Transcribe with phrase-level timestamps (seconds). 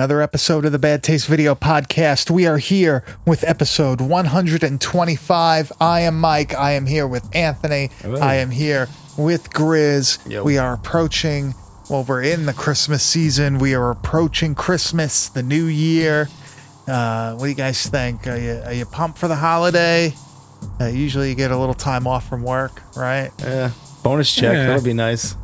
[0.00, 2.30] Welcome back to another episode of the Bad Taste Video Podcast.
[2.30, 5.72] We are here with episode 125.
[5.78, 6.54] I am Mike.
[6.54, 7.90] I am here with Anthony.
[8.02, 10.26] I am here with Grizz.
[10.26, 10.42] Yo.
[10.42, 11.54] We are approaching,
[11.90, 13.58] well, we're in the Christmas season.
[13.58, 16.28] We are approaching Christmas, the new year.
[16.88, 18.26] Uh, what do you guys think?
[18.26, 20.14] Are you, are you pumped for the holiday?
[20.80, 23.32] Uh, usually you get a little time off from work, right?
[23.40, 23.72] Yeah.
[24.02, 24.54] Bonus check.
[24.54, 24.68] Yeah.
[24.68, 25.36] That would be nice.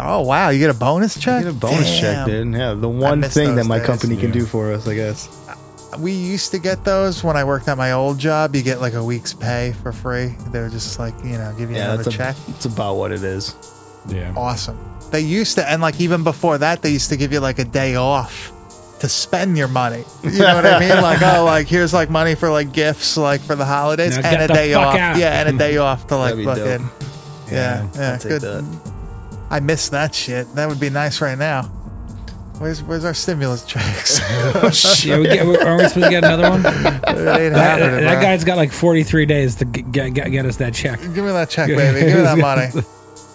[0.00, 0.50] Oh, wow.
[0.50, 1.44] You get a bonus check?
[1.44, 2.54] You Get a bonus check, dude.
[2.54, 3.86] Yeah, the one thing that my days.
[3.86, 4.32] company can Yeah.
[4.40, 5.28] do for us, I guess.
[5.48, 5.54] Uh,
[5.98, 8.54] we used to get those when I worked at my old job.
[8.54, 10.34] You get like a week's pay for free.
[10.52, 12.36] They were just like, you know, give you Yeah, another that's, a, check.
[12.46, 13.54] that's about what it is.
[14.08, 14.32] Yeah.
[14.36, 14.78] Awesome.
[15.10, 17.64] They used to, and like even before that, they used to give you like a
[17.64, 18.52] day off
[19.00, 20.04] to spend your money.
[20.22, 20.90] You know what I mean?
[21.02, 24.42] Like, oh, like here's like money for like gifts, like for the holidays, Now and
[24.42, 24.94] a day off.
[24.94, 25.16] out.
[25.16, 26.90] Yeah, and a day off to like That'd fucking.
[27.50, 28.42] Yeah, yeah, I'll good.
[28.42, 28.92] that.
[29.50, 30.54] I miss that shit.
[30.54, 31.70] That would be nice right now.
[32.58, 34.20] Where's where's our stimulus checks?
[34.60, 34.70] Oh,
[35.04, 36.62] yeah, we get, are we supposed to get another one?
[37.18, 41.00] That, that guy's got like 43 days to get, get, get, get us that check.
[41.00, 42.00] Give me that check, baby.
[42.06, 42.68] Give me that money.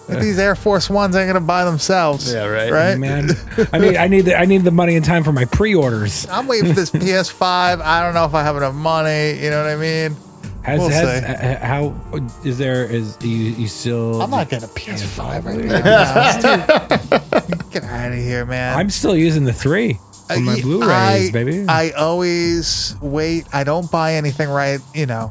[0.20, 2.32] These Air Force Ones ain't gonna buy themselves.
[2.32, 2.70] Yeah, right.
[2.70, 2.98] Right?
[2.98, 3.30] Man,
[3.72, 6.26] I need I need the, I need the money in time for my pre-orders.
[6.30, 7.80] I'm waiting for this PS5.
[7.80, 9.42] I don't know if I have enough money.
[9.42, 10.16] You know what I mean?
[10.64, 11.26] Has, We'll has see.
[11.46, 11.94] uh, how
[12.42, 14.22] is there is you you still?
[14.22, 16.32] I'm not getting a PS5 right now.
[16.40, 18.78] Dude, Get out of here, man.
[18.78, 19.98] I'm still using the three
[20.30, 21.66] Uh, on my Blu-rays, I- baby.
[21.68, 23.46] I always wait.
[23.52, 25.28] I don't buy anything right, you know,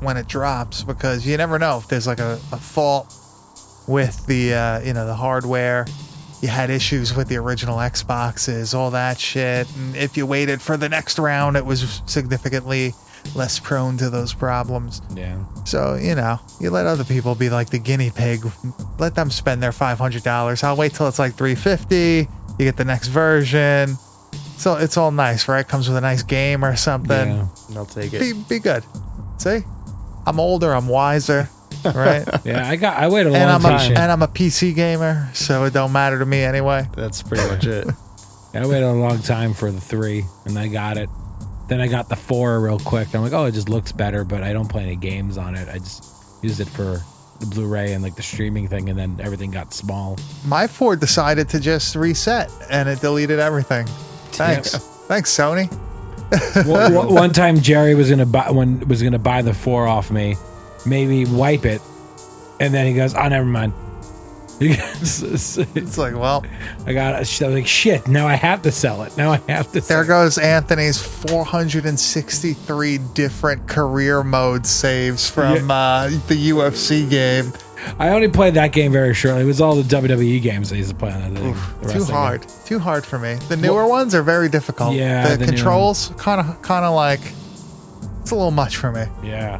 [0.00, 3.14] when it drops because you never know if there's like a, a fault
[3.88, 5.86] with the, uh, you know, the hardware.
[6.42, 9.66] You had issues with the original Xboxes, all that shit.
[9.76, 12.92] And if you waited for the next round, it was significantly
[13.34, 15.00] less prone to those problems.
[15.14, 15.44] yeah.
[15.64, 18.44] So, you know, you let other people be like the guinea pig.
[18.98, 20.64] Let them spend their $500.
[20.64, 23.96] I'll wait till it's like 350 You get the next version.
[24.56, 25.66] So it's all nice, right?
[25.66, 27.28] Comes with a nice game or something.
[27.28, 27.46] Yeah.
[27.76, 28.20] I'll take it.
[28.20, 28.84] Be, be good.
[29.38, 29.60] See?
[30.26, 31.48] I'm older, I'm wiser,
[31.84, 32.24] right?
[32.44, 33.96] Yeah, I got I waited a and long I'm a, time.
[33.96, 36.86] and I'm a PC gamer, so it don't matter to me anyway.
[36.94, 37.88] That's pretty much it.
[38.54, 41.08] I waited a long time for the three, and I got it.
[41.68, 43.14] Then I got the four real quick.
[43.14, 45.68] I'm like, oh, it just looks better, but I don't play any games on it.
[45.68, 46.04] I just
[46.42, 47.00] used it for
[47.40, 50.18] the Blu-ray and like the streaming thing, and then everything got small.
[50.46, 53.86] My four decided to just reset and it deleted everything.
[54.32, 54.76] Thanks.
[55.08, 55.72] Thanks, Sony.
[56.66, 60.10] one, one- one time, Jerry was gonna buy when was gonna buy the four off
[60.10, 60.36] me,
[60.86, 61.80] made me wipe it,
[62.60, 63.72] and then he goes, "Oh, never mind."
[64.60, 66.44] It's like, well,
[66.86, 67.14] I got.
[67.14, 69.16] I was like, "Shit!" Now I have to sell it.
[69.16, 69.80] Now I have to.
[69.80, 70.08] Sell There it.
[70.08, 77.52] goes Anthony's 463 different career mode saves from uh, the UFC game.
[77.98, 79.42] I only played that game very shortly.
[79.42, 81.40] It was all the WWE games I used to play on that
[81.92, 82.06] Too game.
[82.06, 82.46] hard.
[82.64, 83.34] Too hard for me.
[83.48, 84.94] The newer ones are very difficult.
[84.94, 87.20] Yeah, the, the controls kind of kind of like
[88.22, 89.04] it's a little much for me.
[89.22, 89.58] Yeah.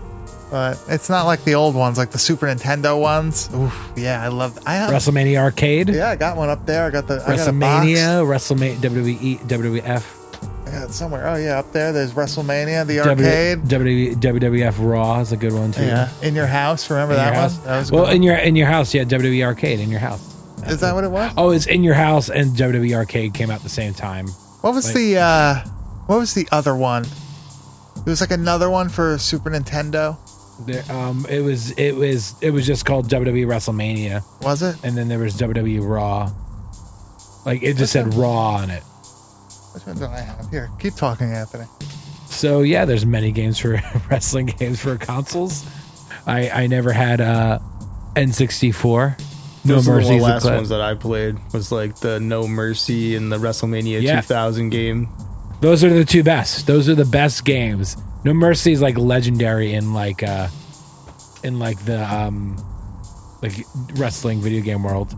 [0.51, 3.49] But it's not like the old ones, like the Super Nintendo ones.
[3.55, 4.57] Oof, yeah, I love.
[4.67, 4.91] I have.
[4.91, 5.89] WrestleMania Arcade.
[5.89, 6.85] Yeah, I got one up there.
[6.85, 10.21] I got the I got a WrestleMania, WrestleMania, WWE, WWF.
[10.69, 11.27] I got it somewhere.
[11.27, 11.93] Oh yeah, up there.
[11.93, 13.59] There's WrestleMania, the W- arcade.
[13.63, 15.83] WWE, WWF Raw is a good one too.
[15.85, 16.89] yeah, in your house.
[16.91, 17.35] Remember In that one?
[17.41, 17.59] house.
[17.59, 20.21] That was well, good in your in your house, yeah, WWE Arcade in your house.
[20.67, 21.33] Is that what it was?
[21.37, 24.29] Oh, it's in your house, and WWE Arcade came out at the same time.
[24.61, 25.55] What was Like- the uh
[26.07, 27.05] what was the other one?
[27.97, 30.17] It was like another one for Super Nintendo.
[30.61, 34.77] There, um, it was it was it was just called WWE WrestleMania, Was it?
[34.85, 36.31] and then there was WWE Raw.
[37.45, 38.83] Like it just said Raw on it.
[39.73, 40.49] Which one do I have?
[40.51, 41.65] Here, keep talking, Anthony.
[42.27, 43.81] So yeah, there's many games for
[44.11, 45.65] wrestling games for consoles.
[46.27, 47.59] I I never had uh
[48.15, 49.21] N64.
[49.67, 52.47] No Those Mercy the the last cla- ones that I played was like the No
[52.47, 54.21] Mercy and the WrestleMania Yeah.
[54.21, 55.09] 2000 game.
[55.61, 56.67] Those are the two best.
[56.67, 57.97] Those are the best games.
[58.25, 60.49] No Mercy is like legendary in like uh
[61.43, 62.57] in like the um
[63.43, 63.53] like
[63.97, 65.15] wrestling video game world.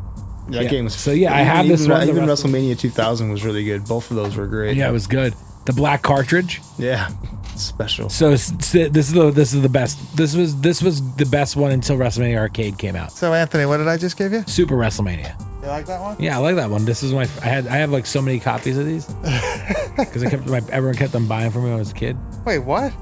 [0.48, 0.68] That Yeah.
[0.70, 3.44] game was So, yeah, I even- have this even, one, Even Wrestle- WrestleMania 2000 was
[3.44, 3.84] really good.
[3.84, 4.76] Both of those were great.
[4.76, 5.34] Yeah, it was good.
[5.64, 6.60] The black cartridge.
[6.78, 7.08] yeah,
[7.56, 8.08] special.
[8.08, 9.98] So s- s- this is the this is the best.
[10.16, 13.10] This was this was the best one until WrestleMania Arcade came out.
[13.12, 14.44] So Anthony, what did I just give you?
[14.46, 15.34] Super WrestleMania.
[15.66, 16.16] You like that one?
[16.20, 16.84] Yeah, I like that one.
[16.84, 17.22] This is my.
[17.22, 17.66] I had.
[17.66, 19.04] I have like so many copies of these
[19.98, 20.62] because I kept my.
[20.70, 22.16] Everyone kept on buying for me when I was a kid.
[22.44, 22.92] Wait, what?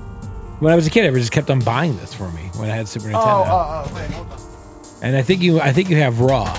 [0.61, 2.75] When I was a kid, everyone just kept on buying this for me when I
[2.75, 3.47] had Super Oh, Nintendo.
[3.47, 4.39] oh, oh, wait, hold on.
[5.03, 5.61] And I think you.
[5.61, 6.59] I think you have Raw.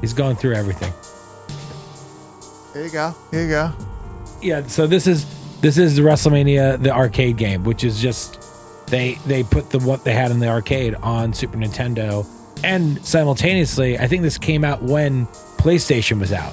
[0.00, 0.92] He's going through everything.
[2.72, 3.14] Here you go.
[3.30, 3.72] Here you go.
[4.42, 4.66] Yeah.
[4.66, 5.26] So this is
[5.60, 8.40] this is the WrestleMania the arcade game, which is just
[8.88, 12.26] they they put the what they had in the arcade on Super Nintendo,
[12.64, 15.26] and simultaneously, I think this came out when
[15.58, 16.52] PlayStation was out.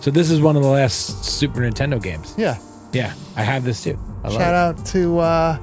[0.00, 2.34] So this is one of the last Super Nintendo games.
[2.36, 2.58] Yeah.
[2.92, 3.98] Yeah, I have this too.
[4.24, 4.44] I Shout it.
[4.54, 5.58] out to uh,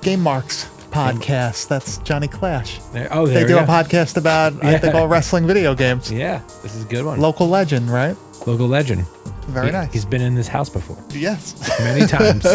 [0.00, 1.68] Game Marks podcast.
[1.68, 2.78] That's Johnny Clash.
[2.92, 6.10] There- oh, They there do we a podcast about I think all wrestling video games.
[6.10, 7.20] Yeah, this is a good one.
[7.20, 8.16] Local legend, right?
[8.46, 9.06] Local legend.
[9.48, 9.92] Very He- nice.
[9.92, 11.54] He's been in this house before yes.
[11.80, 12.46] many times.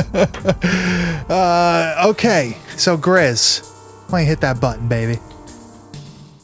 [1.30, 3.62] Uh, okay, so Grizz,
[4.10, 5.20] why don't you hit that button, baby?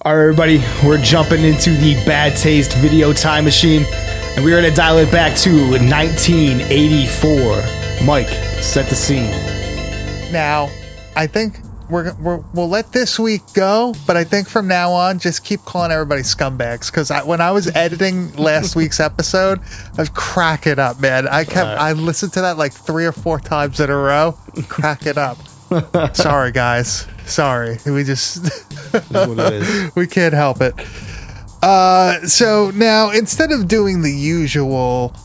[0.05, 3.85] All right, everybody, we're jumping into the bad taste video time machine,
[4.35, 8.05] and we're gonna dial it back to 1984.
[8.05, 8.27] Mike,
[8.61, 9.31] set the scene.
[10.29, 10.69] Now,
[11.15, 11.59] I think
[11.89, 15.61] we're, we're we'll let this week go, but I think from now on, just keep
[15.61, 19.61] calling everybody scumbags because I, when I was editing last week's episode,
[19.97, 21.29] I was cracking up, man.
[21.29, 25.05] I kept I listened to that like three or four times in a row, crack
[25.05, 25.37] it up.
[26.13, 27.07] Sorry, guys.
[27.25, 28.43] Sorry, we just
[29.11, 29.95] what it is.
[29.95, 30.73] we can't help it.
[31.61, 35.15] Uh, so now instead of doing the usual,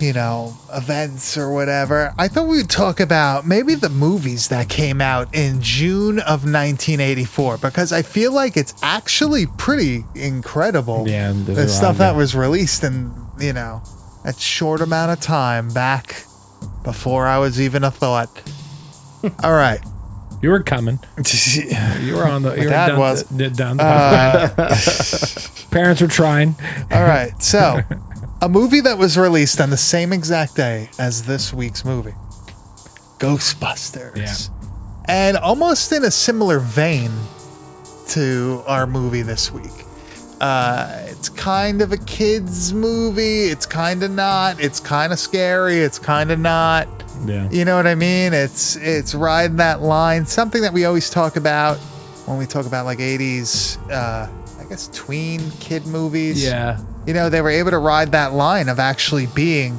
[0.00, 5.00] you know, events or whatever, I thought we'd talk about maybe the movies that came
[5.00, 11.08] out in June of 1984 because I feel like it's actually pretty incredible.
[11.08, 13.82] Yeah, the stuff that was released in you know
[14.24, 16.24] that short amount of time back
[16.82, 18.42] before I was even a thought.
[19.44, 19.80] All right.
[20.44, 20.98] You were coming.
[22.02, 22.52] You were on the.
[22.54, 23.24] You were dad down, was.
[23.24, 24.76] the- down the Uh,
[25.70, 26.54] Parents were trying.
[26.92, 27.32] All right.
[27.42, 27.80] So,
[28.42, 32.12] a movie that was released on the same exact day as this week's movie
[33.20, 34.16] Ghostbusters.
[34.18, 34.34] Yeah.
[35.06, 37.10] And almost in a similar vein
[38.08, 39.72] to our movie this week.
[40.42, 43.44] Uh, it's kind of a kids movie.
[43.44, 44.60] It's kind of not.
[44.60, 45.78] It's kind of scary.
[45.78, 46.86] It's kind of not.
[47.26, 47.48] Yeah.
[47.50, 48.32] You know what I mean?
[48.32, 50.26] It's it's riding that line.
[50.26, 51.78] Something that we always talk about
[52.26, 54.28] when we talk about like 80s uh
[54.60, 56.42] I guess tween kid movies.
[56.42, 56.80] Yeah.
[57.06, 59.78] You know, they were able to ride that line of actually being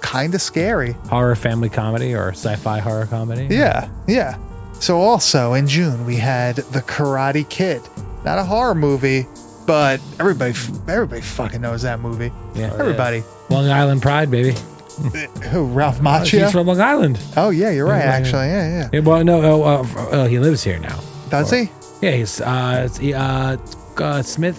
[0.00, 0.92] kind of scary.
[1.08, 3.48] Horror family comedy or sci-fi horror comedy.
[3.54, 4.38] Yeah, yeah.
[4.74, 7.82] So also in June we had The Karate Kid.
[8.24, 9.26] Not a horror movie,
[9.66, 10.50] but everybody
[10.88, 12.32] everybody fucking knows that movie.
[12.54, 12.74] Yeah.
[12.78, 13.24] Everybody.
[13.50, 14.54] Long Island Pride, baby.
[15.50, 15.64] Who?
[15.66, 16.52] Ralph She's Macchio?
[16.52, 17.18] from Long Island.
[17.36, 17.98] oh yeah, you're right.
[17.98, 18.16] Yeah, yeah.
[18.16, 18.88] Actually, yeah, yeah.
[18.92, 21.00] Yeah, well, no, oh, uh, f- uh, he lives here now.
[21.30, 21.70] Does he?
[22.02, 23.56] Yeah, he's uh, it's, uh,
[23.98, 24.58] uh, Smith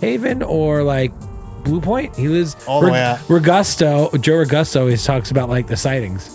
[0.00, 1.12] Haven or like
[1.64, 2.14] Blue Point.
[2.16, 3.18] He lives All the way out.
[3.28, 6.34] Regusto, Joe Regusto, always talks about like the sightings.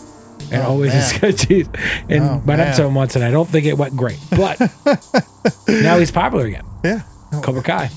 [0.51, 1.29] And Oh, always man.
[1.31, 1.67] is.
[2.09, 2.75] And Oh, went up man.
[2.75, 4.19] to him once, and I don't think it went great.
[4.29, 4.59] But
[5.67, 6.65] now he's popular again.
[6.83, 7.01] Yeah.
[7.41, 7.89] Cobra Kai,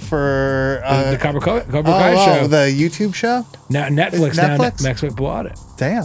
[0.00, 2.46] For the, uh, the Cobra, Kai- Cobra oh, Kai oh, show.
[2.46, 3.46] the YouTube show.
[3.68, 4.82] now Netflix, now Netflix?
[4.82, 5.58] Netflix bought it.
[5.76, 6.04] Damn.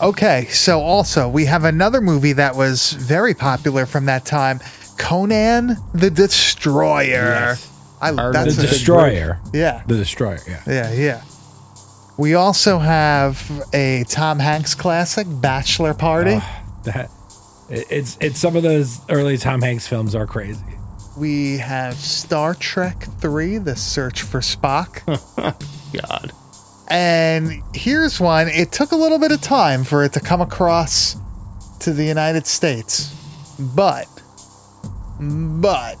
[0.00, 4.60] Okay, so also we have another movie that was very popular from that time,
[4.98, 7.06] Conan the Destroyer.
[7.10, 7.68] Yes.
[8.00, 9.38] I that's The a, Destroyer.
[9.52, 10.40] yeah, The Destroyer.
[10.48, 10.62] Yeah.
[10.66, 11.22] yeah, yeah.
[12.18, 16.38] We also have a Tom Hanks classic, Bachelor Party.
[16.84, 17.10] That
[17.70, 20.60] it- it's it's some of those early Tom Hanks films are crazy.
[21.16, 25.04] We have Star Trek 3, The Search for Spock.
[26.08, 26.32] God.
[26.88, 28.48] And here's one.
[28.48, 31.16] It took a little bit of time for it to come across
[31.80, 33.14] to the United States.
[33.58, 34.06] But,
[35.20, 35.96] but,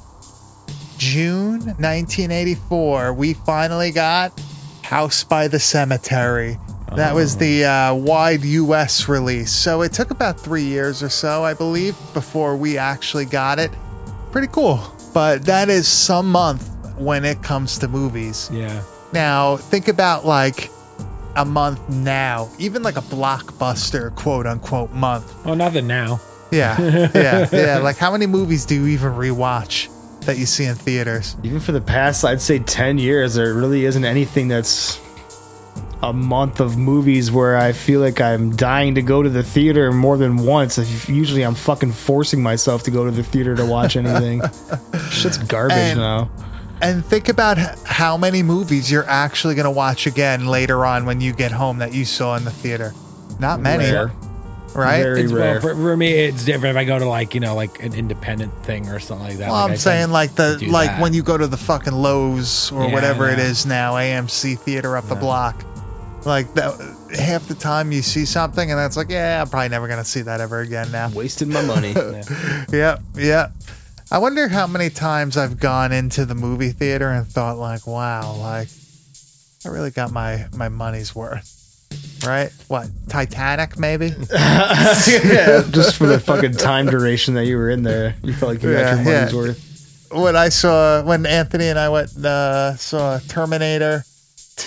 [0.96, 4.40] June 1984, we finally got
[4.82, 6.58] House by the Cemetery.
[6.96, 9.50] That was the uh, wide US release.
[9.50, 13.70] So it took about three years or so, I believe, before we actually got it.
[14.30, 14.78] Pretty cool.
[15.12, 18.48] But that is some month when it comes to movies.
[18.52, 18.82] Yeah.
[19.12, 20.70] Now, think about like
[21.36, 25.34] a month now, even like a blockbuster quote unquote month.
[25.46, 26.20] Oh, nothing now.
[26.50, 26.78] Yeah.
[27.14, 27.48] Yeah.
[27.52, 27.78] yeah.
[27.78, 29.88] Like, how many movies do you even rewatch
[30.26, 31.36] that you see in theaters?
[31.42, 34.98] Even for the past, I'd say 10 years, there really isn't anything that's
[36.02, 39.92] a month of movies where I feel like I'm dying to go to the theater
[39.92, 40.76] more than once.
[41.08, 44.42] Usually I'm fucking forcing myself to go to the theater to watch anything.
[45.10, 46.30] Shit's garbage And- now.
[46.80, 51.20] And think about how many movies you're actually going to watch again later on when
[51.20, 52.92] you get home that you saw in the theater.
[53.38, 54.10] Not many, Rare.
[54.74, 55.00] right?
[55.00, 55.60] Very It's, well, rare.
[55.60, 58.52] for, for me, it's different if I go to like you know like an independent
[58.64, 59.48] thing or something like that.
[59.50, 61.00] Well, like, I'm I saying like the like that.
[61.00, 63.44] when you go to the fucking Loews or Yeah, whatever it yeah.
[63.44, 65.64] is now, AMC theater up the block.
[66.24, 66.74] Like that,
[67.18, 70.22] half the time you see something and that's like, yeah, I'm probably never gonna see
[70.22, 71.10] that ever again now.
[71.10, 71.94] Wasted my money.
[72.72, 73.52] Yep, yep.
[74.10, 78.34] I wonder how many times I've gone into the movie theater and thought like, wow,
[78.36, 78.68] like
[79.64, 81.58] I really got my my money's worth.
[82.26, 82.50] Right?
[82.68, 82.88] What?
[83.08, 84.06] Titanic maybe?
[84.32, 88.62] yeah, just for the fucking time duration that you were in there, you felt like
[88.62, 89.38] you Yeah, got your money's yeah.
[89.38, 90.08] worth.
[90.12, 94.04] when I saw when Anthony and I went uh, saw Terminator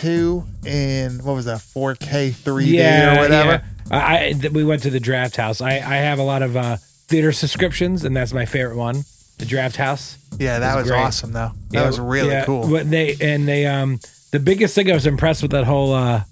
[0.02, 3.52] two in what was that 4K 3D or whatever.
[3.52, 3.62] yeah.
[3.92, 5.62] I, I th- we went to the Drafthouse.
[5.62, 9.04] I I have a lot of uh, theater subscriptions, and that's my favorite one,
[9.38, 10.18] the Drafthouse.
[10.40, 11.52] Yeah, that It was awesome though.
[11.70, 12.68] That Yeah, was really yeah, cool.
[12.70, 14.00] But they and they um
[14.32, 16.24] the biggest thing I was impressed with that whole uh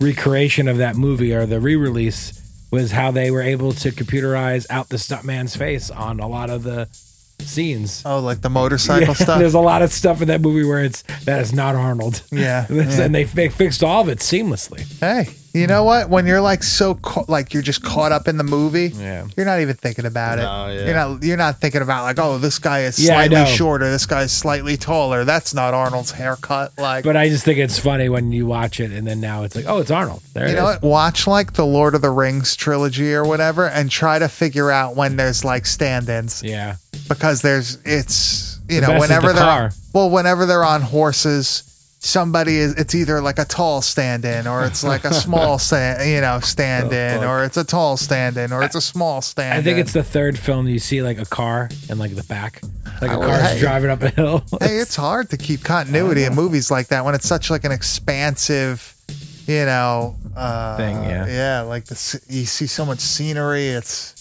[0.00, 2.32] recreation of that movie or the re-release
[2.70, 6.62] was how they were able to computerize out the stuntman's face on a lot of
[6.62, 6.86] the
[7.40, 8.02] scenes.
[8.04, 9.38] Oh, like the motorcycle Yeah, stuff.
[9.38, 12.22] There's a lot of stuff in that movie where it's that is not Arnold.
[12.30, 13.00] Yeah, yeah.
[13.02, 14.80] and they fi- fixed all of it seamlessly.
[15.00, 16.10] Hey, you know what?
[16.10, 19.26] When you're like so ca- like you're just caught up in the movie, Yeah.
[19.36, 20.42] you're not even thinking about it.
[20.42, 20.84] No, yeah.
[20.84, 23.44] You're not you're not thinking about like, oh, this guy is Yeah, I slightly know.
[23.46, 25.24] shorter, this guy's slightly taller.
[25.24, 26.72] That's not Arnold's haircut.
[26.78, 29.56] Like, But I just think it's funny when you watch it and then now it's
[29.56, 30.22] like, oh, it's Arnold.
[30.34, 30.82] There you it know is.
[30.82, 30.88] what?
[30.88, 34.96] Watch like the Lord of the Rings trilogy or whatever, and try to figure out
[34.96, 36.76] when there's like stand-ins Yeah.
[37.08, 39.70] Because there's it's you know best is whenever the they're car.
[39.94, 41.64] well whenever they're on horses.
[42.00, 46.20] Somebody is it's either like a tall stand-in or it's like a small stand you
[46.20, 49.58] know stand-in or it's a tall stand-in or it's a small stand-in.
[49.58, 52.62] I think it's the third film you see like a car in like the back.
[53.02, 53.58] Like a Oh, car's hey.
[53.58, 54.44] driving up a hill.
[54.60, 57.72] hey, it's hard to keep continuity in movies like that when it's such like an
[57.72, 58.94] expansive,
[59.48, 61.26] you know, uh, Thing, yeah.
[61.26, 61.60] yeah.
[61.62, 63.66] Like the you see so much scenery.
[63.70, 64.14] It's,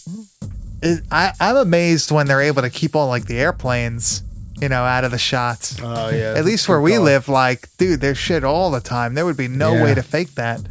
[0.81, 4.21] it, I I'm amazed when they're able to keep all like the airplanes,
[4.61, 5.77] you know, out of the shots.
[5.81, 6.35] Oh yeah.
[6.37, 7.03] At least where we call.
[7.03, 9.13] live, like, dude, there's shit all the time.
[9.15, 9.83] There would be no Yeah.
[9.83, 10.61] way to fake that.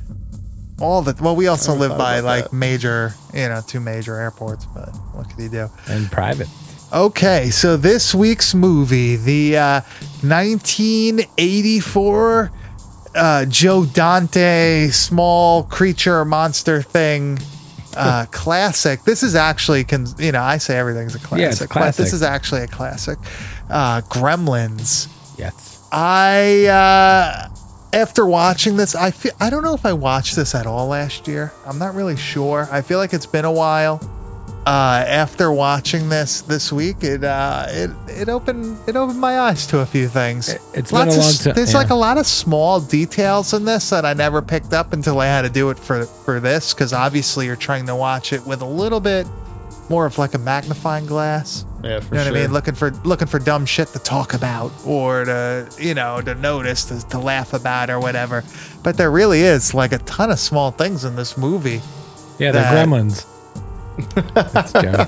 [0.81, 2.53] All the well, we also live by like that.
[2.53, 4.67] major, you know, two major airports.
[4.75, 5.71] But what could he do?
[5.89, 6.49] and private.
[6.93, 9.81] Okay, so this week's movie, the uh,
[10.23, 12.51] 1984
[13.15, 17.39] uh, Joe Dante small creature monster thing
[17.97, 19.03] uh, classic.
[19.05, 22.05] This is actually, con- you know, I say everything's a classic, Yeah, it's a classic.
[22.05, 23.19] this is actually a classic.
[23.71, 25.09] Uh, Gremlins.
[25.39, 25.87] Yes.
[25.93, 27.49] I uh
[27.93, 31.27] after watching this, I feel I don't know if I watched this at all last
[31.29, 31.53] year.
[31.65, 32.69] I'm not really sure.
[32.71, 34.01] I feel like it's been a while.
[34.67, 39.65] Uh, after watching this this week, it uh, it it opened it opened my eyes
[39.69, 40.49] to a few things.
[40.49, 41.79] It- it's been a long s- ti- There's yeah.
[41.79, 45.27] like a lot of small details in this that I never picked up until I
[45.27, 48.61] had to do it for for this because obviously you're trying to watch it with
[48.61, 49.29] a little bit
[49.89, 51.65] more of like a magnifying glass.
[51.85, 52.33] Yeah, for You know sure.
[52.33, 52.53] what I mean?
[52.53, 56.87] Looking for looking for dumb shit to talk about or to you know to notice
[56.87, 58.43] to, to laugh about or whatever.
[58.83, 61.81] But there really is like a ton of small things in this movie.
[62.41, 63.25] Yeah, they're That- gremlins.
[64.35, 65.05] That's Joe.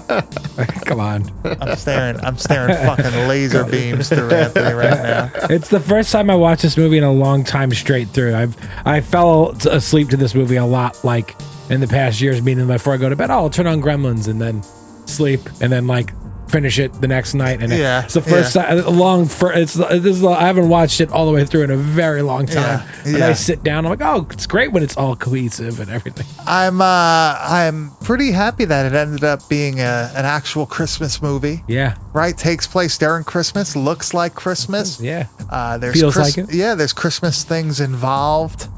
[0.87, 1.31] Come on.
[1.45, 5.31] I'm staring I'm staring fucking laser beams through Anthony right now.
[5.51, 8.35] It's the first time I watched this movie in a long time straight through.
[8.35, 11.37] I've I fell asleep to this movie a lot, like
[11.71, 12.41] in the past years.
[12.43, 14.63] Meaning before I go to bed, oh, I'll turn on Gremlins and then
[15.07, 16.13] sleep, and then like
[16.51, 17.63] finish it the next night.
[17.63, 18.67] And Yeah, it's the first yeah.
[18.67, 19.27] time a long.
[19.27, 22.23] For it's this is I haven't watched it all the way through in a very
[22.23, 22.57] long time.
[22.87, 23.29] Yeah, And yeah.
[23.29, 26.27] I sit down, I'm like, oh, it's great when it's all cohesive and everything.
[26.47, 31.63] I'm uh I'm pretty happy that it ended up being a, an actual Christmas movie.
[31.69, 35.01] Yeah, Right, takes place during Christmas, looks like Christmas.
[35.01, 35.27] yeah.
[35.51, 36.55] Uh, there's Feels Chris- like it.
[36.55, 38.69] Yeah, there's Christmas things involved.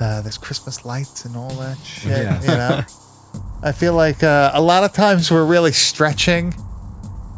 [0.00, 2.10] Uh, there's Christmas lights and all that shit.
[2.10, 2.40] Yeah.
[2.42, 2.84] You know,
[3.62, 6.54] I feel like uh, a lot of times we're really stretching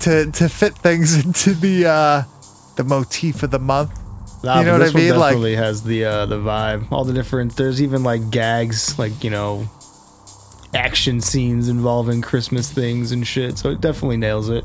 [0.00, 2.22] to to fit things into the uh,
[2.76, 3.90] the motif of the month.
[4.44, 5.10] Nah, You know what this I mean?
[5.10, 6.90] One Like- definitely has the uh, the vibe.
[6.92, 7.56] All the different.
[7.56, 9.68] There's even like gags, like you know,
[10.74, 13.58] action scenes involving Christmas things and shit.
[13.58, 14.64] So it definitely nails it.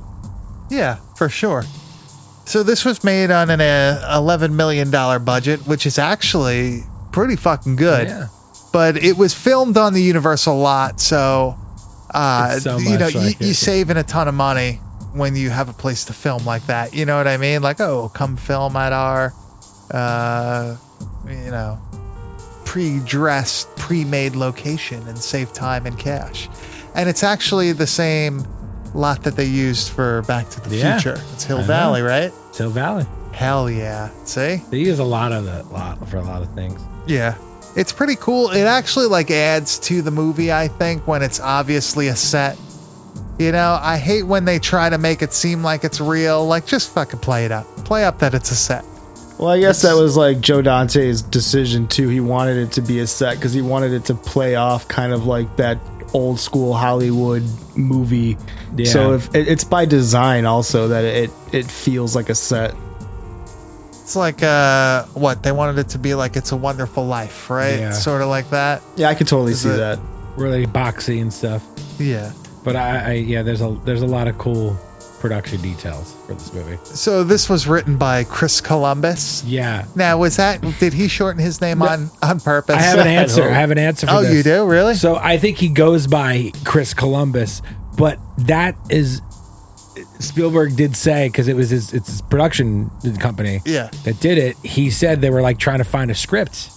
[0.69, 1.63] Yeah, for sure.
[2.45, 7.35] So this was made on an uh, eleven million dollar budget, which is actually pretty
[7.35, 8.07] fucking good.
[8.07, 8.27] Yeah.
[8.73, 11.55] But it was filmed on the Universal lot, so
[12.13, 13.55] uh, so you know like you it.
[13.55, 14.79] saving a ton of money
[15.13, 16.93] when you have a place to film like that.
[16.93, 17.61] You know what I mean?
[17.61, 19.33] Like, oh, come film at our,
[19.91, 20.77] uh,
[21.27, 21.79] you know,
[22.65, 26.47] pre-dressed, pre-made location and save time and cash.
[26.95, 28.45] And it's actually the same
[28.93, 31.21] lot that they used for Back to the Yeah, Future.
[31.33, 31.67] It's Hill I know.
[31.67, 32.31] Valley, right?
[32.55, 33.05] Hill Valley.
[33.33, 34.09] Hell yeah.
[34.25, 34.57] See?
[34.69, 36.81] They use a lot of that lot for a lot of things.
[37.07, 37.37] Yeah.
[37.75, 38.51] It's pretty cool.
[38.51, 42.57] It actually like adds to the movie, I think, when it's obviously a set.
[43.39, 46.45] You know, I hate when they try to make it seem like it's real.
[46.45, 47.65] Like just fucking play it up.
[47.85, 48.85] Play up that it's a set.
[49.39, 52.07] Well, I guess that was like Joe Dante's decision too.
[52.09, 55.11] He wanted it to be a set because he wanted it to play off kind
[55.13, 55.79] of like that
[56.13, 57.43] old school Hollywood
[57.75, 58.37] movie.
[58.75, 58.85] Yeah.
[58.85, 62.75] So if it, it's by design also that it it feels like a set.
[63.89, 67.79] It's like uh what, they wanted it to be like it's a wonderful life, right?
[67.79, 67.91] Yeah.
[67.93, 68.83] Sort of like that.
[68.97, 69.97] Yeah, I could totally Is see it- that.
[70.37, 71.65] Really boxy and stuff.
[71.99, 72.31] Yeah.
[72.63, 74.77] But I, I yeah, there's a there's a lot of cool
[75.19, 76.77] production details for this movie.
[76.83, 79.43] So this was written by Chris Columbus.
[79.43, 79.85] Yeah.
[79.95, 82.75] Now, was that did he shorten his name on on purpose?
[82.75, 83.43] I have an answer.
[83.43, 84.33] I have an answer for Oh, this.
[84.33, 84.65] you do?
[84.67, 84.95] Really?
[84.95, 87.61] So I think he goes by Chris Columbus,
[87.97, 89.21] but that is
[90.19, 92.89] Spielberg did say because it was his it's his production
[93.19, 93.89] company Yeah.
[94.03, 94.55] that did it.
[94.63, 96.69] He said they were like trying to find a script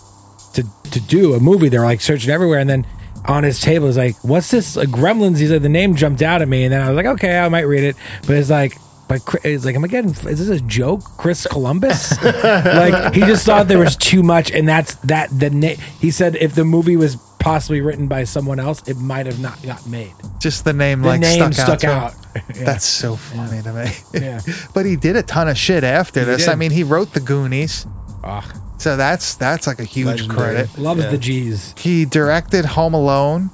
[0.54, 1.68] to to do a movie.
[1.68, 2.86] They were like searching everywhere, and then
[3.26, 4.76] on his table He's like, "What's this?
[4.76, 7.38] Gremlins?" He said the name jumped out at me, and then I was like, "Okay,
[7.38, 8.76] I might read it," but it's like.
[9.06, 10.12] But it's like, am I getting?
[10.12, 12.16] Is this a joke, Chris Columbus?
[12.24, 15.28] like he just thought there was too much, and that's that.
[15.38, 19.26] The na- he said if the movie was possibly written by someone else, it might
[19.26, 20.14] have not got made.
[20.40, 22.14] Just the name The like name stuck, stuck out.
[22.14, 22.42] out.
[22.56, 22.64] Yeah.
[22.64, 23.90] That's so funny to me.
[24.14, 24.40] Yeah.
[24.74, 26.46] but he did a ton of shit after He this.
[26.46, 26.48] did.
[26.48, 27.86] I mean, he wrote the Goonies,
[28.24, 28.44] Ugh.
[28.84, 30.36] So that's that's like a huge Legendary.
[30.66, 30.78] credit.
[30.78, 31.10] loves Yeah.
[31.10, 31.74] the G's.
[31.78, 33.48] He directed Home Alone.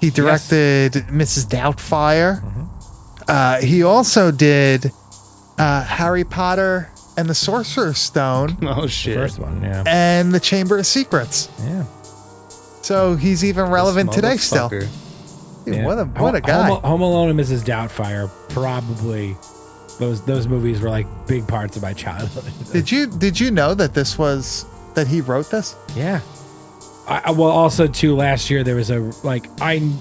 [0.00, 1.46] He directed Mrs.
[1.46, 2.40] Doubtfire.
[2.42, 2.64] Mm-hmm.
[3.28, 4.90] Uh, he also did
[5.58, 9.16] uh, Harry Potter and the Sorcerer's Stone Oh shit.
[9.16, 11.50] First one, yeah, and the Chamber of Secrets.
[11.62, 11.84] yeah.
[12.82, 14.70] So he's even relevant today still.
[14.70, 14.88] Dude,
[15.66, 15.84] Yeah.
[15.84, 16.68] What a what a guy.
[16.68, 17.62] Home, Home Alone and Mrs.
[17.62, 19.36] Doubtfire probably
[20.00, 22.52] those those movies were like big parts of my childhood.
[22.72, 25.76] Did you did you know that this was that he wrote this?
[25.94, 26.20] yeah.
[27.08, 28.14] I, well, also too.
[28.16, 29.92] Last year there was a like I,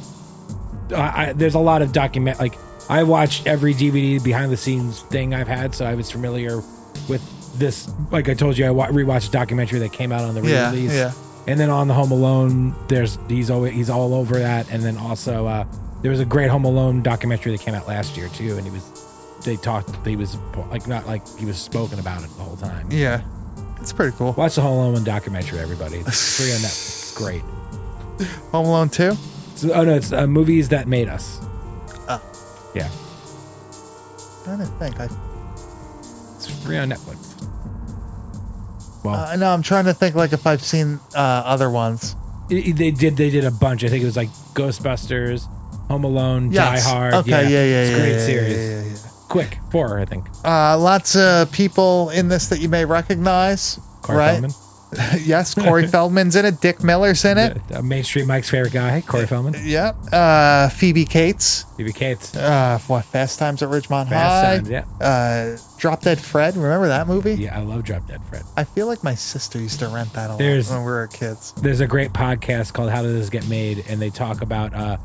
[0.95, 2.55] I, I there's a lot of document like
[2.89, 6.57] I watched every DVD behind the scenes thing I've had, so I was familiar
[7.07, 7.21] with
[7.59, 7.91] this.
[8.11, 10.69] Like I told you, I wa- rewatched a documentary that came out on the Yeah,
[10.71, 10.93] re-release.
[10.93, 11.11] yeah.
[11.47, 14.71] And then on the Home Alone, there's he's always he's all over that.
[14.71, 15.65] And then also uh,
[16.03, 18.71] there was a great Home Alone documentary that came out last year too, and he
[18.71, 18.83] was
[19.43, 20.37] they talked he was
[20.71, 22.87] like not like he was spoken about it the whole time.
[22.91, 23.21] Yeah.
[23.81, 24.33] It's pretty cool.
[24.33, 25.97] Watch the Home Alone documentary, everybody.
[25.99, 27.11] It's free on Netflix.
[27.11, 27.41] It's great.
[28.51, 29.13] Home Alone 2?
[29.55, 31.39] So, oh no, it's uh, movies that made us.
[32.09, 32.21] Oh.
[32.75, 32.89] Yeah,
[34.47, 35.07] I don't think I
[36.35, 37.25] it's free on Netflix.
[39.03, 42.15] Well, uh, no, I'm trying to think like if I've seen uh, other ones.
[42.49, 43.83] it- it- they did they did a bunch.
[43.83, 45.45] I think it was like Ghostbusters,
[45.87, 46.83] Home Alone, Yes.
[46.85, 47.13] Die Hard.
[47.15, 47.95] Okay, yeah, yeah, It's yeah.
[47.95, 48.57] a great yeah, series.
[48.57, 49.08] yeah, yeah, yeah.
[49.29, 50.27] Quick four, I think.
[50.43, 54.31] Uh, lots of people in this that you may recognize, Corey right?
[54.31, 54.51] Feldman.
[55.23, 56.59] yes, Corey Feldman's in it.
[56.61, 57.61] Dick Miller's in it.
[57.71, 59.53] Uh, Main Street Mike's favorite guy, Corey Feldman.
[59.63, 59.95] Yep.
[60.11, 61.65] Uh, Phoebe Cates.
[61.77, 62.35] Phoebe Cates.
[62.35, 64.55] Uh, what Fast Times at Ridgemont Fast High.
[64.55, 64.85] Times, yeah.
[65.05, 66.55] Uh, Drop Dead Fred.
[66.57, 67.35] Remember that movie?
[67.35, 68.41] Yeah, I love Drop Dead Fred.
[68.57, 71.05] I feel like my sister used to rent that a lot There's- when we were
[71.05, 71.51] kids.
[71.61, 74.97] There's a great podcast called How Did This Get Made, and they talk about uh,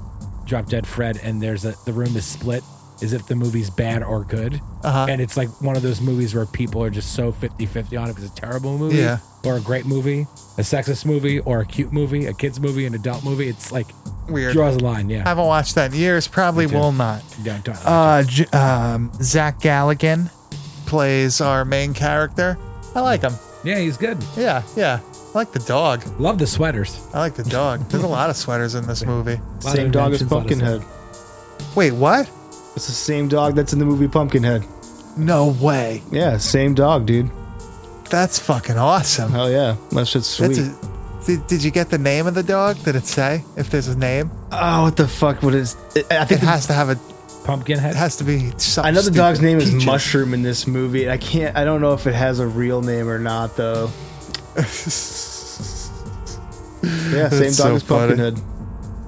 [0.47, 2.65] Drop Dead Fred, and there's a the room is split
[3.03, 4.61] as if the movie's bad or good.
[4.83, 5.07] Uh-huh.
[5.09, 8.05] And it's like one of those movies where people are just so 50 50 on
[8.07, 9.19] it because it's a terrible movie, Yeah.
[9.45, 10.23] or a great movie,
[10.59, 13.49] a sexist movie, or a cute movie, a kid's movie, an adult movie.
[13.49, 13.89] It's like
[14.29, 14.53] Weird.
[14.53, 15.11] draws a line.
[15.11, 15.25] Yeah.
[15.25, 16.29] I haven't watched that in years.
[16.29, 16.79] Probably Me too.
[16.79, 17.23] will not.
[17.43, 20.31] Don't- don't- Uh, J- um, Zach Galligan
[20.87, 22.57] plays our main character.
[22.95, 23.35] I like him.
[23.65, 24.19] yeah, he's good.
[24.37, 25.01] Yeah, yeah.
[25.35, 26.05] I like the dog.
[26.21, 27.01] Love the sweaters.
[27.13, 27.89] I like the dog.
[27.89, 29.41] There's a lot of sweaters in this movie.
[29.65, 31.75] Lot Same dog as inventions, lot Pumpkinhead.
[31.75, 32.31] Wait, what?
[32.77, 34.65] It's the same dog that's in the movie Pumpkinhead.
[35.17, 36.03] No way.
[36.11, 37.31] Yeah, same dog, dude.
[38.11, 39.31] That's fucking awesome.
[39.33, 40.49] Hell yeah, that shit's sweet.
[40.57, 42.83] That's a, did, did you get the name of the dog?
[42.85, 44.31] Did it say if there's a name?
[44.53, 45.43] oh, what the fuck?
[45.43, 45.77] What is?
[45.97, 46.99] I It think the- has to have a.
[47.45, 47.91] Pumpkinhead.
[47.93, 48.53] It has to be.
[48.57, 49.59] Something I know the dog's stupid.
[49.59, 51.11] name is Mushroom in this movie.
[51.11, 51.55] I can't.
[51.55, 53.91] I don't know if it has a real name or not, though.
[56.85, 58.35] Yeah, same That's dog so as funny.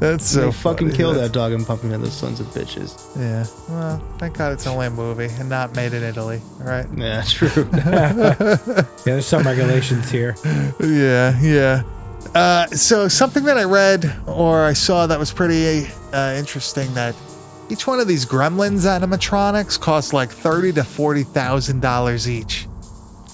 [0.01, 0.21] Pumpkinhead.
[0.21, 0.97] That's so they fucking funny.
[0.97, 2.01] kill That's- that dog in Pumpkinhead.
[2.03, 2.97] Those sons of bitches.
[3.17, 3.47] Yeah.
[3.69, 6.41] Well, thank God it's only a movie and not made in Italy.
[6.61, 6.87] All right.
[6.97, 7.69] Yeah, true.
[7.75, 8.53] yeah,
[9.05, 10.35] there's some regulations here.
[10.81, 11.83] Yeah, yeah.
[12.35, 17.15] Uh, so something that I read or I saw that was pretty uh, interesting that
[17.71, 22.67] each one of these Gremlins animatronics cost like thirty to forty thousand dollars each.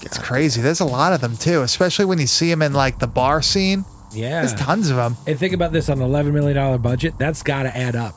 [0.01, 0.61] It's crazy.
[0.61, 3.41] There's a lot of them too, especially when you see them in like the bar
[3.41, 3.85] scene.
[4.13, 4.41] Yeah.
[4.41, 5.17] There's tons of them.
[5.27, 7.17] And think about this on an eleven million dollar budget.
[7.17, 8.15] That's got to add up.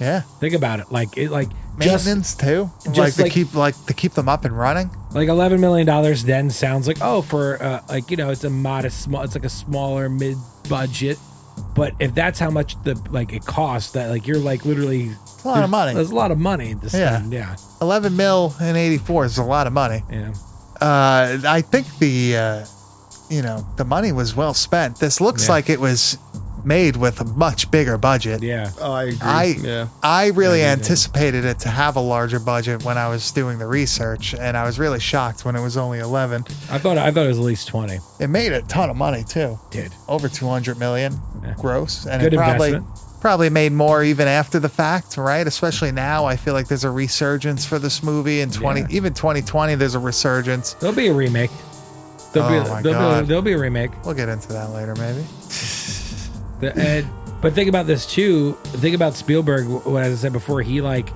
[0.00, 0.90] Yeah, Think about it.
[0.90, 2.70] Like it, like just maintenance too.
[2.86, 4.90] like just to like- keep like to keep them up and running.
[5.12, 6.24] like eleven million dollars.
[6.24, 9.22] Then sounds like oh, for uh, like you know, it's a modest, small.
[9.22, 10.36] It's like a smaller mid
[10.68, 11.18] budget.
[11.76, 15.10] But if that's how much the like it costs, that like you're like literally
[15.44, 15.94] a lot of money.
[15.94, 17.32] There's a lot of money to spend.
[17.32, 20.02] Yeah, Eleven mil in '84 is a lot of money.
[20.10, 20.34] yeah.
[20.80, 22.64] uh, I think the uh,
[23.28, 24.98] you know the money was well spent.
[24.98, 25.52] This looks Yeah.
[25.52, 26.18] like it was
[26.64, 28.42] made with a much bigger budget.
[28.42, 28.70] Yeah.
[28.80, 29.18] oh, I agree.
[29.20, 29.86] I yeah.
[30.02, 30.72] I really Yeah, yeah, yeah.
[30.72, 34.64] anticipated it to have a larger budget when I was doing the research, and I
[34.64, 36.44] was really shocked when it was only eleven.
[36.70, 37.98] I thought I thought it was at least twenty.
[38.18, 41.54] It made a ton of money too, Did over two hundred million Yeah.
[41.58, 43.20] gross, and Good it probably investment.
[43.20, 45.46] probably made more even after the fact, right?
[45.46, 48.86] Especially now, I feel like there's a resurgence for this movie in 20, Yeah.
[48.90, 50.74] even 2020, there's a resurgence.
[50.80, 51.50] There'll be a remake.
[52.34, 53.20] There'll, Oh be, my there'll, God.
[53.22, 53.90] Be, there'll be a remake.
[54.04, 55.24] We'll get into that later, maybe.
[56.60, 57.06] The, and,
[57.42, 58.52] but think about this too.
[58.62, 59.66] Think about Spielberg.
[59.88, 61.08] As I said before, he like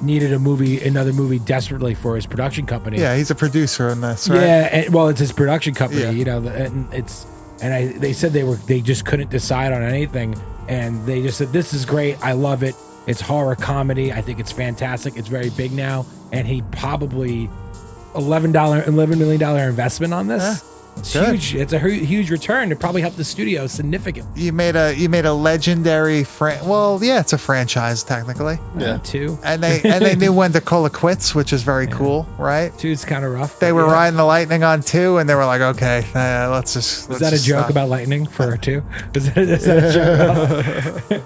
[0.00, 2.98] needed a movie, another movie desperately for his production company.
[3.00, 4.40] Yeah, he's a producer in this, right?
[4.40, 6.10] Yeah, and, well, it's his production company, Yeah.
[6.10, 7.26] you know, and it's
[7.60, 11.38] and I they said they were they just couldn't decide on anything, and they just
[11.38, 12.76] said this is great, I love it,
[13.08, 17.50] it's horror comedy, I think it's fantastic, it's very big now, and he probably
[18.16, 20.42] eleven dollar eleven million dollar investment on this.
[20.42, 21.28] Yeah, it's good.
[21.28, 21.54] huge.
[21.54, 22.72] It's a hu- huge return.
[22.72, 24.40] It probably helped the studio significantly.
[24.42, 26.66] You made a you made a legendary fran.
[26.66, 30.60] Well, yeah, it's a franchise technically, Yeah, two, and they and they knew when to
[30.62, 32.72] call it quits, which is very cool, right?
[32.78, 33.58] two's kind of rough.
[33.58, 33.92] They but were yeah.
[33.92, 37.02] riding the lightning on two, and they were like, okay, uh, let's just.
[37.02, 37.70] Is let's that a joke stop.
[37.70, 38.82] about lightning for two?
[39.14, 41.22] Is that, is that a joke?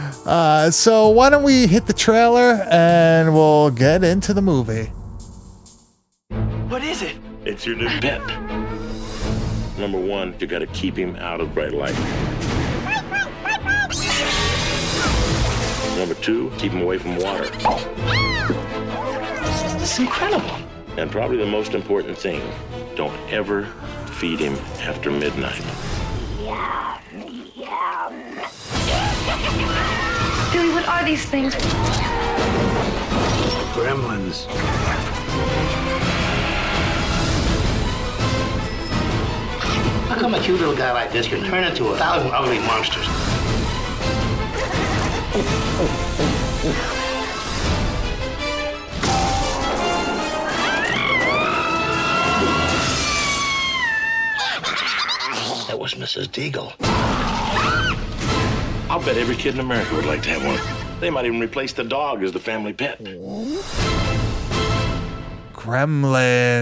[0.28, 4.92] Uh, so why don't we hit the trailer and we'll get into the movie.
[6.68, 7.16] What is it?
[7.46, 8.20] It's your new pet.
[9.78, 11.94] Number one, you gotta keep him out of bright light.
[15.96, 17.48] Number two, keep him away from water.
[19.80, 20.50] It's incredible.
[20.98, 22.42] And probably the most important thing,
[22.96, 23.64] don't ever
[24.18, 25.64] feed him after midnight.
[26.42, 27.00] Yum,
[27.54, 28.12] yum.
[30.52, 31.54] Billy, what are these things?
[33.72, 34.46] Gremlins.
[40.18, 43.06] How come a cute little guy like this can turn into a thousand ugly monsters?
[55.68, 56.26] That was Mrs.
[56.26, 56.74] Deagle.
[58.90, 60.58] I'll bet every kid in America would like to have one.
[60.98, 62.98] They might even replace the dog as the family pet.
[65.54, 66.58] Gremlins.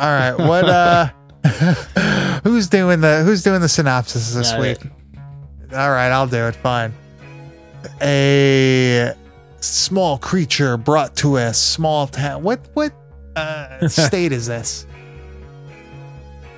[0.00, 0.68] All right, what?
[0.68, 1.08] uh
[2.44, 4.78] Who's doing the Who's doing the synopsis this Got week?
[4.84, 5.74] it.
[5.74, 6.56] All right, I'll do it.
[6.56, 6.94] Fine.
[8.02, 9.12] A
[9.60, 12.42] small creature brought to a small town.
[12.42, 12.68] What?
[12.74, 12.92] What
[13.36, 14.86] uh, state is this?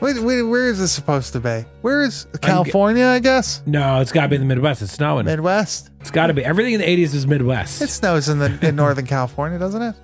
[0.00, 1.64] Wait, wait, where is this supposed to be?
[1.82, 3.06] Where is California?
[3.06, 4.82] I guess no, it's got to be in the Midwest.
[4.82, 5.26] It's snowing.
[5.26, 5.90] Midwest.
[6.00, 6.44] It's got to be.
[6.44, 7.80] Everything in the 80s is Midwest.
[7.82, 9.94] It snows in the in Northern California, doesn't it?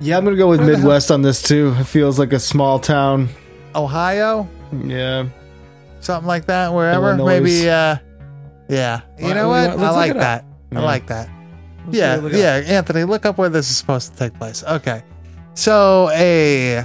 [0.00, 1.74] Yeah, I'm gonna go with Where the Midwest on this too.
[1.78, 3.28] It feels like a small town.
[3.74, 4.48] Ohio,
[4.84, 5.26] Yeah.
[6.00, 6.72] something like that.
[6.72, 7.26] Wherever, Illinois.
[7.40, 7.68] maybe.
[7.70, 7.96] uh
[8.68, 9.70] Yeah, you Well, know what?
[9.78, 10.20] let's I look like it up.
[10.22, 10.44] that.
[10.72, 10.84] I Yeah.
[10.84, 11.28] like that.
[11.86, 12.40] Let's yeah, look it up.
[12.66, 12.74] yeah.
[12.76, 14.64] Anthony, look up where this is supposed to take place.
[14.66, 15.02] Okay,
[15.54, 16.84] so a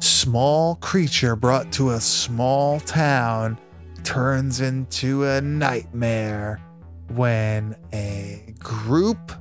[0.00, 3.58] small creature brought to a small town
[4.04, 6.58] turns into a nightmare
[7.14, 9.32] when a group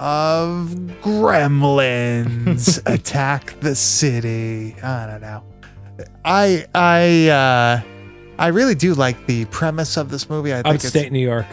[0.00, 0.68] of
[1.02, 4.74] gremlins attack the city.
[4.82, 5.42] I don't know.
[6.24, 7.82] I I uh
[8.38, 10.52] I really do like the premise of this movie.
[10.52, 11.46] I think Upstate it's New York.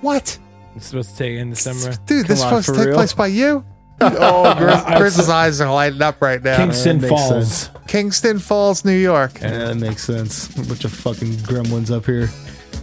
[0.00, 0.38] what?
[0.76, 1.96] It's supposed to take in December.
[2.06, 2.96] Dude, this is supposed to take real?
[2.96, 3.64] place by you?
[4.00, 6.56] oh, Chris, Chris's eyes are lighting up right now.
[6.56, 7.28] Kingston that Falls.
[7.28, 7.70] sense.
[7.86, 9.38] Kingston Falls, New York.
[9.40, 10.48] Yeah, that makes sense.
[10.56, 12.28] A bunch of fucking gremlins up here.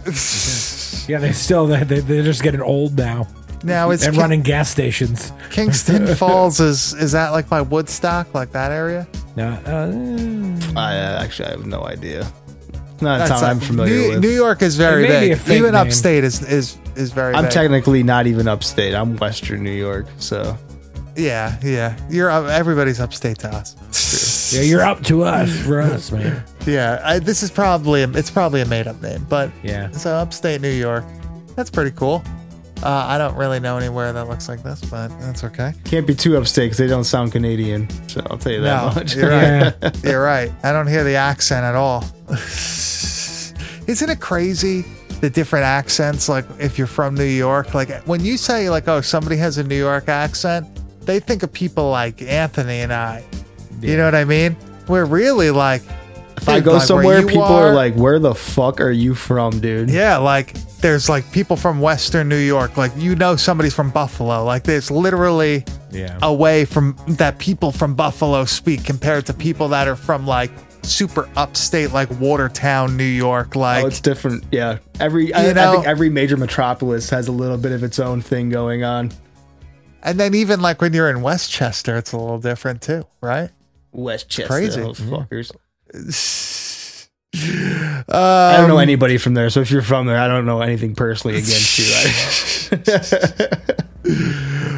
[1.08, 3.26] Yeah, they still they they- they're just getting old now
[3.64, 5.32] Now it's and Ki- running gas stations.
[5.50, 9.06] Kingston Falls is is that like by Woodstock, like that area?
[9.36, 12.26] No, uh, I uh, actually I have no idea.
[12.92, 14.20] It's not a town I'm familiar New, with.
[14.20, 15.38] New York is very It may be big.
[15.38, 15.86] fake Even name.
[15.86, 17.52] upstate is is is very I'm big.
[17.52, 18.94] technically not even upstate.
[18.94, 20.56] I'm Western New York, so
[21.16, 21.96] yeah, yeah.
[22.10, 24.52] You're up, everybody's upstate to us.
[24.54, 26.42] yeah, you're up to us for us, man.
[26.66, 29.90] Yeah, I, this is probably a, it's probably a made up name, but Yeah.
[29.92, 31.04] so upstate New York.
[31.56, 32.22] That's pretty cool.
[32.82, 35.72] Uh, I don't really know anywhere that looks like this, but that's okay.
[35.84, 37.88] can't be too upstate because they don't sound Canadian.
[38.08, 39.14] So I'll tell you that No, much.
[39.14, 39.74] you're right.
[39.80, 39.90] Yeah.
[40.10, 40.50] You're right.
[40.64, 42.04] I don't hear the accent at all.
[43.86, 44.84] Isn't it crazy
[45.20, 46.28] the different accents?
[46.28, 49.64] Like if you're from New York, like when you say like, oh, somebody has a
[49.64, 50.66] New York accent,
[51.06, 53.24] they think of people like Anthony and I.
[53.80, 54.56] You know what I mean?
[54.88, 55.82] We're really like.
[56.36, 59.90] If I go like, somewhere, people are, like, "Where the fuck are you from, dude?"
[59.90, 62.76] Yeah, like there's like people from Western New York.
[62.76, 64.44] Like you know somebody's from Buffalo.
[64.44, 66.18] Like there's literally Yeah.
[66.22, 70.50] a way from that people from Buffalo speak compared to people that are from like
[70.82, 73.56] super upstate like Watertown, New York.
[73.56, 74.44] Oh, like oh, it's different.
[74.50, 77.82] Yeah, every I, You I know- think every major metropolis has a little bit of
[77.84, 79.12] its own thing going on.
[80.02, 83.50] and then even like when you're in Westchester, it's a little different too, right?
[83.92, 84.80] Westchester, Crazy.
[84.80, 85.52] those
[87.34, 88.04] fuckers.
[88.14, 90.60] I don't know um, anybody from there, so if you're from there, I don't know
[90.60, 91.86] anything personally against you.
[93.44, 93.58] I-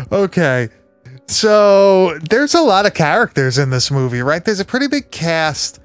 [0.12, 0.68] Okay.
[1.26, 4.44] So there's a lot of characters in this movie, right?
[4.44, 5.80] There's a pretty big cast,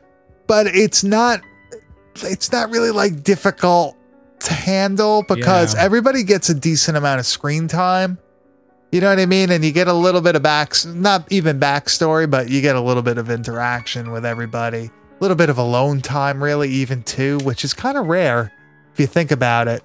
[0.48, 1.42] but it's not
[2.22, 3.96] it's not really like difficult
[4.42, 5.84] to handle because Yeah.
[5.84, 8.18] everybody gets a decent amount of screen time.
[8.92, 9.52] You know what I mean?
[9.52, 12.82] And you get a little bit of back not even backstory, but you get a
[12.82, 14.90] little bit of interaction with everybody.
[15.20, 18.54] A little bit of alone time really even too, which is kind of rare
[18.94, 19.84] if you think about it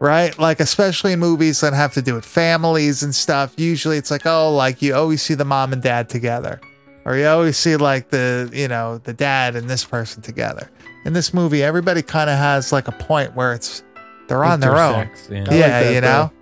[0.00, 0.38] right?
[0.38, 3.54] Like, especially in movies that have to do with families and stuff.
[3.56, 6.60] Usually it's like, oh, like you always see the mom and dad together,
[7.04, 10.70] or you always see like the, you know, the dad and this person together.
[11.04, 13.82] In this movie, everybody kind of has like a point where it's
[14.26, 15.02] they're on their own.
[15.02, 15.38] Intersects, yeah.
[15.38, 16.08] like that, you know?
[16.08, 16.32] though.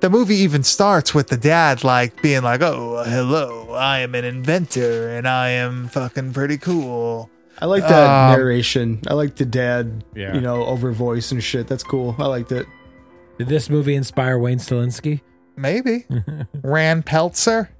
[0.00, 4.24] The movie even starts with the dad like being like, oh, hello, I am an
[4.24, 7.30] inventor and I am fucking pretty cool.
[7.60, 9.00] I like that Um, narration.
[9.08, 10.34] I like the dad, Yeah.
[10.34, 11.66] you know, over voice and shit.
[11.66, 12.14] That's cool.
[12.18, 12.66] I liked it.
[13.38, 15.20] Did this movie inspire Wayne Szalinski?
[15.56, 16.04] Maybe.
[16.62, 17.70] Rand Peltzer.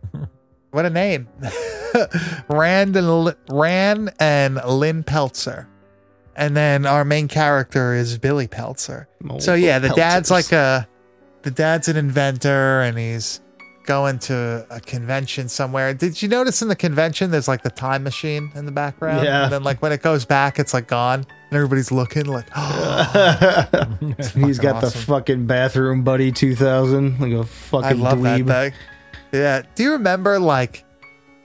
[0.70, 1.28] What a name.
[2.48, 5.68] Rand and Li- Rand and Lynn Peltzer.
[6.36, 9.06] And then our main character is Billy Peltzer.
[9.30, 10.88] Oh, so yeah, the dad's like a
[11.42, 13.40] the dad's an inventor and he's
[13.84, 15.94] going to a convention somewhere.
[15.94, 19.24] Did you notice in the convention there's like the time machine in the background?
[19.24, 19.44] Yeah.
[19.44, 21.20] And then like when it goes back, it's like gone.
[21.50, 22.46] And everybody's looking like
[24.34, 28.46] He's got the fucking bathroom buddy 2000, like a fucking I love dweeb.
[28.46, 28.80] that thing.
[29.32, 29.62] Yeah.
[29.74, 30.84] Do you remember like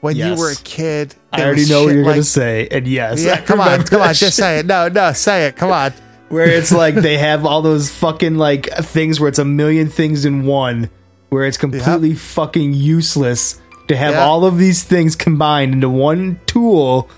[0.02, 1.16] when you were a kid?
[1.32, 4.02] I already know what you're like- gonna say, and yes, Yeah, I come on, come
[4.02, 4.66] on, just say it.
[4.66, 5.56] No, no, say it.
[5.56, 5.94] Come on.
[6.30, 10.26] Where it's like they have all those fucking like things where it's a million things
[10.26, 10.90] in one,
[11.30, 14.24] where it's completely fucking useless to have Yeah.
[14.26, 17.10] all of these things combined into one tool.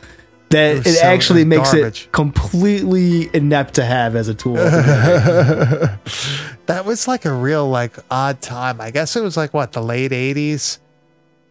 [0.49, 2.03] That was it, so- actually makes garbage.
[2.05, 4.55] it completely inept to have as a tool.
[6.67, 8.79] That was like a real like odd time.
[8.79, 10.77] I guess it was like what the late '80s,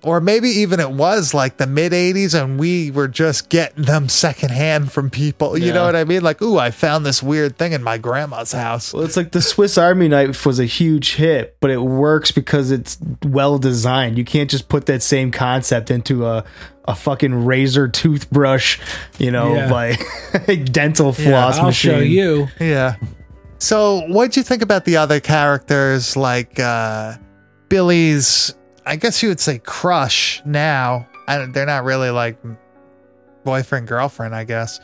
[0.03, 4.09] or maybe even it was like the mid '80s, and we were just getting them
[4.09, 5.57] secondhand from people.
[5.59, 6.23] You know what I mean?
[6.23, 8.93] Like, ooh, I found this weird thing in my grandma's house.
[8.93, 12.71] Well, it's like the Swiss Army knife was a huge hit, but it works because
[12.71, 14.19] it's well designed.
[14.19, 16.45] You can't just put that same concept into a
[16.87, 18.81] a fucking razor toothbrush,
[19.19, 19.71] you know, Yeah.
[19.71, 20.01] like
[20.73, 21.91] dental floss I'll machine.
[21.93, 22.49] show you.
[22.59, 22.97] Yeah.
[23.59, 27.17] So, what'd you think about the other characters like uh
[27.69, 28.55] Billy's?
[28.90, 31.09] I guess you would say crush now.
[31.29, 32.37] I they're not really like
[33.44, 34.35] boyfriend girlfriend.
[34.35, 34.81] I guess.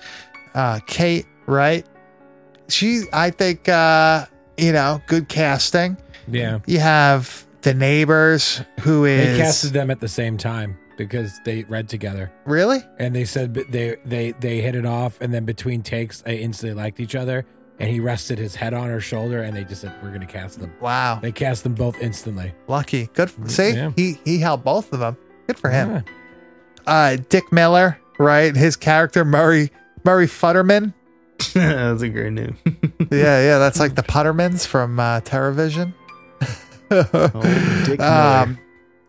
[0.54, 1.84] Uh, Kate, right?
[2.68, 5.96] She, I think, uh, you know, good casting.
[6.28, 6.60] Yeah.
[6.66, 11.64] You have the neighbors, who is They casted them at the same time because they
[11.64, 12.32] read together.
[12.44, 16.36] really And they said they they they hit it off, and then between takes, they
[16.36, 17.44] instantly liked each other.
[17.78, 20.60] And he rested his head on her shoulder, and they just said, "We're gonna cast
[20.60, 22.54] them." wow, They cast them both instantly.
[22.68, 23.08] lucky.
[23.12, 23.30] Good.
[23.50, 23.92] See, Yeah.
[23.96, 25.16] he he held both of them.
[25.46, 25.90] Good for him.
[25.90, 26.02] Yeah.
[26.86, 28.56] uh Dick Miller, right?
[28.56, 29.70] His character Murray
[30.04, 30.94] Murray Futterman.
[31.52, 32.56] That's a great name.
[33.10, 35.92] yeah, yeah, that's like the Puttermans from uh, TerrorVision.
[36.90, 37.02] Oh,
[37.84, 38.10] Dick Miller.
[38.10, 38.58] um,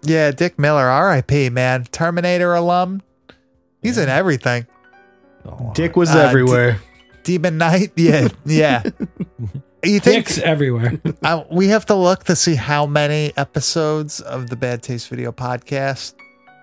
[0.04, 1.50] yeah, Dick Miller, R.I.P.
[1.52, 3.02] Man, Terminator alum.
[3.82, 4.68] He's in everything.
[5.74, 6.82] Dick was uh, everywhere.
[7.28, 8.84] Demon Knight, yeah, yeah.
[9.84, 11.00] You think Dicks everywhere.
[11.24, 15.32] uh, we have to look to see how many episodes of the Bad Taste Video
[15.34, 16.14] podcast?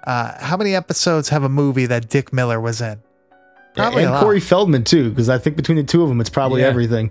[0.07, 2.99] Uh, how many episodes have a movie that Dick Miller was in?
[3.75, 4.23] Probably a and lot.
[4.23, 6.69] Corey Feldman too, because I think between the two of them, it's probably Yeah.
[6.69, 7.11] everything.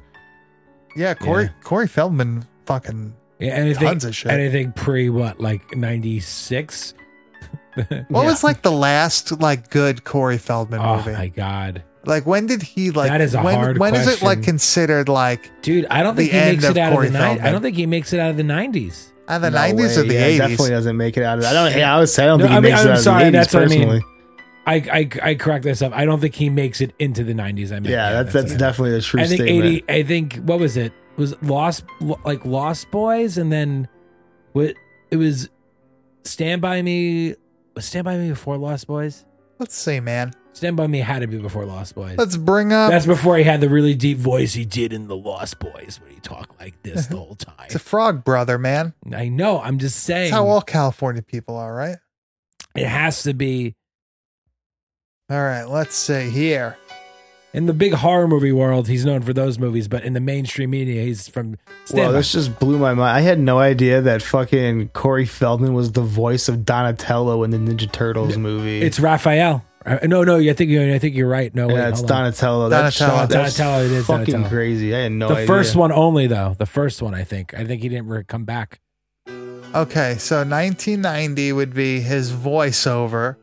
[0.96, 1.50] Yeah, Corey Yeah.
[1.63, 4.32] Corey Feldman, fucking Yeah, anything, Tons of shit.
[4.32, 6.94] anything pre what, like ninety six?
[8.10, 11.12] What was like the last like good Corey Feldman Oh movie?
[11.13, 13.10] my god, Like when did he like?
[13.10, 15.86] That is a when, hard When is it like considered like dude!
[15.89, 17.44] I don't think he makes it out Corey of the nineties.
[17.46, 19.13] I don't think he makes it out of the nineties.
[19.28, 20.08] uh, the No nineties or way.
[20.10, 20.39] the Yeah, eighties?
[20.39, 21.46] Definitely doesn't make it out of.
[21.46, 21.78] I don't.
[21.78, 22.98] Yeah, I would say I don't No, think he I mean, makes I'm it out
[22.98, 23.80] of sorry, the 80s that's what I mean.
[23.80, 24.06] personally.
[24.66, 25.94] I, I I correct myself.
[25.94, 27.72] I don't think he makes it into the nineties.
[27.72, 28.60] I mean, Yeah, that's that's what I meant.
[28.60, 29.66] definitely a true I think statement.
[29.66, 29.86] eighty.
[29.92, 30.92] I think what was it?
[31.18, 31.84] Was Lost
[32.26, 33.88] like Lost Boys, and then
[34.54, 34.74] what?
[35.12, 35.50] It was
[36.24, 37.36] Stand by Me.
[37.76, 39.26] Was Stand by Me before Lost Boys?
[39.60, 40.34] Let's see, man.
[40.54, 42.16] Stand by Me had to be before Lost Boys.
[42.18, 42.92] Let's bring up.
[42.92, 46.13] That's before he had the really deep voice he did in the Lost Boys when
[46.13, 47.13] he talked like this mm-hmm.
[47.16, 47.66] the whole time.
[47.66, 48.94] it's a Frog Brother, man.
[49.12, 49.60] I know.
[49.60, 50.32] I'm just saying.
[50.32, 51.98] That's how all California people are, right?
[52.76, 53.76] it has to be
[55.30, 56.78] All right, let's see here.
[57.54, 58.88] in the big horror movie world.
[58.88, 61.58] He's known for those movies, but in the mainstream media, he's from.
[61.86, 63.18] Stand Well, this just blew my mind.
[63.18, 67.58] I had no idea that fucking Corey Feldman was the voice of Donatello in the
[67.58, 68.82] Ninja Turtles movie.
[68.82, 69.63] It's Raphael.
[69.86, 70.93] Uh, no, no, I think you.
[70.93, 71.54] I think you're right.
[71.54, 72.17] No, wait, Yeah, it's hold on.
[72.24, 72.69] Donatello.
[72.69, 73.28] That's, Donatello.
[73.28, 74.50] that's Donatello, it is fucking Donatello.
[74.50, 74.96] crazy.
[74.96, 75.48] I had no the idea.
[75.48, 76.56] first one only though.
[76.58, 77.54] The first one, I think.
[77.54, 78.80] I think he didn't re- come back.
[79.76, 83.38] Okay, so 1990 would be his voiceover,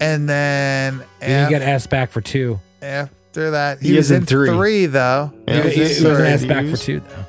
[0.00, 2.60] and then He didn't get asked back for two.
[2.82, 4.48] after that, he, He was is in in three.
[4.50, 5.32] three, though.
[5.48, 7.26] Yeah, he, was he, he wasn't asked back for two though.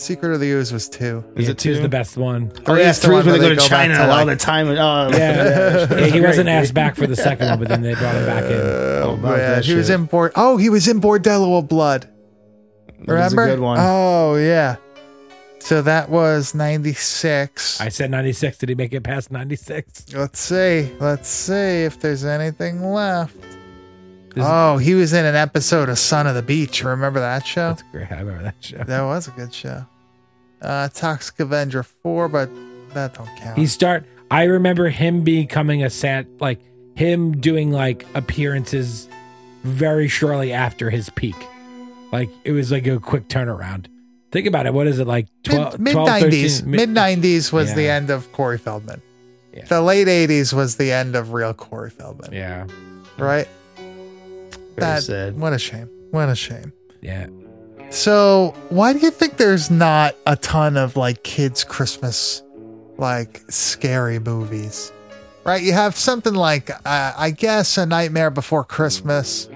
[0.00, 1.24] Secret of the Ooze was two.
[1.34, 1.82] Is yeah, it two's two?
[1.82, 2.52] the best one.
[2.66, 4.36] Oh yeah, Three's the three's one they go to go China to, all like- the
[4.36, 4.68] time.
[4.68, 4.72] Oh,
[5.12, 8.24] Yeah, yeah, he wasn't asked back for the second one, but then they brought him
[8.24, 8.52] back in.
[8.52, 9.38] Uh, oh, about man.
[9.38, 10.32] that He was in Bord.
[10.36, 12.02] Oh, he was in Bordello of Blood.
[12.02, 13.42] That was Remember?
[13.42, 13.78] a good one.
[13.80, 14.76] Oh yeah.
[15.58, 17.80] So that was 96.
[17.80, 18.58] I said 96.
[18.58, 20.14] Did he make it past 96?
[20.14, 20.92] Let's see.
[21.00, 23.34] Let's see if there's anything left.
[24.38, 26.82] This- Oh, he was in an episode of Son of the Beach.
[26.84, 27.68] Remember that show?
[27.68, 28.10] That's great.
[28.12, 28.78] I remember that show.
[28.78, 29.84] That was a good show.
[30.62, 32.48] Uh, Toxic Avenger 4, but
[32.94, 33.58] that don't count.
[33.58, 34.04] He start.
[34.30, 36.60] I remember him becoming a sad, like
[36.96, 39.08] him doing like appearances
[39.64, 41.36] very shortly after his peak.
[42.12, 43.86] Like it was like a quick turnaround.
[44.30, 44.74] Think about it.
[44.74, 45.26] What is it like?
[45.44, 46.62] 12, mid nineties.
[46.62, 49.00] Mid 90s was the end of Corey Feldman.
[49.54, 49.64] Yeah.
[49.64, 52.32] The late 80s was the end of real Corey Feldman.
[52.32, 52.66] Yeah,
[53.16, 53.48] Right?
[54.80, 55.38] Very that, sad.
[55.38, 55.88] What a shame.
[56.10, 56.72] What a shame.
[57.00, 57.26] yeah.
[57.90, 62.42] So, why do you think there's not a ton of like kids' Christmas,
[62.98, 64.92] like scary movies?
[65.44, 65.62] Right?
[65.62, 69.48] You have something like, uh, I guess, A Nightmare Before Christmas,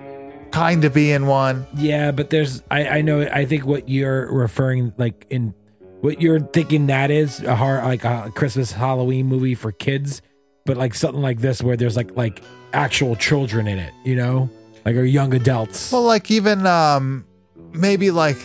[0.51, 1.67] kind of being one.
[1.77, 5.53] Yeah, but there's I I know I think what you're referring like in
[6.01, 10.23] what you're thinking that is a horror like a Christmas Halloween movie for kids,
[10.65, 12.41] but like something like this where there's like like
[12.73, 14.49] actual children in it, you know?
[14.85, 15.93] Like or young adults.
[15.93, 17.25] Well, like even um,
[17.73, 18.39] maybe like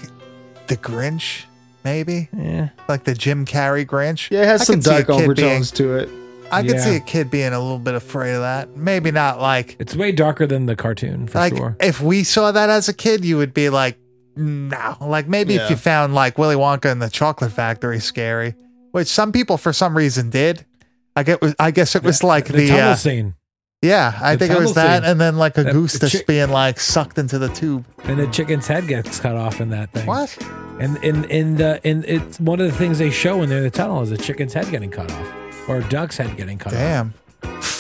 [0.68, 1.46] The Grinch,
[1.84, 2.70] maybe yeah.
[2.88, 4.30] like the Jim Carrey Grinch.
[4.30, 6.10] Yeah, it has I some could see a dark kid overtones to it.
[6.52, 6.82] I could Yeah.
[6.82, 8.78] see a kid being a little bit afraid of that.
[8.78, 11.76] Maybe not like It's way darker than the cartoon for like sure.
[11.80, 13.98] if we saw that as a kid, you would be like,
[14.36, 14.96] no.
[15.02, 18.56] Like maybe if you found like Willy Wonka and the Chocolate Factory scary,
[18.92, 20.66] which some people for some reason did.
[21.16, 21.40] I get.
[21.60, 23.34] I guess it was like the, the, tunnel uh, scene
[23.82, 24.18] yeah.
[24.22, 25.12] I the think it was tunnel that, scene.
[25.12, 27.86] and then like a That- goose the that's chick- being like sucked into the tube.
[28.04, 30.06] and the chicken's head gets cut off in that thing.
[30.06, 30.38] What?
[30.80, 33.64] And in in the in it's one of the things they show when they're in
[33.64, 35.28] the tunnel is a chicken's head getting cut off
[35.68, 36.80] or a duck's head getting cut off.
[36.80, 37.14] Damn.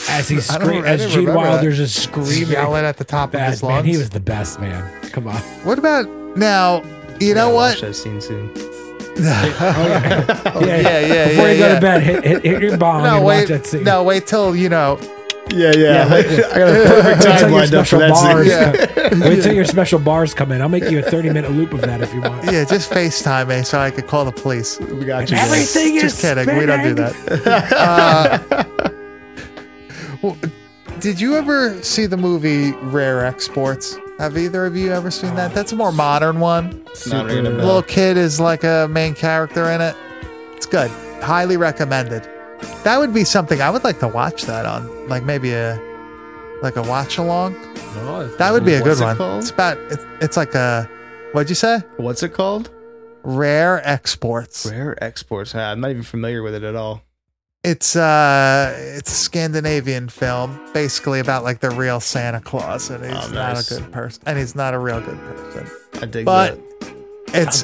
[0.09, 2.49] As he I don't- scream, I as didn't Gene remember Wilder's just screaming.
[2.51, 3.85] Yelling at the top of Bad, his man, lungs.
[3.87, 4.89] he was the best man.
[5.11, 5.35] Come on.
[5.63, 6.07] What about
[6.37, 6.81] now?
[7.19, 7.71] You know Gotta what?
[7.75, 8.51] Watch that scene soon.
[9.19, 11.73] Oh, oh, oh, yeah, yeah, yeah, Before yeah, you go yeah.
[11.75, 13.39] to bed, hit, hit, hit your bomb No, and wait.
[13.41, 13.83] watch that scene.
[13.83, 14.99] No, wait till you know.
[15.49, 16.11] Yeah, yeah.
[16.11, 18.47] wait, I got a perfect Wait time lined up for that bars.
[18.47, 19.21] scene.
[19.21, 19.27] Yeah.
[19.29, 20.61] Wait till your special bars come in.
[20.61, 22.43] I'll make you a 30 minute loop of that if you want.
[22.45, 24.79] Yeah, just FaceTime me so I could call the police.
[24.79, 25.37] We got you.
[25.37, 25.45] guys.
[25.47, 26.57] Everything is Just kidding.
[26.57, 27.73] We don't do that.
[27.73, 28.63] Uh,
[30.21, 30.37] well,
[30.99, 33.97] did you ever see the movie Rare Exports?
[34.19, 35.53] Have either of you ever seen that?
[35.53, 36.83] That's a more modern one.
[37.07, 37.65] Not ringing a The bell.
[37.67, 39.95] little kid is like a main character in it.
[40.55, 40.89] It's good.
[41.21, 42.27] Highly recommended.
[42.83, 45.79] That would be something I would like to watch that on, like maybe a
[46.61, 47.53] like a watch along.
[48.37, 49.17] That would be a good it one.
[49.17, 49.41] called?
[49.41, 50.89] It's about it's, it's like a
[51.33, 51.79] what'd you say?
[51.97, 52.69] What's it called?
[53.23, 54.65] Rare Exports.
[54.65, 55.53] Rare exports.
[55.53, 57.01] Ah, I'm not even familiar with it at all.
[57.63, 63.13] It's uh it's a Scandinavian film, basically about like the real Santa Claus, and he's
[63.13, 65.67] Oh, not a good person, and he's not a real good person.
[66.01, 66.76] I dig But that.
[67.33, 67.63] It's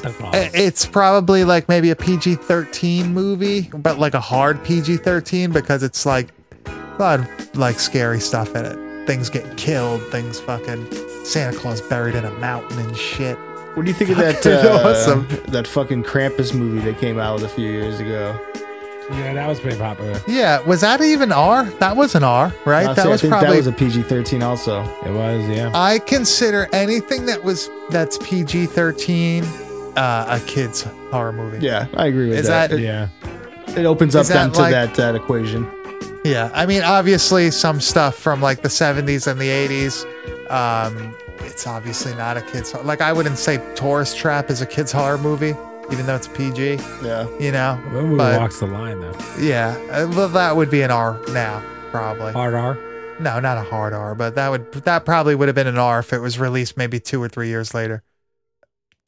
[0.54, 5.82] it's probably like maybe a PG thirteen movie, but like a hard PG thirteen because
[5.82, 6.28] it's like
[6.66, 9.06] a lot of like scary stuff in it.
[9.06, 10.86] Things get killed, things fucking
[11.24, 13.36] Santa Claus buried in a mountain and shit.
[13.74, 14.44] What do you think of that?
[14.46, 15.26] Uh, awesome.
[15.48, 18.38] That fucking Krampus movie that came out a few years ago.
[19.10, 20.18] Yeah, that was pretty popular.
[20.26, 21.64] Yeah, was that even R?
[21.78, 22.86] That was an R, right?
[22.86, 24.82] I'll that say, was I think probably that was a PG-13 also.
[25.04, 25.70] It was, yeah.
[25.74, 29.44] I consider anything that was that's PG thirteen
[29.96, 31.58] uh, a kids horror movie.
[31.64, 32.70] Yeah, I agree with Is that.
[32.70, 33.08] that- it, Yeah.
[33.76, 35.68] it opens up Is that them to like- that, that equation.
[36.24, 40.06] Yeah, I mean, obviously, some stuff from like the '70s and the '80s.
[40.50, 44.90] Um, it's obviously not a kids like I wouldn't say Tourist Trap is a kids
[44.92, 45.54] horror movie,
[45.90, 46.74] even though it's PG.
[47.02, 47.26] Yeah.
[47.38, 49.14] You know, When movie But- walks the line, though.
[49.38, 52.32] yeah, uh, well, that would be an R now, probably.
[52.32, 52.78] Hard R.
[53.20, 56.00] No, not a hard R, but that would that probably would have been an R
[56.00, 58.02] if it was released maybe two or three years later.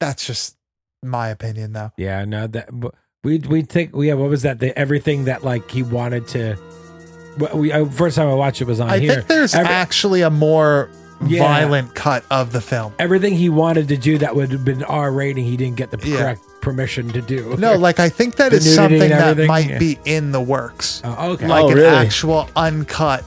[0.01, 0.57] That's just
[1.03, 1.91] my opinion, though.
[1.97, 2.69] Yeah, no, that
[3.25, 4.15] we we think yeah.
[4.15, 4.61] What was that?
[4.61, 6.55] The everything that like he wanted to.
[7.39, 9.15] what We uh, first time I watched it was on I here.
[9.17, 10.89] think there's Every- actually a more
[11.27, 11.41] Yeah.
[11.43, 12.93] violent cut of the film.
[13.01, 15.45] everything he wanted to do that would have been R rating.
[15.47, 16.19] He didn't get the Yeah.
[16.19, 17.55] correct permission to do.
[17.59, 19.79] No, like I think that The is something that might Yeah.
[19.79, 21.01] be in the works.
[21.05, 21.47] Oh, okay.
[21.47, 21.87] Like Oh, an really?
[21.87, 23.23] actual uncut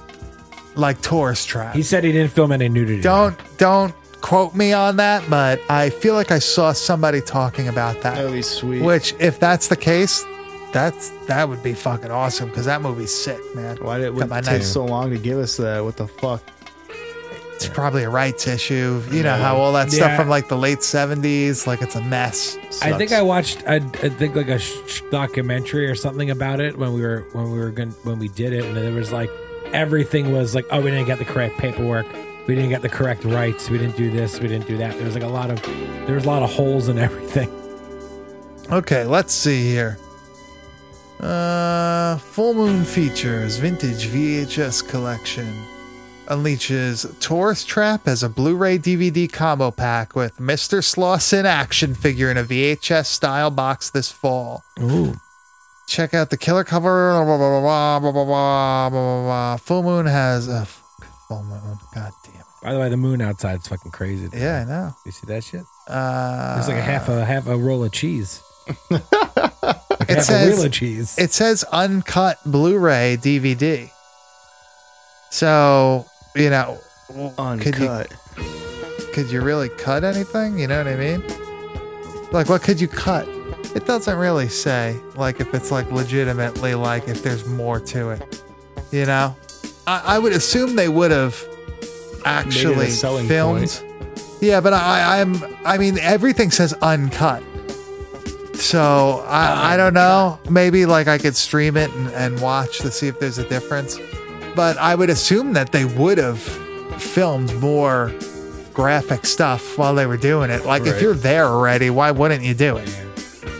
[0.75, 1.73] like tourist trap.
[1.73, 3.01] He said he didn't film any nudity.
[3.01, 8.01] don't don't quote me on that, but I feel like I saw somebody talking about
[8.01, 8.15] that.
[8.15, 8.81] That'd be sweet.
[8.81, 10.25] Which, if that's the case,
[10.73, 13.77] that's that would be fucking awesome because that movie's sick, man.
[13.81, 15.81] Why did it Got would my it take so long to give us that?
[15.83, 16.41] What the fuck?
[17.59, 19.03] It's probably a rights issue.
[19.11, 20.15] You know how all that stuff Yeah.
[20.17, 22.55] from like the late seventies, like it's a mess.
[22.81, 23.19] I think Sucks.
[23.19, 23.63] I watched.
[23.67, 27.25] I, I think like a sh- sh- documentary or something about it when we were
[27.33, 29.29] when we were going when we did it, and there was like
[29.73, 32.05] everything was like, oh, we didn't get the correct paperwork,
[32.47, 34.95] we didn't get the correct rights, we didn't do this, we didn't do that.
[34.95, 35.61] There was like a lot of
[36.05, 37.49] there was a lot of holes in everything.
[38.71, 39.97] Okay, let's see here.
[41.19, 45.53] Uh, Full Moon features vintage VHS collection
[46.29, 50.83] unleashes Tourist Trap as a Blu ray DVD combo pack with Mr.
[50.83, 54.63] Slausen action figure in a VHS style box this fall.
[54.79, 55.15] Ooh.
[55.87, 57.13] Check out the killer cover.
[59.59, 61.77] Full moon has a full moon.
[61.95, 62.45] God damn it.
[62.61, 64.29] By the way, the moon outside is fucking crazy.
[64.31, 64.95] Yeah, I know.
[65.05, 65.63] You see that shit?
[65.87, 68.43] Uh, it's like a half a half a roll of cheese.
[68.91, 69.01] like
[70.07, 71.17] it says of cheese.
[71.17, 73.89] It says uncut Blu-ray DVD.
[75.31, 76.05] So
[76.35, 78.13] you know, could you Uncut.
[79.13, 80.59] could you really cut anything?
[80.59, 81.23] You know what I mean?
[82.31, 83.27] Like, what could you cut?
[83.75, 84.95] It doesn't really say.
[85.15, 88.43] Like, if it's like legitimately like if there's more to it.
[88.91, 89.35] You know,
[89.85, 91.43] I, I would assume they would have
[92.25, 93.83] actually filmed.
[94.41, 95.35] Yeah, but I, I'm.
[95.65, 97.43] I mean, everything says uncut.
[98.55, 100.39] So I, I don't know.
[100.49, 103.97] Maybe like I could stream it and, and watch to see if there's a difference.
[104.55, 106.39] But I would assume that they would have
[107.01, 108.11] filmed more
[108.73, 110.65] graphic stuff while they were doing it.
[110.65, 112.89] Like if you're there already, why wouldn't you do it?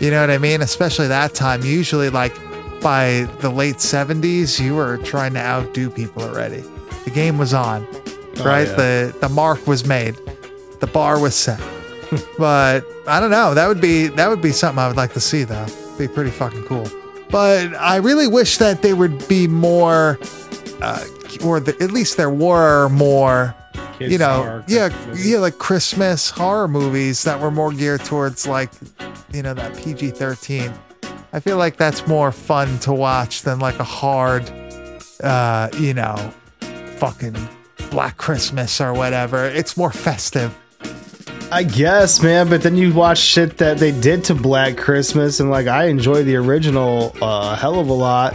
[0.00, 0.62] You know what I mean?
[0.62, 1.62] Especially that time.
[1.62, 2.34] Usually, like
[2.80, 6.62] by the late 70s, you were trying to outdo people already.
[7.04, 8.66] The game was on, oh, right?
[8.66, 8.74] yeah.
[8.74, 10.16] The the mark was made,
[10.80, 11.60] the bar was set.
[12.38, 13.54] but I don't know.
[13.54, 15.66] That would be that would be something I would like to see, though.
[15.98, 16.88] Be pretty fucking cool.
[17.30, 20.18] But I really wish that they would be more,
[20.82, 21.04] uh,
[21.44, 23.54] or the, at least there were more
[23.98, 25.30] Kids you know, yeah, movies.
[25.30, 28.70] yeah, like Christmas horror movies that were more geared towards like,
[29.32, 30.72] you know, that PG thirteen.
[31.32, 34.50] I feel like that's more fun to watch than like a hard,
[35.22, 36.32] uh, you know,
[36.96, 37.36] fucking
[37.90, 39.44] Black Christmas or whatever.
[39.44, 40.56] It's more festive.
[41.52, 45.50] I guess, man, but then you watch shit that they did to Black Christmas, and
[45.50, 48.34] like I enjoy the original uh, a hell of a lot.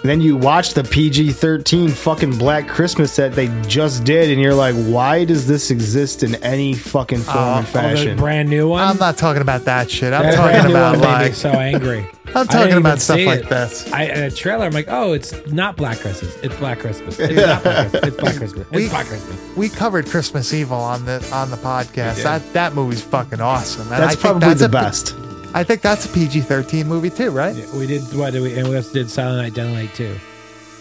[0.00, 4.40] And then you watch the PG 13 fucking Black Christmas that they just did, and
[4.40, 8.16] you're like, why does this exist in any fucking form uh, and Oh, the fashion?
[8.16, 8.82] brand new one.
[8.82, 10.12] I'm not talking about that shit.
[10.12, 12.06] I'm That talking about one made me like so angry.
[12.34, 13.48] I'm talking about even stuff like it.
[13.48, 13.92] this.
[13.92, 14.66] I in a trailer.
[14.66, 16.36] I'm like, oh, it's not Black Christmas.
[16.42, 17.18] It's Black Christmas.
[17.18, 18.04] It's not Black Christmas.
[18.06, 18.66] It's Black Christmas.
[18.66, 19.56] It's We- Black Christmas.
[19.56, 22.22] We covered Christmas Evil on the on the podcast.
[22.22, 23.86] That that movie's fucking awesome.
[23.86, 25.14] And I That's think probably that's the a- best.
[25.54, 27.54] I think that's a PG thirteen movie too, right?
[27.56, 28.58] Yeah, we did what did we?
[28.58, 30.16] And we also did Silent Night, Deadly Night too.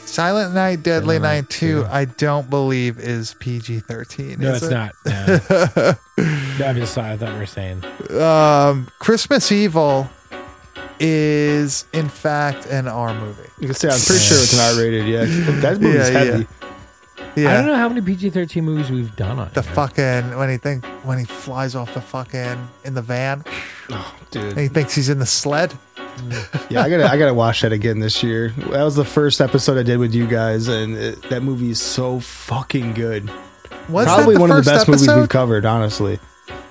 [0.05, 4.39] Silent Night, Deadly Deadly Night Night 2, I don't believe is PG 13.
[4.39, 4.95] No, it's not.
[5.05, 5.39] No.
[6.17, 7.11] no, I'm just sorry.
[7.11, 7.83] I thought we were saying.
[8.17, 10.09] Um, Christmas Evil
[11.01, 13.49] is, in fact, an R movie.
[13.59, 15.07] You can say I'm pretty sure it's not rated.
[15.07, 15.25] Yeah,
[15.61, 16.31] that movie's Yeah, yeah.
[16.31, 16.39] heavy.
[16.39, 16.56] Yeah.
[17.45, 19.73] I don't know how many PG-13 movies we've done on The here.
[19.73, 23.43] fucking, when he think, when he flies off the fucking, in the van,
[23.89, 25.73] oh, Dude, and he thinks he's in the sled.
[25.95, 26.71] Mm.
[26.71, 28.49] yeah, I gotta, I gotta watch that again this year.
[28.49, 31.79] That was the first episode I did with you guys, and it, that movie is
[31.81, 33.29] so fucking good.
[33.89, 35.19] Was Probably that the one of the first best movies episode?
[35.19, 36.19] we've covered, honestly.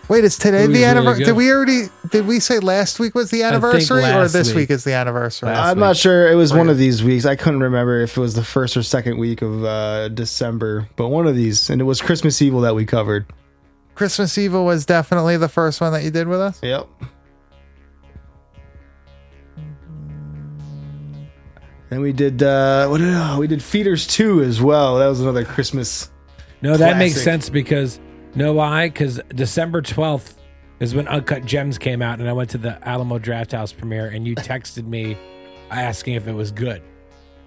[0.09, 1.25] Wait, is today the anniversary?
[1.25, 1.31] good.
[1.31, 4.57] Did we already, did we say last week was the anniversary or this week.
[4.57, 5.49] week is the anniversary?
[5.49, 5.81] Last I'm week.
[5.81, 6.31] not sure.
[6.31, 7.25] It was one of these weeks.
[7.25, 11.09] I couldn't remember if it was the first or second week of uh, December, but
[11.09, 13.27] one of these, and it was Christmas Evil that we covered.
[13.97, 16.61] Christmas Evil was definitely the first one that you did with us.
[16.63, 16.87] Yep.
[21.89, 24.99] Then we did uh what did oh, we did Feeders 2 as well.
[24.99, 26.11] That was another Christmas.
[26.61, 28.01] No, that makes sense because
[28.37, 28.89] know why?
[28.89, 30.35] Because December 12th
[30.81, 34.27] is when Uncut Gems came out, and I went to the Alamo Drafthouse premiere, and
[34.27, 35.17] you texted me
[35.71, 36.83] asking if it was good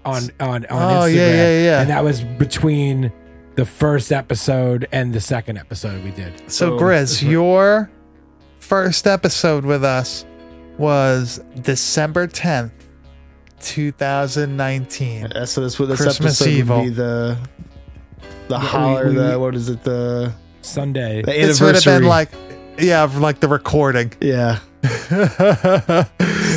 [0.04, 1.14] on on on Oh, Instagram.
[1.14, 1.80] yeah, yeah, yeah.
[1.80, 3.12] And that was between
[3.56, 6.38] the first episode and the second episode we did.
[6.50, 7.90] So, So- Grizz, your
[8.58, 10.24] first episode with us
[10.78, 12.70] was December 10th,
[13.60, 15.26] 2019.
[15.26, 16.76] Uh, So this this Christmas episode Evil.
[16.78, 17.36] would be the
[18.48, 20.32] the we- holler we- the what is it the
[20.62, 21.22] Sunday.
[21.22, 22.30] the This would have anniversary been like,
[22.78, 24.12] yeah, like the recording.
[24.20, 24.58] yeah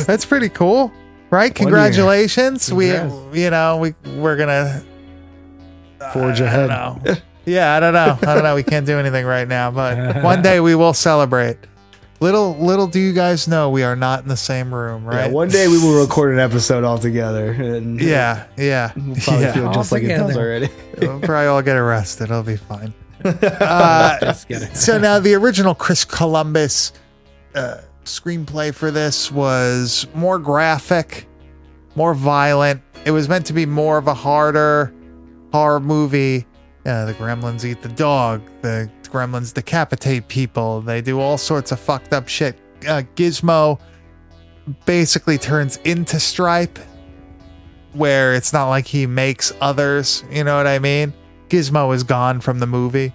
[0.06, 0.92] That's pretty cool,
[1.30, 1.54] right?
[1.54, 2.72] Congratulations.
[2.72, 3.36] We, Congrats.
[3.36, 4.82] you know, we we're gonna.
[6.12, 6.68] Forge I ahead.
[6.68, 7.14] don't know.
[7.46, 8.18] yeah, I don't know.
[8.22, 8.54] I don't know.
[8.54, 11.56] We can't do anything right now, but one day we will celebrate.
[12.20, 15.26] Little little do you guys know we are not in the same room, right?
[15.26, 17.50] Yeah, one day we will record an episode all together.
[17.52, 19.52] And Yeah, yeah, we'll probably yeah.
[19.52, 20.40] feel just like it does Altogether.
[20.40, 20.68] already.
[21.00, 22.24] We'll probably all get arrested.
[22.24, 22.94] It'll be fine.
[23.24, 26.92] Uh, so now the original Chris Columbus
[27.54, 31.26] uh, screenplay for this was more graphic,
[31.94, 32.82] more violent.
[33.04, 34.92] It was meant to be more of a harder
[35.52, 36.46] horror movie.
[36.86, 38.42] Uh, the gremlins eat the dog.
[38.60, 40.80] The gremlins decapitate people.
[40.82, 42.58] They do all sorts of fucked up shit.
[42.86, 43.80] Uh, Gizmo
[44.84, 46.78] basically turns into Stripe,
[47.92, 50.24] where it's not like he makes others.
[50.30, 51.14] You know what I mean?
[51.54, 53.12] Gizmo is gone from the movie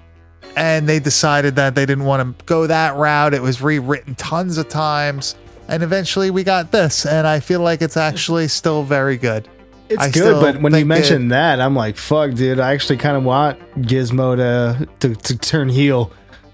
[0.55, 3.33] and they decided that they didn't want to go that route.
[3.33, 5.35] It was rewritten tons of times,
[5.67, 9.49] and eventually we got this, and I feel like it's actually still very good.
[9.89, 12.61] It's I good, but when you mentioned that, I'm like, fuck, dude.
[12.61, 16.13] I actually kind of want Gizmo to, to to turn heel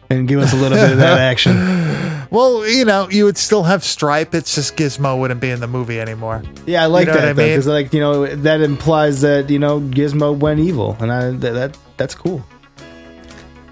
[0.10, 1.56] and give us a little bit of that action.
[2.32, 4.34] Well, you know, you would still have Stripe.
[4.34, 6.44] It's just Gizmo wouldn't be in the movie anymore.
[6.66, 7.48] Yeah, I like You know that I mean?
[7.50, 11.54] because like you know that implies that you know Gizmo went evil, and I that,
[11.54, 12.44] that that's cool.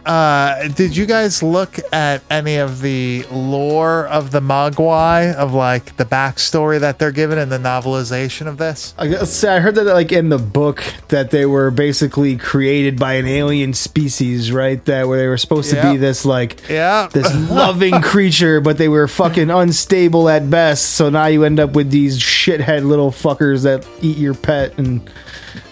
[0.06, 5.95] Uh, did you guys look at any of the lore of the Mogwai, of like
[5.97, 8.93] the backstory that they're given in the novelization of this?
[8.97, 13.14] I guess I heard that like in the book that they were basically created by
[13.14, 14.84] an alien species, right?
[14.86, 17.08] That where they were supposed to be this like Yeah.
[17.12, 20.91] this loving creature, but they were fucking unstable at best.
[20.91, 25.10] So now you end up with these shithead little fuckers that eat your pet and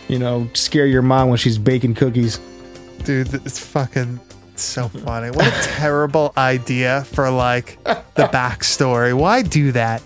[0.07, 2.39] you know scare your mom when she's baking cookies.
[3.04, 4.20] Dude, it's fucking
[4.56, 5.32] so funny.
[5.32, 7.95] What a terrible idea for like the
[8.34, 9.14] backstory.
[9.14, 10.02] Why do that?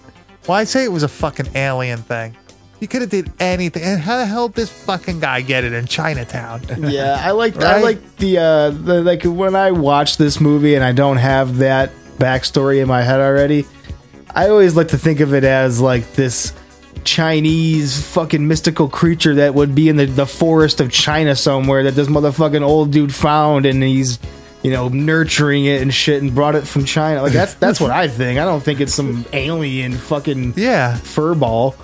[0.46, 2.38] Why say it was a fucking alien thing?
[2.80, 3.84] You could have did anything.
[3.84, 6.62] And how the hell did this fucking guy get it in Chinatown?
[6.92, 10.84] Yeah, I like I like the uh the, like when I watch this movie and
[10.84, 13.66] I don't have that backstory in my head already.
[14.34, 16.54] I always like to think of it as like this
[17.06, 21.92] Chinese fucking mystical creature that would be in the, the forest of China somewhere that
[21.92, 24.20] this motherfucking old dude found and he's
[24.64, 27.22] you know nurturing it and shit and brought it from China.
[27.22, 28.40] Like that's that's what I think.
[28.40, 30.96] I don't think it's some alien fucking Yeah.
[30.98, 31.76] fur ball.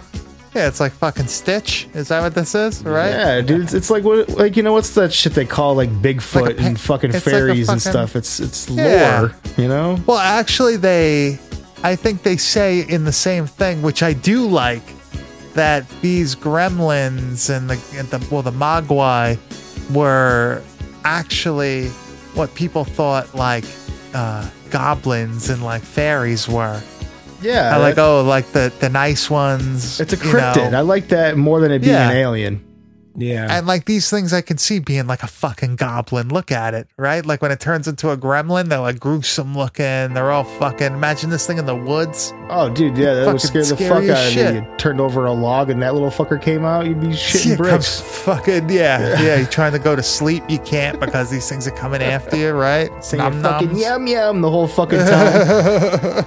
[0.54, 1.88] Yeah, it's like fucking Stitch.
[1.94, 2.84] Is that what this is?
[2.84, 3.10] Right?
[3.12, 5.90] Yeah, dude, it's, it's like what, like you know, what's that shit they call like
[5.90, 8.18] Bigfoot Like pe- and fucking it's like fairies and stuff?
[8.18, 9.20] It's it's Yeah.
[9.22, 9.98] lore, you know.
[10.06, 11.40] Well, actually, they,
[11.84, 14.82] I think they say in the same thing, which I do like,
[15.54, 19.38] that these gremlins and the, and the well, the Mogwai
[19.94, 20.62] were
[21.04, 21.88] actually
[22.36, 23.66] what people thought like
[24.14, 26.82] uh, goblins and like fairies were.
[27.42, 30.00] Yeah, I like oh, like the the nice ones.
[30.00, 30.30] it's a you know.
[30.40, 30.74] cryptid.
[30.76, 32.10] I like that more than it being Yeah.
[32.10, 32.64] an alien.
[33.14, 33.48] Yeah.
[33.50, 36.30] And like these things, I can see being like a fucking goblin.
[36.30, 37.26] Look at it, right?
[37.26, 40.14] Like when it turns into a gremlin, they're like gruesome looking.
[40.14, 40.94] They're all fucking.
[40.94, 42.34] Imagine this thing in the woods.
[42.50, 44.54] Oh, dude, yeah, that would scare the fuck out of shit.
[44.64, 44.70] me.
[44.70, 47.56] You turned over a log and that little fucker came out, you'd be shitting Yeah,
[47.58, 48.00] bricks.
[48.00, 49.38] fucking yeah, yeah.
[49.40, 52.52] You're trying to go to sleep, you can't because these things are coming after you,
[52.52, 52.90] right?
[53.04, 53.82] Saying Nom fucking noms.
[53.82, 56.26] yum yum the whole fucking time.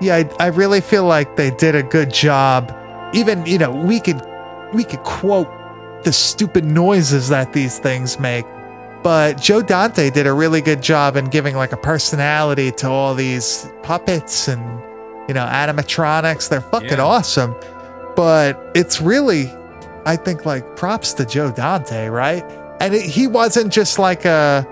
[0.00, 2.76] Yeah, I, I really feel like they did a good job.
[3.14, 4.20] Even you know, we could
[4.74, 5.48] we could quote
[6.04, 8.44] the stupid noises that these things make,
[9.02, 13.14] but Joe Dante did a really good job in giving like a personality to all
[13.14, 14.60] these puppets and
[15.28, 16.48] you know animatronics.
[16.48, 17.04] They're fucking Yeah.
[17.04, 17.54] awesome,
[18.16, 19.52] but it's really,
[20.04, 22.44] I think, like props to Joe Dante, right?
[22.80, 24.66] And it, he wasn't just like a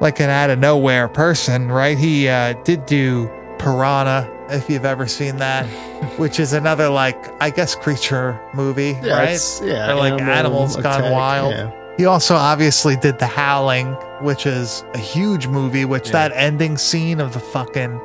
[0.00, 1.96] like an out of nowhere person, right?
[1.96, 3.30] He uh, did do
[3.64, 5.64] Piranha, if you've ever seen that,
[6.18, 9.60] which is another like I guess creature movie, Yeah, right?
[9.62, 11.52] yeah, or like animal animals gone wild.
[11.52, 11.70] yeah.
[11.96, 15.84] He also obviously did The Howling, which is a huge movie.
[15.84, 16.28] Which Yeah.
[16.28, 18.00] that ending scene of the fucking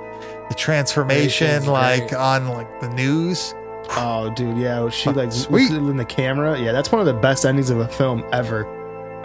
[0.47, 2.14] the transformation, like great.
[2.20, 3.53] on like the news.
[3.97, 4.88] Oh, dude, yeah.
[4.89, 5.72] She Fucking like sweet.
[5.72, 6.60] in the camera.
[6.60, 8.68] Yeah, that's one of the best endings of a film ever.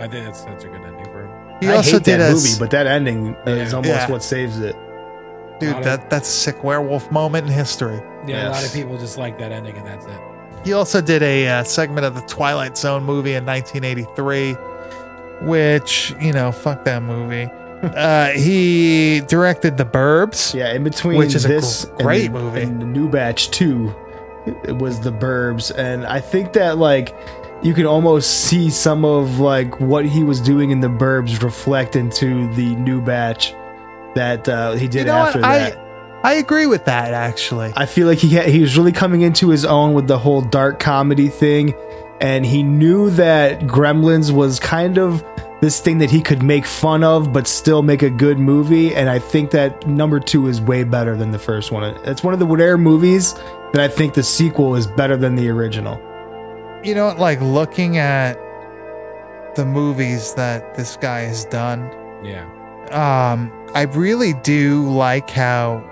[0.01, 1.31] I think that's such a good ending for him.
[1.61, 4.11] He I also hate did that a movie, but that ending is almost Yeah.
[4.11, 4.75] what saves it.
[5.61, 5.71] Dude.
[5.71, 8.01] lot of- That that's a sick werewolf moment in history.
[8.27, 10.19] Yeah, a lot of people just like that ending, and that's it.
[10.65, 14.53] He also did a uh, segment of the Twilight Zone movie in 1983,
[15.47, 17.45] which you know, fuck that movie.
[17.83, 20.55] uh, he directed The Burbs.
[20.55, 22.63] Yeah, in between Which is this gr- great and the, movie.
[22.63, 23.95] and the new batch two,
[24.65, 27.15] it was the Burbs, and I think that like
[27.63, 31.95] you can almost see some of like what he was doing in the Burbs reflect
[31.97, 33.55] into the new batch
[34.15, 35.49] that uh, he did You know after what?
[35.49, 35.79] that.
[35.79, 35.85] I
[36.23, 37.73] I agree with that actually.
[37.77, 40.41] I feel like he had, he was really coming into his own with the whole
[40.41, 41.75] dark comedy thing,
[42.21, 45.23] and he knew that Gremlins was kind of
[45.61, 49.09] this thing that he could make fun of but still make a good movie and
[49.09, 51.85] I think that number 2 is way better than the first one.
[52.05, 53.33] It's one of the rare movies
[53.73, 55.99] that I think the sequel is better than the original.
[56.85, 58.35] You know, like looking at
[59.57, 61.91] the movies that this guy has done,
[62.23, 62.45] Yeah.
[62.91, 65.83] um, I really do like how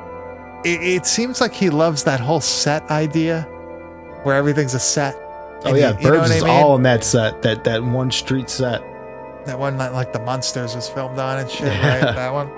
[0.65, 3.43] it, it seems like he loves that whole set idea
[4.23, 5.17] where everything's a set.
[5.65, 6.51] Oh yeah, you- you know Burbs I is mean?
[6.53, 8.81] all in that set, that that one street set.
[9.47, 12.01] That one that like the monsters was filmed on and shit, right?
[12.15, 12.49] That one.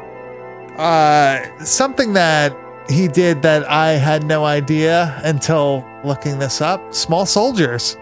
[0.79, 2.55] Uh, something that
[2.91, 6.93] he did that I had no idea until looking this up.
[6.93, 7.97] Small soldiers.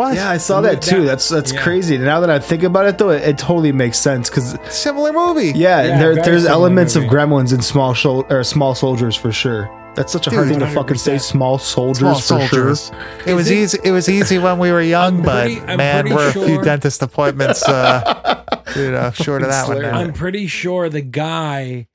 [0.00, 0.14] What?
[0.14, 1.04] Yeah, I saw that too.
[1.04, 1.62] That's that's Yeah.
[1.62, 1.98] crazy.
[1.98, 5.52] Now that I think about it, though, it, it totally makes sense because Similar movie.
[5.54, 7.06] yeah, Yeah, there, very there's similar elements movie.
[7.06, 9.68] of Gremlins in small shol- or small soldiers for sure.
[9.96, 11.16] That's such a hard Dude, thing to fucking say.
[11.16, 11.20] 100%.
[11.20, 12.86] Small soldiers Small for soldiers.
[12.86, 12.98] sure.
[13.26, 13.78] It was it- easy.
[13.84, 16.32] It was easy when we were young, I'm but pretty- I'm man, pretty we're a
[16.32, 18.42] few sure- dentist appointments, uh,
[18.76, 19.82] you know, short of that one.
[19.82, 19.98] now.
[19.98, 21.88] I'm pretty sure the guy,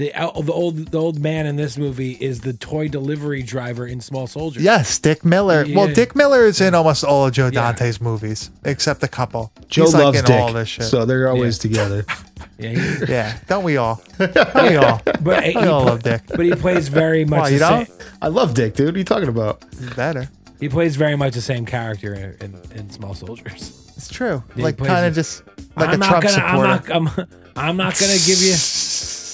[0.00, 3.86] the uh, the old the old man in this movie is the toy delivery driver
[3.86, 4.62] in Small Soldiers.
[4.62, 5.64] Yes, Dick Miller.
[5.68, 7.72] Well, Dick Miller is in almost all of Joe Yeah.
[7.72, 9.52] Dante's movies, except a couple.
[9.68, 10.86] Joe He's like loves in Dick, all this shit.
[10.86, 12.04] so they're always together.
[12.58, 14.02] yeah, he- yeah, don't we all?
[14.18, 15.00] Don't we all?
[15.20, 16.22] but he, We all pla- love Dick.
[16.28, 17.40] but he plays very much.
[17.40, 17.90] Why, you same, don't?
[18.22, 18.86] I love Dick, dude.
[18.86, 19.62] What are you talking about?
[19.78, 20.28] He's better.
[20.58, 23.92] he plays very much the same character in, in, in Small Soldiers.
[23.96, 24.42] It's true.
[24.56, 25.42] he like kind of just
[25.76, 26.34] like I'm a not Trump gonna.
[26.34, 26.92] supporter.
[26.94, 27.18] I'm not.
[27.18, 28.54] I'm, I'm not gonna give you.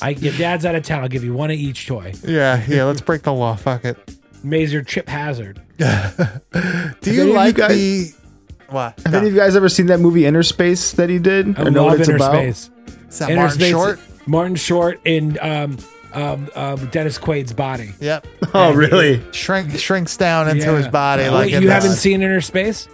[0.03, 1.03] I your dad's out of town.
[1.03, 2.12] I'll give you one of each toy.
[2.24, 2.84] Yeah, yeah.
[2.84, 3.57] Let's break the law.
[3.57, 3.97] Fuck it.
[4.44, 5.61] Major Chip Hazard.
[5.78, 8.16] Do any you of you like guys- the
[8.68, 8.99] what?
[9.01, 9.18] Have No.
[9.18, 11.59] any of you guys ever seen that movie Interspace that he did?
[11.59, 12.32] I Or know love what it's Inner about?
[12.32, 12.70] Space.
[13.09, 14.01] Is that Inner Martin Space- Short?
[14.26, 15.76] Martin Short in um,
[16.12, 17.90] um, um, Dennis Quaid's body.
[18.01, 18.26] Yep.
[18.55, 19.22] Oh, really?
[19.32, 20.76] Shrink shrinks down into Yeah.
[20.78, 22.88] his body Wait, like in you this- haven't seen Inner Space?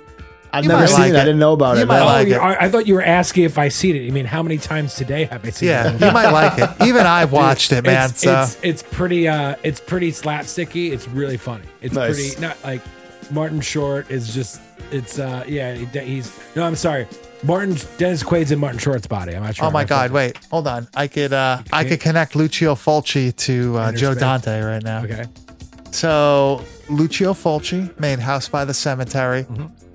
[0.53, 1.16] I've never might seen like it.
[1.16, 1.86] I didn't know about You it.
[1.88, 2.05] might No.
[2.07, 2.34] like it.
[2.36, 4.00] I, I thought you were asking if I seen it.
[4.03, 5.72] You mean how many times today have I seen it?
[5.72, 6.00] Yeah, it?
[6.00, 6.68] you might like it.
[6.86, 8.11] Even I've watched it, man.
[8.11, 10.92] It's, so it's it's pretty uh it's pretty slapsticky.
[10.92, 11.64] It's really funny.
[11.80, 12.34] It's Nice.
[12.34, 12.82] pretty not like
[13.30, 17.07] Martin Short is just it's uh yeah he- he's no I'm sorry
[17.44, 19.34] Martin Dennis Quaid's in Martin Short's body.
[19.34, 19.64] I'm not sure.
[19.66, 20.12] Oh my God!
[20.12, 20.86] Wait, hold on.
[20.94, 24.20] I could uh, I could connect Lucio Fulci to uh, Joe Space.
[24.20, 25.03] Dante right now.
[25.03, 25.24] Okay.
[25.90, 29.44] So Lucio Fulci made House by the Cemetery.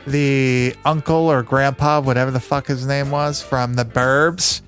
[0.07, 4.61] The uncle or grandpa, whatever the fuck his name was, from the Burbs,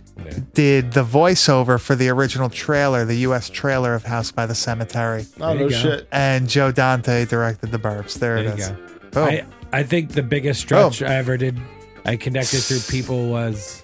[0.53, 3.49] did the voiceover for the original trailer, the U.S.
[3.49, 5.75] trailer of House by the Cemetery, Oh, no go.
[5.75, 6.07] shit.
[6.11, 8.15] and Joe Dante directed the Burbs.
[8.19, 8.71] There, There it you is.
[9.11, 9.23] go.
[9.23, 11.07] I I think the biggest stretch Boom.
[11.09, 11.57] I ever did
[12.05, 13.83] I connected through people was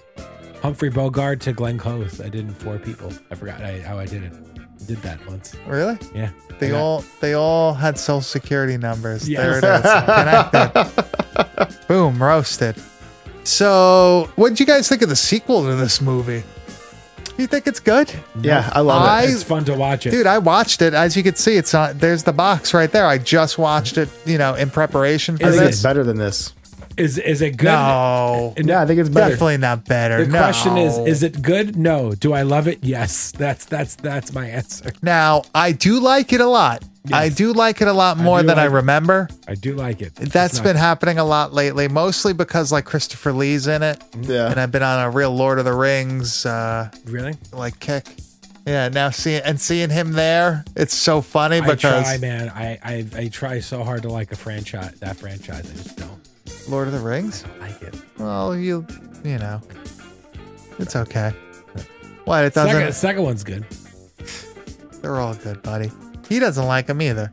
[0.60, 2.20] Humphrey Bogart to Glenn Close.
[2.20, 3.12] I did in four people.
[3.30, 4.32] I forgot I, how I did it.
[4.86, 5.54] Did that once.
[5.66, 5.98] really?
[6.14, 6.30] Yeah.
[6.58, 9.28] They got- all they all had social security numbers.
[9.28, 9.40] Yes.
[9.42, 10.94] There it is.
[10.94, 11.86] Connected.
[11.88, 12.76] Boom, roasted.
[13.44, 16.42] So, what did you guys think of the sequel to this movie?
[17.38, 18.10] You think it's good?
[18.40, 19.30] Yeah, I love I- it.
[19.30, 20.10] It's fun to watch it.
[20.10, 20.94] Dude, I watched it.
[20.94, 23.06] As you can see, it's on there's the box right there.
[23.06, 25.74] I just watched it, you know, in preparation for I think this.
[25.76, 26.54] it's better than this.
[26.96, 27.66] Is is it good?
[27.66, 28.54] No.
[28.56, 29.30] And Yeah, I think it's better.
[29.30, 30.24] Definitely not better.
[30.24, 30.38] The No.
[30.38, 31.76] question is, is it good?
[31.76, 32.14] No.
[32.14, 32.78] Do I love it?
[32.82, 33.32] Yes.
[33.36, 34.90] That's that's that's my answer.
[35.02, 36.82] Now, I do like it a lot.
[37.12, 38.74] I do like it a lot more do than I like it.
[38.74, 39.28] remember.
[39.46, 40.12] I do like it.
[40.20, 44.02] It's That's not- been happening a lot lately, mostly because like Christopher Lee's in it.
[44.22, 44.50] Yeah.
[44.50, 47.34] And I've been on a real Lord of the Rings uh really.
[47.52, 48.06] like kick.
[48.66, 52.48] Yeah, now seeing and seeing him there, it's so funny I because try, man.
[52.52, 54.94] I, I I try so hard to like a franchise.
[54.98, 56.15] That franchise, I just don't
[56.68, 57.44] Lord of the Rings.
[57.56, 57.94] I like it.
[58.18, 58.86] Well, you
[59.24, 59.60] you know,
[60.78, 61.32] it's okay.
[62.24, 62.72] What it doesn't?
[62.72, 63.64] Second, second one's good.
[65.00, 65.90] They're all good, buddy.
[66.28, 67.30] He doesn't like them either.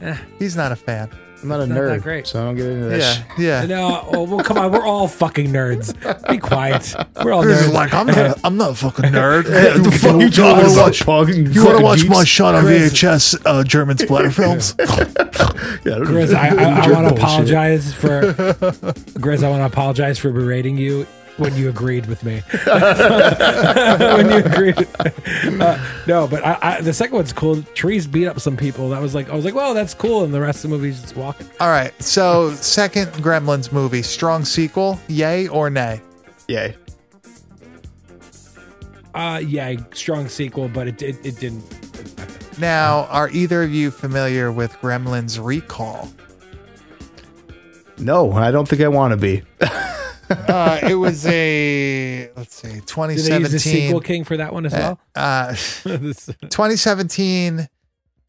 [0.00, 0.16] Eh.
[0.38, 1.08] He's not a fan.
[1.44, 2.26] I'm not a not that nerd, great.
[2.26, 2.98] so I don't get into that.
[3.00, 3.26] Yeah, shit.
[3.38, 3.66] yeah.
[3.66, 4.72] No, oh, well, come on.
[4.72, 5.92] We're all fucking nerds.
[6.28, 6.94] Be quiet.
[7.22, 7.72] We're all This is nerds.
[7.74, 8.16] like I'm not.
[8.18, 9.44] A, I'm not a fucking nerd.
[9.84, 11.28] the fuck you talking wanna about, watch- pug?
[11.28, 14.74] You want to watch my shot on Chris- VHS uh, German splatter films?
[15.84, 19.44] Yeah, Grizz, I, I, I want to apologize for Grizz.
[19.44, 21.06] I want to apologize for berating you
[21.36, 22.42] when you agreed with me.
[22.64, 24.88] when you agreed,
[25.60, 27.62] uh, no, but I, I, the second one's cool.
[27.74, 28.88] Trees beat up some people.
[28.90, 31.00] That was like I was like, well, that's cool, and the rest of the movie's
[31.00, 31.48] just walking.
[31.60, 31.92] All right.
[32.02, 36.00] So, second Gremlins movie, strong sequel, yay or nay?
[36.48, 36.76] Yay.
[39.14, 41.64] Uh, yeah, strong sequel, but it it, it didn't.
[42.58, 46.08] Now, are either of you familiar with Gremlins Recall?
[47.98, 49.42] No, I don't think I want to be.
[50.30, 53.60] Uh, it was a let's see, Did they use the 2017.
[53.60, 55.00] sequel king for that one as well?
[55.14, 55.48] Uh,
[55.84, 57.68] 2017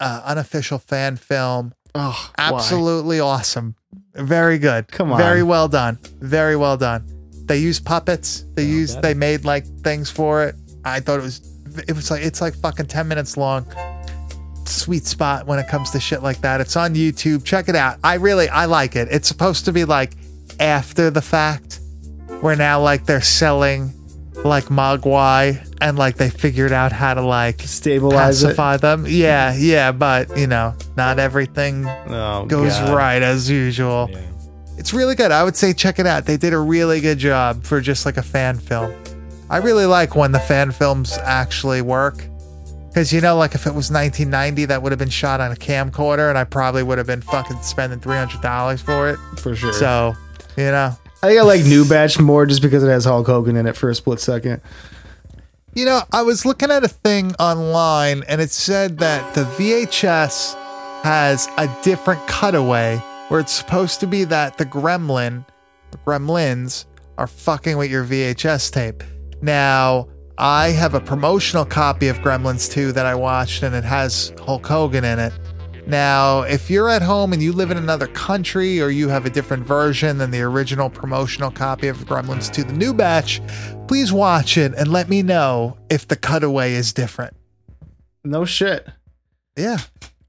[0.00, 1.72] uh, unofficial fan film.
[1.94, 3.74] Oh, Absolutely awesome.
[4.14, 4.88] Very good.
[4.88, 5.18] Come on.
[5.18, 5.98] Very well done.
[6.20, 7.06] Very well done.
[7.46, 8.44] They used puppets.
[8.54, 8.96] They used.
[8.96, 9.02] bet.
[9.02, 10.54] They made like things for it.
[10.84, 11.40] I thought it was.
[11.88, 13.66] It was like it's like fucking ten minutes long.
[14.64, 16.60] Sweet spot when it comes to shit like that.
[16.60, 17.44] It's on YouTube.
[17.44, 17.98] Check it out.
[18.02, 19.08] I really I like it.
[19.10, 20.12] It's supposed to be like
[20.58, 21.80] after the fact,
[22.40, 23.92] where now like they're selling
[24.44, 28.56] like Mogwai and like they figured out how to like Stabilize it.
[28.56, 29.06] them.
[29.08, 32.94] Yeah, yeah, but you know, not everything Oh, goes God.
[32.94, 34.08] right as usual.
[34.10, 34.20] Yeah.
[34.78, 35.32] It's really good.
[35.32, 36.26] I would say check it out.
[36.26, 38.94] They did a really good job for just like a fan film.
[39.48, 42.24] I really like when the fan films actually work.
[42.88, 45.54] Because, you know, like if it was 1990, that would have been shot on a
[45.56, 49.18] camcorder and I probably would have been fucking spending $300 for it.
[49.38, 49.72] for sure.
[49.72, 50.14] So,
[50.56, 50.96] you know,
[51.26, 53.76] I think I like New Batch more just because it has Hulk Hogan in it
[53.76, 54.62] for a split second.
[55.74, 60.54] You know, I was looking at a thing online and it said that the VHS
[61.02, 65.44] has a different cutaway where it's supposed to be that the gremlin,
[66.06, 66.84] gremlins,
[67.18, 69.02] are fucking with your VHS tape.
[69.42, 70.06] Now,
[70.38, 74.64] I have a promotional copy of Gremlins 2 that I watched and it has Hulk
[74.64, 75.32] Hogan in it.
[75.86, 79.30] Now, if you're at home and you live in another country or you have a
[79.30, 83.40] different version than the original promotional copy of Gremlins 2, the new batch,
[83.86, 87.34] please watch it and let me know if the cutaway is different.
[88.24, 88.88] No shit.
[89.56, 89.78] Yeah.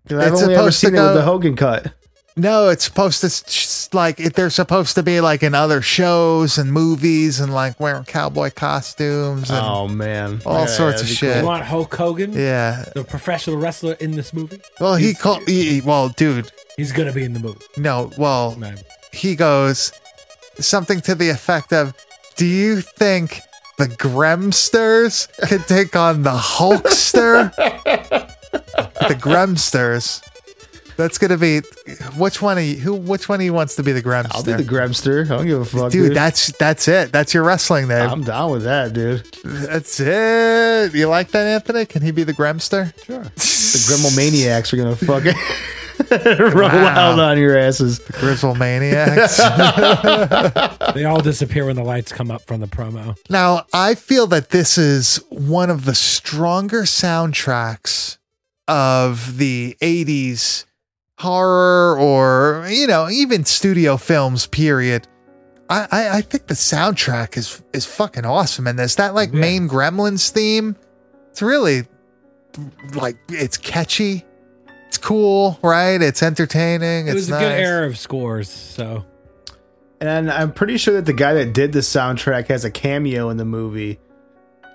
[0.09, 1.91] I've It's only ever supposed to seen it with go- the Hogan cut.
[2.39, 6.59] No, it's supposed to s- like it, they're supposed to be like in other shows
[6.59, 11.07] and movies and like wearing cowboy costumes and Oh man, all Yeah, sorts that'd of
[11.09, 11.37] be shit.
[11.37, 12.85] You want Hulk Hogan, yeah.
[12.93, 14.61] the professional wrestler in this movie?
[14.79, 15.47] Well, he called.
[15.47, 17.59] He, he- well, dude, He's gonna be in the movie.
[17.75, 18.11] no.
[18.19, 18.77] Well, Man.
[19.11, 19.91] he goes
[20.59, 21.95] something to the effect of,
[22.35, 23.41] "Do you think
[23.79, 27.51] the Gremsters could take on the Hulkster?"
[29.07, 30.21] the Gremsters.
[30.97, 31.59] That's gonna be
[32.17, 32.57] which one?
[32.57, 32.95] Of you, who?
[32.95, 34.31] Which one of you wants to be the Gremster?
[34.31, 35.25] I'll be the Gremster.
[35.25, 36.17] I don't give a fuck, dude, dude.
[36.17, 37.11] that's that's it.
[37.11, 38.09] That's your wrestling name.
[38.09, 39.23] I'm down with that, dude.
[39.43, 40.93] that's it.
[40.95, 41.85] You like that, Anthony?
[41.85, 42.93] Can he be the Gremster?
[43.05, 43.23] Sure.
[43.23, 43.29] The
[43.87, 45.35] Gremel Maniacs are gonna fucking
[46.55, 47.11] roll Wow.
[47.13, 47.99] out on your asses.
[47.99, 49.39] Grizzle Maniacs.
[50.93, 53.15] They all disappear when the lights come up from the promo.
[53.29, 58.17] Now, I feel that this is one of the stronger soundtracks
[58.67, 60.65] of the 80s
[61.17, 65.07] horror or, you know, even studio films, period.
[65.69, 68.95] I, I, I think the soundtrack is is fucking awesome in this.
[68.95, 69.39] That like Yeah.
[69.41, 70.75] main Gremlins theme,
[71.31, 71.85] it's really
[72.95, 74.23] like it's catchy.
[74.87, 76.01] It's cool, right?
[76.01, 77.07] It's entertaining.
[77.07, 77.41] It it's was a nice.
[77.41, 79.05] good era of scores, so
[79.99, 83.35] And I'm pretty sure that the guy that did the soundtrack has a cameo in
[83.37, 83.99] the movie.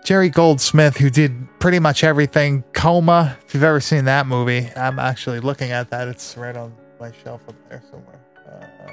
[0.05, 2.65] Jerry Goldsmith, who did pretty much everything.
[2.73, 6.09] Coma, if you've ever seen that movie, I'm actually looking at that.
[6.09, 8.21] It's right on my shelf up there somewhere.
[8.49, 8.93] Uh,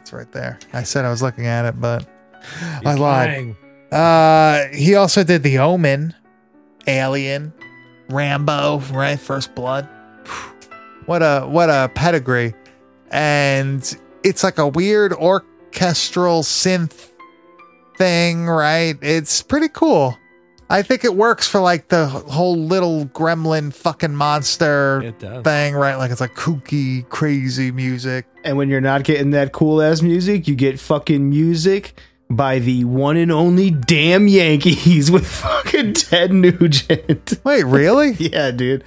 [0.00, 0.58] it's right there.
[0.72, 2.06] I said I was looking at it, but
[2.62, 2.98] I He's lied.
[2.98, 3.56] lying.
[3.92, 6.14] Uh, he also did The Omen,
[6.86, 7.52] Alien,
[8.08, 9.18] Rambo, right?
[9.20, 9.88] First Blood.
[11.04, 12.54] What a what a pedigree,
[13.12, 17.10] and it's like a weird orchestral synth
[17.96, 18.96] thing, right?
[19.02, 20.16] It's pretty cool.
[20.68, 25.94] I think it works for like the whole little gremlin fucking monster thing, right?
[25.94, 28.26] Like it's like kooky, crazy music.
[28.42, 31.96] And when you're not getting that cool ass music, you get fucking music
[32.28, 37.34] by the one and only damn Yankees with fucking Ted Nugent.
[37.44, 38.12] Wait, really?
[38.18, 38.82] yeah, dude.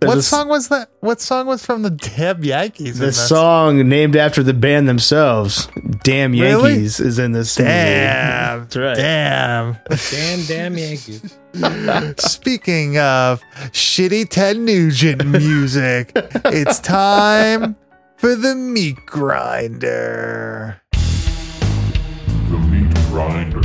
[0.00, 0.88] There's what a s- song was that?
[1.00, 2.94] What song was from the Deb Yankees?
[2.94, 3.28] in The this?
[3.28, 5.68] song named after the band themselves,
[6.02, 6.72] Damn Really?
[6.72, 7.58] Yankees, is in this.
[7.58, 7.68] movie.
[7.70, 8.60] Damn.
[8.60, 8.96] That's right.
[8.96, 9.76] Damn.
[10.10, 11.36] Damn, damn Yankees.
[12.18, 13.42] Speaking of
[13.72, 16.12] shitty Ted Nugent music,
[16.46, 17.76] it's time
[18.16, 20.80] for the meat grinder.
[20.92, 23.60] The meat grinder.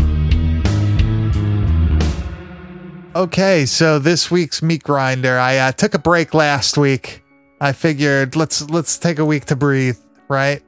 [3.16, 7.24] Okay, so this week's meat grinder, I uh, took a break last week.
[7.61, 9.97] I figured let's let's take a week to breathe,
[10.28, 10.61] right?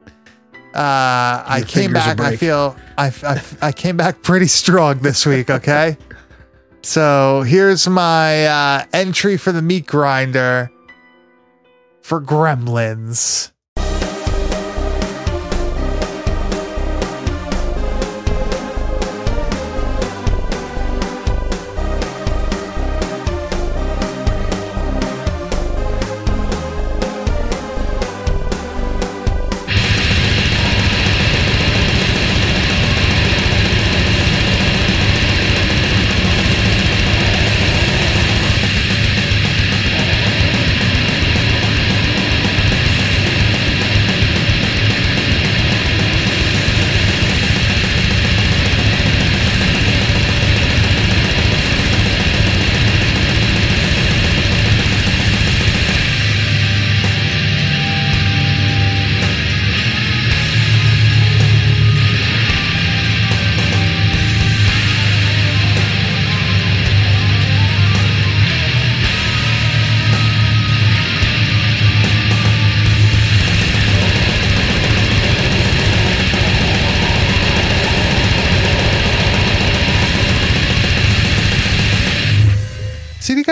[0.74, 2.22] Uh, I came back.
[2.22, 5.50] I feel I, I I came back pretty strong this week.
[5.50, 5.98] Okay,
[6.84, 10.72] so here's my uh, entry for the meat grinder
[12.02, 13.52] for Gremlins.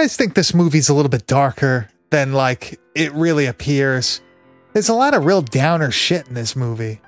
[0.05, 4.21] Guys think this movie's a little bit darker than like it really appears?
[4.73, 7.01] There's a lot of real downer shit in this movie.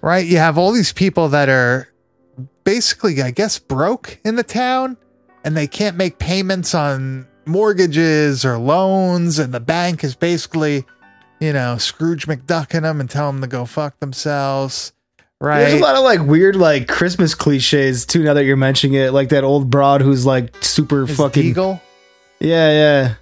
[0.00, 0.24] Right?
[0.24, 1.92] You have all these people that are
[2.64, 4.96] basically, I guess, broke in the town
[5.44, 10.86] and they can't make payments on mortgages or loans, and the bank is basically,
[11.40, 14.94] you know, Scrooge McDucking them and tell them to go fuck themselves.
[15.42, 15.60] Right?
[15.60, 18.22] There's a lot of like weird like Christmas cliches too.
[18.22, 21.82] Now that you're mentioning it, like that old broad who's like super Is fucking Deagle?
[22.40, 23.14] Yeah, yeah.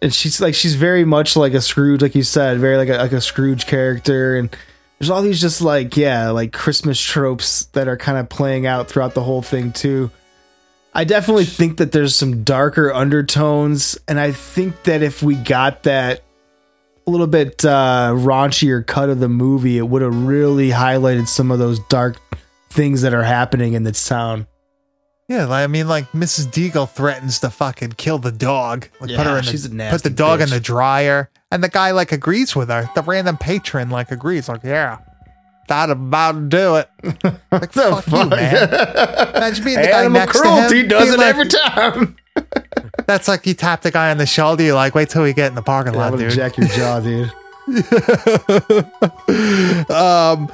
[0.00, 2.98] And she's like she's very much like a Scrooge, like you said, very like a,
[2.98, 4.36] like a Scrooge character.
[4.36, 4.54] And
[4.98, 8.88] there's all these just like yeah, like Christmas tropes that are kind of playing out
[8.88, 10.10] throughout the whole thing too.
[10.94, 15.84] I definitely think that there's some darker undertones, and I think that if we got
[15.84, 16.22] that
[17.06, 21.50] a little bit uh, raunchier cut of the movie, it would have really highlighted some
[21.50, 22.16] of those dark
[22.70, 24.46] things that are happening in this town.
[25.28, 26.46] Yeah, I mean, like Mrs.
[26.48, 28.88] Deagle threatens to fucking kill the dog.
[29.00, 31.30] Like put her Yeah, in she's a the, nasty put the dog in the dryer,
[31.50, 32.90] and the guy like agrees with her.
[32.94, 34.98] The random patron like agrees, like yeah,
[35.68, 36.88] that about to do it.
[37.52, 38.68] Like fuck, you, man.
[39.36, 40.88] Imagine being the guy Animal next cruelty to him.
[40.88, 42.16] does it like- every time.
[43.06, 44.62] That's like you tap the guy on the shoulder.
[44.62, 46.30] You're like, wait till we get in the parking I lot, dude.
[46.32, 47.30] jack your jaw, dude.
[49.90, 50.50] um,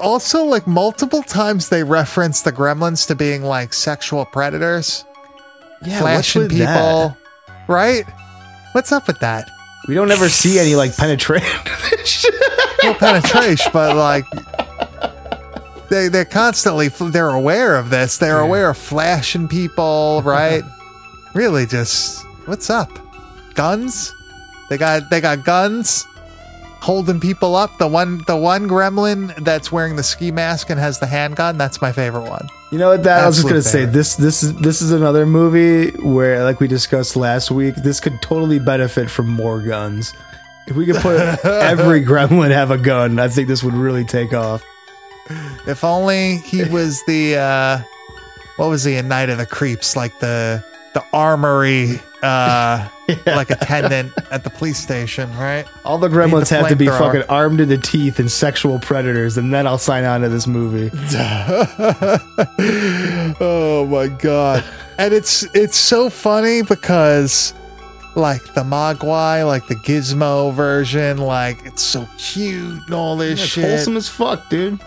[0.00, 5.04] also, like multiple times they reference the gremlins to being like sexual predators,
[5.82, 6.64] Yeah, flashing people.
[6.64, 7.16] that?
[7.68, 8.04] Right?
[8.72, 9.48] What's up with that?
[9.88, 11.60] We don't ever see any like penetration.
[12.82, 14.24] no penetration, but like
[15.88, 18.18] they they're constantly they're aware of this.
[18.18, 20.62] They're aware of flashing people, right?
[21.34, 22.90] really, just what's up?
[23.54, 24.14] Guns?
[24.72, 26.06] They got they got guns
[26.80, 27.76] holding people up.
[27.76, 31.58] The one the one gremlin that's wearing the ski mask and has the handgun.
[31.58, 32.48] That's my favorite one.
[32.70, 33.02] You know what?
[33.02, 34.14] That I was just gonna say this.
[34.14, 38.58] This is this is another movie where, like we discussed last week, this could totally
[38.58, 40.14] benefit from more guns.
[40.66, 44.32] If we could put every gremlin have a gun, I think this would really take
[44.32, 44.64] off.
[45.66, 47.82] If only he was the uh
[48.56, 50.64] what was he in Night of the Creeps, like the
[50.94, 52.88] the armory uh
[53.26, 55.66] like attendant at the police station, right?
[55.84, 56.98] All the gremlins the have to be flamethrower.
[56.98, 60.46] fucking armed to the teeth and sexual predators, and then I'll sign on to this
[60.46, 60.90] movie.
[63.40, 64.64] oh my god.
[64.98, 67.54] And it's it's so funny because
[68.14, 73.50] like the Mogwai, like the Gizmo version, like it's so cute and all this It's
[73.50, 73.64] shit.
[73.64, 74.80] wholesome as fuck, dude.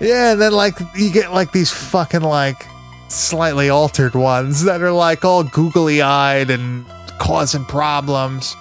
[0.00, 2.64] Yeah, and then like you get like these fucking like
[3.10, 6.86] slightly altered ones that are like all googly eyed and
[7.18, 8.56] causing problems.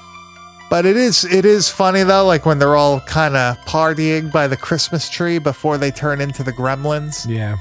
[0.69, 4.47] But it is it is funny though, like when they're all kind of partying by
[4.47, 7.57] the Christmas tree before they turn into the gremlins, Yeah.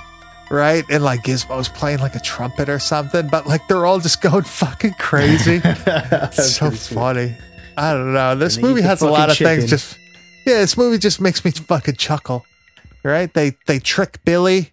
[0.50, 0.84] right?
[0.90, 4.44] And like Gizmo's playing like a trumpet or something, but like they're all just going
[4.62, 5.60] fucking crazy.
[5.64, 7.34] it's so funny.
[7.78, 8.34] I don't know.
[8.34, 9.96] This movie has a lot of things just
[10.46, 12.44] Yeah, this movie just makes me fucking chuckle.
[13.02, 13.32] Right?
[13.32, 14.72] They they trick Billy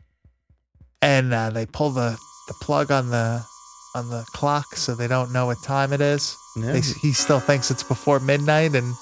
[1.02, 2.18] and uh, they pull the
[2.48, 3.43] the plug on the
[3.96, 6.38] on the clock so they don't know what time it is.
[6.56, 6.74] Yeah.
[6.74, 8.93] They, he still thinks it's before midnight and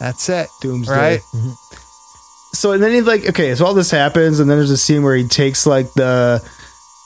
[0.00, 0.48] that's it.
[0.60, 0.92] Doomsday.
[0.92, 1.20] Right?
[2.52, 5.02] So and then he's like, okay, so all this happens, and then there's a scene
[5.02, 6.42] where he takes like the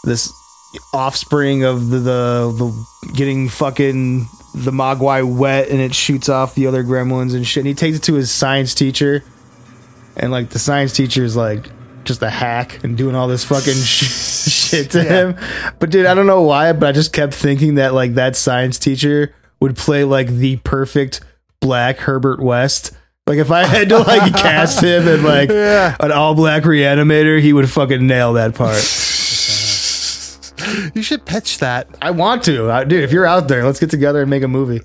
[0.04, 0.32] this
[0.92, 2.52] offspring of the the,
[3.02, 7.62] the getting fucking the Mogwai wet, and it shoots off the other gremlins and shit.
[7.62, 9.24] And he takes it to his science teacher,
[10.16, 11.70] and like the science teacher is like
[12.04, 15.08] just a hack and doing all this fucking sh- shit to Yeah.
[15.32, 15.36] him.
[15.78, 18.78] But dude, I don't know why, but I just kept thinking that like that science
[18.78, 21.20] teacher would play like the perfect
[21.60, 22.92] black Herbert West.
[23.26, 25.94] Like if I had to like cast him in like Yeah.
[26.00, 28.76] an all black reanimator, he would fucking nail that part.
[30.94, 31.88] You should pitch that.
[32.02, 33.02] I want to, I, dude.
[33.02, 34.82] If you're out there, let's get together and make a movie.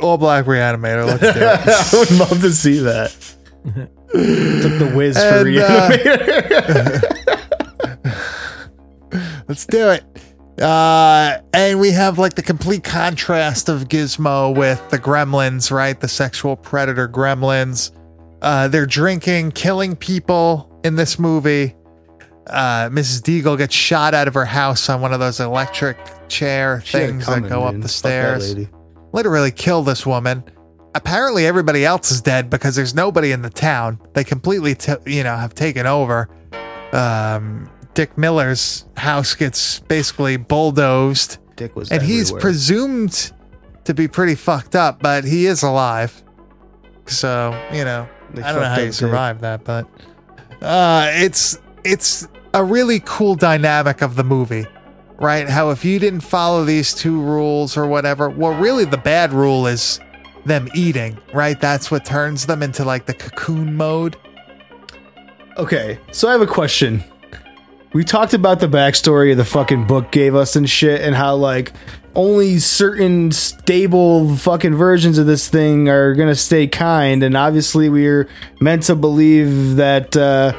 [0.00, 1.06] All black reanimator.
[1.06, 1.34] Let's do it.
[1.94, 3.14] I would love to see that.
[4.12, 7.00] Took the whiz for And, uh.
[9.48, 10.04] Let's do it.
[10.60, 15.98] Uh, and we have like the complete contrast of Gizmo with the gremlins, right?
[15.98, 17.90] The sexual predator gremlins.
[18.42, 21.74] Uh, they're drinking, killing people in this movie.
[22.46, 23.22] Uh, Mrs.
[23.22, 25.96] Deagle gets shot out of her house on one of those electric
[26.28, 28.54] chair She things coming, that go up the stairs.
[29.12, 30.44] Literally kill this woman.
[30.94, 33.98] Apparently, everybody else is dead because there's nobody in the town.
[34.12, 36.28] They completely, t- you know, have taken over.
[36.92, 43.32] Um, Dick Miller's house gets basically bulldozed, Dick was and he's presumed
[43.84, 46.22] to be pretty fucked up, but he is alive.
[47.06, 49.86] So you know, They I don't know how you survived that, but
[50.62, 54.66] uh, it's it's a really cool dynamic of the movie,
[55.18, 55.48] right?
[55.48, 59.66] How if you didn't follow these two rules or whatever, well, really the bad rule
[59.66, 60.00] is
[60.44, 61.60] them eating, right?
[61.60, 64.16] That's what turns them into like the cocoon mode.
[65.56, 67.04] Okay, so I have a question.
[67.92, 71.36] We talked about the backstory of the fucking book gave us and shit, and how
[71.36, 71.72] like
[72.14, 78.28] only certain stable fucking versions of this thing are gonna stay kind, and obviously we're
[78.60, 80.52] meant to believe that uh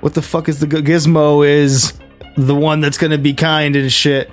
[0.00, 1.94] what the fuck is the gizmo is
[2.36, 4.30] the one that's gonna be kind and shit.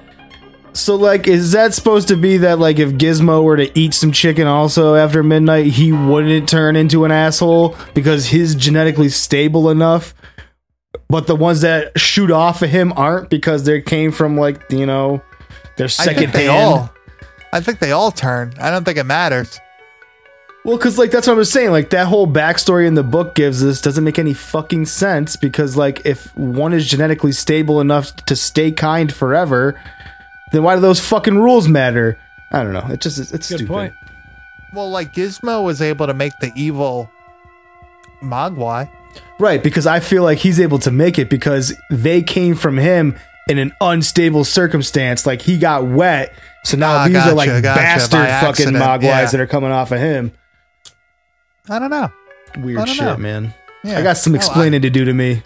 [0.74, 4.12] So like, is that supposed to be that like if Gizmo were to eat some
[4.12, 10.16] chicken also after midnight, he wouldn't turn into an asshole because he's genetically stable enough,
[11.10, 14.86] but the ones that shoot off of him aren't because they came from like you
[14.86, 15.22] know
[15.78, 16.92] their I second think they all.
[17.52, 18.54] I think they all turn.
[18.60, 19.60] I don't think it matters.
[20.66, 21.72] Well, because like that's what I'm saying.
[21.72, 25.36] Like that whole backstory in the book gives us doesn't make any fucking sense.
[25.36, 29.80] Because like if one is genetically stable enough to stay kind forever,
[30.54, 32.18] then why do those fucking rules matter?
[32.52, 32.88] I don't know.
[32.90, 33.68] It just it's Good stupid.
[33.68, 33.94] point.
[34.74, 37.10] Well, like Gizmo was able to make the evil
[38.22, 38.90] Mogwai.
[39.40, 43.16] Right, because I feel like he's able to make it because they came from him
[43.48, 45.26] in an unstable circumstance.
[45.26, 46.34] Like he got wet,
[46.64, 49.26] so now Ah, these are like gotcha, bastard fucking accident, mogwais yeah.
[49.30, 50.32] that are coming off of him.
[51.70, 52.10] I don't know.
[52.58, 53.18] Weird don't shit, know.
[53.18, 53.54] man.
[53.84, 54.00] Yeah.
[54.00, 55.44] I got some Oh, I- explaining to do to me.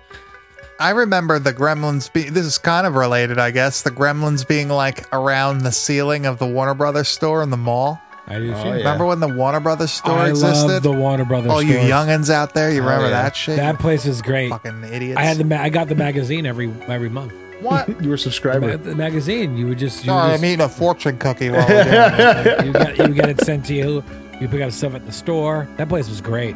[0.79, 3.81] I remember the gremlins being this is kind of related, I guess.
[3.81, 7.99] The gremlins being like around the ceiling of the Warner Brothers store in the mall.
[8.27, 8.51] I do too.
[8.51, 8.71] yeah.
[8.73, 10.67] Remember when the Warner Brothers store I existed?
[10.67, 11.51] love the Warner Brothers.
[11.51, 11.89] All you stores.
[11.89, 13.23] youngins out there, you remember yeah.
[13.23, 13.55] that shit?
[13.55, 14.49] That place is great.
[14.49, 15.17] fucking idiots.
[15.17, 17.33] I had the ma- I got the magazine every every month.
[17.61, 17.87] what?
[18.03, 18.75] You were a subscriber.
[18.77, 19.57] The magazine.
[19.57, 21.93] You would just you, Sorry, would I'm eating a fortune cookie while we're doing
[22.43, 22.65] this.
[22.65, 24.03] you got you get it sent to you.
[24.39, 25.67] You pick up stuff at the store.
[25.77, 26.55] That place was great.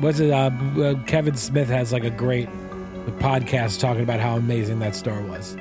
[0.00, 0.30] Was it?
[0.30, 0.50] Uh,
[0.80, 2.48] uh, Kevin Smith has like a great
[3.10, 5.56] podcast talking about how amazing that store was.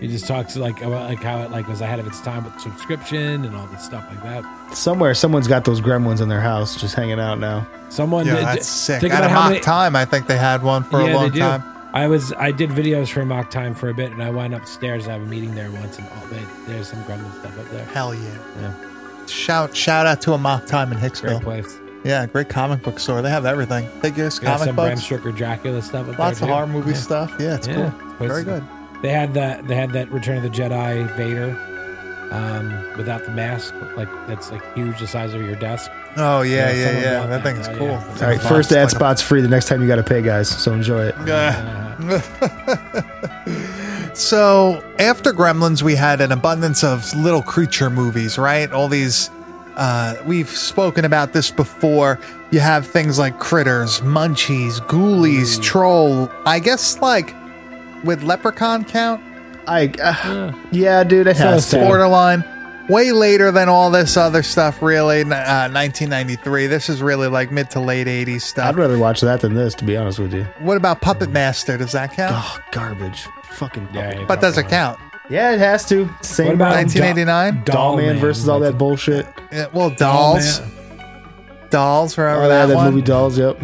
[0.00, 2.58] He just talks like about like how it like was ahead of its time with
[2.60, 4.74] subscription and all this stuff like that.
[4.76, 7.66] Somewhere, someone's got those gremlins in their house just hanging out now.
[7.88, 9.00] Someone Yeah, did- that's sick.
[9.00, 11.16] Think At about a mock many, time, I think they had one for yeah, a
[11.16, 11.62] long time.
[11.94, 15.08] I was I did videos for mock time for a bit, and I went upstairs.
[15.08, 17.84] I have a meeting there once, and all, they, there's some gremlin stuff up there.
[17.86, 18.38] Hell yeah.
[18.60, 21.78] Yeah, Shout shout out to Amok Time in great place.
[22.06, 23.20] Yeah, great comic book store.
[23.20, 23.88] They have everything.
[24.00, 26.08] Figures, Yeah, comic some Bram Stoker Dracula stuff.
[26.08, 26.96] Up lots there of horror movie Yeah.
[26.96, 27.32] stuff.
[27.38, 27.90] Yeah, it's Yeah, cool.
[28.18, 28.62] place Very is- good.
[29.02, 29.66] They had that.
[29.68, 31.56] They had that Return of the Jedi Vader,
[32.30, 33.74] um, without the mask.
[33.96, 35.90] Like that's like huge, the size of your desk.
[36.16, 37.26] Oh yeah, Yeah, yeah, yeah.
[37.26, 37.42] That that.
[37.42, 37.86] thing's Oh, cool.
[37.88, 38.04] yeah.
[38.22, 39.42] All right, first ad like a- spot's free.
[39.42, 40.48] The next time you got to pay, guys.
[40.48, 41.14] So enjoy it.
[41.26, 41.92] Yeah.
[44.14, 48.70] So after Gremlins, we had an abundance of little creature movies, right?
[48.72, 49.28] All these.
[49.76, 52.18] Uh, we've spoken about this before.
[52.50, 56.30] You have things like Critters, Munchies, Ghoulies, Troll.
[56.46, 57.34] I guess like
[58.04, 59.20] with Leprechaun count,
[59.66, 61.78] I, uh, yeah, dude, it So has to.
[61.78, 62.44] borderline.
[62.88, 65.22] Way later than all this other stuff, really.
[65.22, 66.68] Uh, 1993.
[66.68, 68.68] This is really like mid to late 80s stuff.
[68.68, 70.44] I'd rather watch that than this, to be honest with you.
[70.60, 71.76] What about Puppet Master?
[71.76, 72.32] Does that count?
[72.36, 73.26] Oh, garbage.
[73.50, 74.24] Fucking Yeah, yeah.
[74.26, 75.00] but does it count?
[75.28, 76.08] Yeah, it has to.
[76.22, 77.62] Same about 1989?
[77.64, 79.26] Doll Man versus all that bullshit.
[79.52, 80.60] Yeah, well, dolls.
[80.60, 80.70] Man.
[81.70, 82.90] Dolls, remember Oh, yeah, that, that one?
[82.94, 83.58] movie Dolls, yep.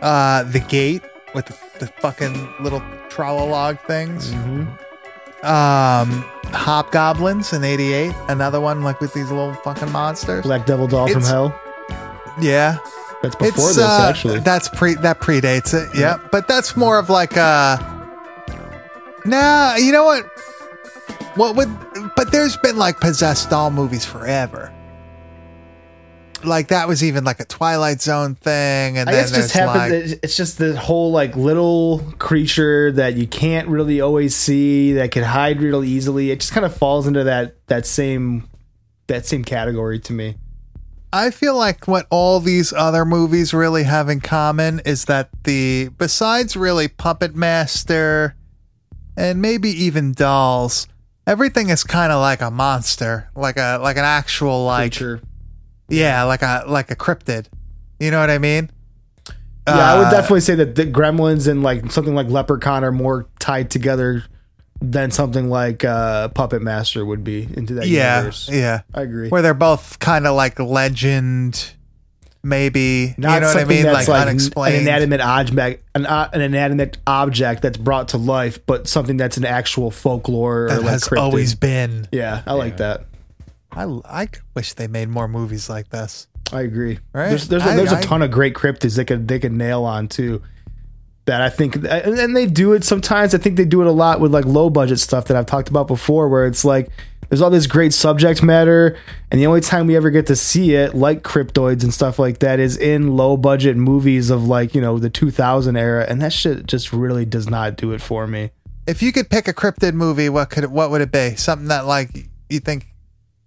[0.00, 1.02] Uh, the Gate
[1.34, 2.80] with the, the fucking little
[3.10, 4.30] trollalog things.
[4.32, 5.46] Mm-hmm.
[5.46, 6.24] Um,
[6.54, 10.44] Hobgoblins in '88, another one like with these little fucking monsters.
[10.44, 11.60] Black Devil Doll from It's- Hell.
[12.40, 12.78] Yeah,
[13.22, 14.40] That's before it's this, uh, actually.
[14.40, 15.94] that's pre that predates it.
[15.96, 17.92] Yeah, but that's more of like a.
[19.24, 20.24] Nah, you know what?
[21.36, 21.68] What would?
[22.16, 24.72] But there's been like possessed doll movies forever.
[26.44, 29.90] Like that was even like a Twilight Zone thing, and I then guess just like,
[29.90, 35.10] that it's just the whole like little creature that you can't really always see that
[35.10, 36.30] can hide real easily.
[36.30, 38.48] It just kind of falls into that that same
[39.06, 40.36] that same category to me.
[41.12, 45.88] I feel like what all these other movies really have in common is that the
[45.96, 48.34] besides really Puppet Master
[49.16, 50.88] and maybe even dolls,
[51.26, 55.20] everything is kind of like a monster, like a like an actual like Creature.
[55.88, 57.46] yeah, like a like a cryptid.
[58.00, 58.70] You know what I mean?
[59.66, 62.92] Yeah, I would Uh, definitely say that the Gremlins and like something like Leprechaun are
[62.92, 64.24] more tied together
[64.82, 68.50] than something like uh, Puppet Master would be into that Yeah, universe.
[68.52, 68.80] yeah.
[68.92, 69.30] I agree.
[69.30, 71.72] Where they're both kind of like legend,
[72.44, 73.14] maybe.
[73.18, 73.82] Not you know what I mean?
[73.84, 74.76] that's Like, like, unexplained.
[74.76, 79.36] an inanimate object, an, uh, an inanimate object that's brought to life, but something that's
[79.36, 81.18] an actual folklore or that like has cryptid.
[81.20, 82.06] always been.
[82.12, 83.06] Yeah, I like that.
[83.72, 86.28] I I wish they made more movies like this.
[86.52, 86.98] I agree.
[87.12, 87.30] Right?
[87.30, 89.52] There's there's a, I- there's a I- ton of great cryptids they could they could
[89.52, 90.42] nail on too.
[91.26, 93.34] that I think, and they do it sometimes.
[93.34, 95.70] I think they do it a lot with like low budget stuff that I've talked
[95.70, 96.90] about before, where it's like
[97.34, 98.96] there's all this great subject matter,
[99.28, 102.38] and the only time we ever get to see it, like cryptoids and stuff like
[102.38, 106.32] that, is in low budget movies of like you know the 2000 era, and that
[106.32, 108.52] shit just really does not do it for me.
[108.86, 111.34] If you could pick a cryptid movie, what could it, what would it be?
[111.34, 112.10] Something that like
[112.48, 112.86] you think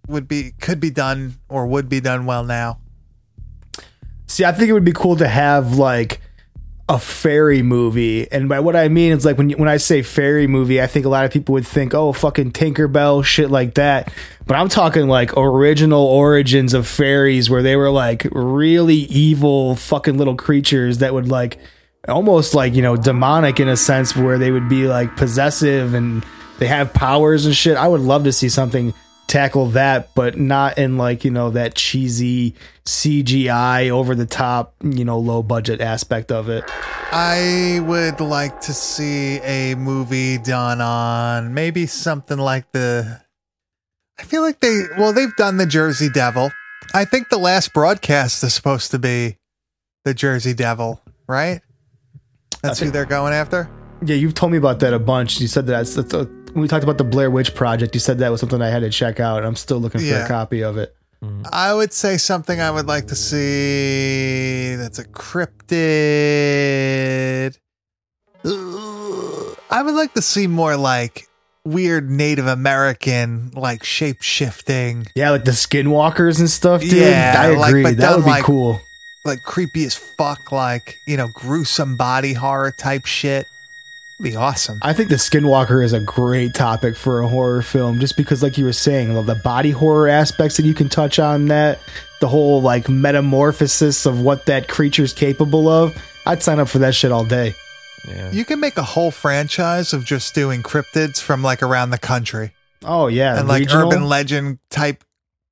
[0.09, 2.81] would be could be done or would be done well now.
[4.25, 6.19] See, I think it would be cool to have like
[6.89, 10.47] a fairy movie, and by what I mean is like when when I say fairy
[10.47, 14.11] movie, I think a lot of people would think, oh, fucking Tinkerbell, shit like that.
[14.45, 20.17] But I'm talking like original origins of fairies, where they were like really evil, fucking
[20.17, 21.57] little creatures that would like
[22.07, 26.25] almost like you know demonic in a sense, where they would be like possessive and
[26.59, 27.75] they have powers and shit.
[27.75, 28.93] I would love to see something
[29.27, 32.55] tackle that, but not in like, you know, that cheesy
[32.85, 36.63] CGI over the top, you know, low budget aspect of it.
[37.11, 43.21] I would like to see a movie done on maybe something like the.
[44.19, 46.51] I feel like they well they've done the Jersey Devil.
[46.93, 49.37] I think the last broadcast is supposed to be
[50.05, 51.61] the Jersey Devil, right?
[52.61, 53.69] That's who they're going after.
[54.03, 55.39] Yeah, you've told me about that a bunch.
[55.39, 57.93] You said that that's, that's a, when we talked about the Blair Witch Project.
[57.93, 59.45] You said that was something I had to check out.
[59.45, 60.25] I'm still looking for Yeah.
[60.25, 60.95] a copy of it.
[61.51, 65.03] I would say something I would like to see that's a
[66.17, 67.57] cryptid.
[68.43, 69.57] Ugh.
[69.69, 71.27] I would like to see more like
[71.63, 76.93] weird Native American, like shape shifting, Yeah, like the Skinwalkers and stuff, dude.
[76.93, 77.83] Yeah, I like, agree.
[77.83, 78.79] but that done would be like- cool.
[79.25, 83.45] like creepy as fuck, like, you know, gruesome body horror type shit.
[84.19, 84.79] Be awesome.
[84.81, 88.57] I think the Skinwalker is a great topic for a horror film, just because, like
[88.57, 91.79] you were saying, the body horror aspects that you can touch on that,
[92.19, 95.95] the whole like metamorphosis of what that creature's capable of.
[96.25, 97.53] I'd sign up for that shit all day.
[98.07, 98.31] Yeah.
[98.31, 102.53] You can make a whole franchise of just doing cryptids from like around the country.
[102.83, 103.87] Oh yeah, and like regional.
[103.91, 105.03] urban legend type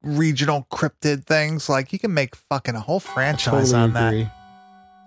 [0.01, 1.70] regional cryptid things.
[1.70, 4.24] Like you can make fucking a whole franchise Totally on agree.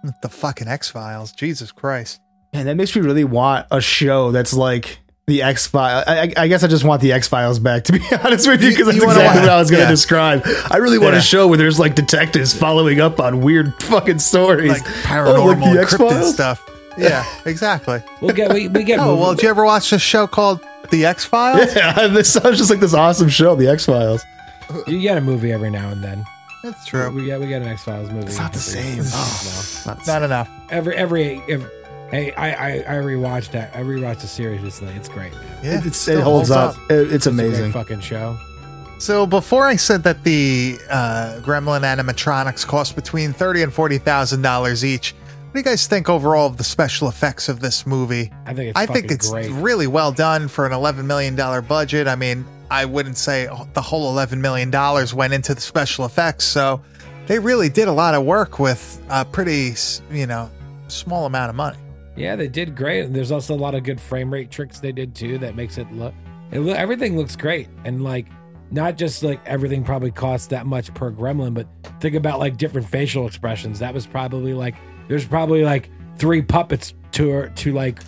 [0.05, 0.22] that.
[0.22, 1.32] The fucking X Files.
[1.32, 2.20] Jesus Christ.
[2.53, 6.05] And that makes me really want a show that's like the X Files.
[6.07, 8.62] I, I- I guess I just want the X Files back, to be honest with
[8.62, 9.91] you, because that's you exactly what I was going to yeah.
[9.91, 10.43] describe.
[10.70, 11.19] I really want Yeah.
[11.19, 15.75] a show where there's like detectives following up on weird fucking stories, Like paranormal Oh,
[15.75, 16.65] like the cryptid stuff.
[16.99, 18.03] Yeah, exactly.
[18.20, 20.61] We'll get we, we get Oh, movie- well, did you ever watch a show called
[20.91, 21.73] The X Files?
[21.77, 24.25] Yeah, this sounds just like this awesome show, the X Files.
[24.89, 26.25] you get a movie every now and then.
[26.65, 27.09] That's true.
[27.12, 28.27] We get we get an X Files movie.
[28.27, 29.05] It's not the same.
[29.12, 29.97] Oh, no.
[30.09, 30.51] Not enough.
[30.70, 31.70] Every every every.
[32.10, 33.74] Hey, I, I I rewatched that.
[33.76, 34.94] I rewatched the series recently.
[34.94, 35.44] It's great, man.
[35.62, 36.74] Yeah, It's, it holds up.
[36.90, 37.72] It- it's It's a great amazing.
[37.72, 38.39] fucking show.
[38.98, 44.43] So before I said that the uh, Gremlin animatronics cost between thirty and forty thousand
[44.43, 48.32] dollars each, what do you guys think overall of the special effects of this movie?
[48.47, 49.51] I think it's I think it's great.
[49.52, 52.09] really well done for an eleven million dollar budget.
[52.09, 56.44] I mean, I wouldn't say the whole eleven million dollars went into the special effects,
[56.44, 56.80] so
[57.26, 59.74] they really did a lot of work with a pretty,
[60.10, 60.51] you know,
[60.89, 61.76] small amount of money.
[62.19, 63.12] Yeah, they did great.
[63.12, 65.90] There's also a lot of good frame rate tricks they did too that makes it
[65.93, 66.15] look.
[66.51, 68.27] It look everything looks great, and like
[68.70, 71.66] not just like everything probably costs that much per gremlin, but
[72.01, 73.78] think about like different facial expressions.
[73.78, 74.74] That was probably like
[75.09, 78.01] there's probably like three puppets to to like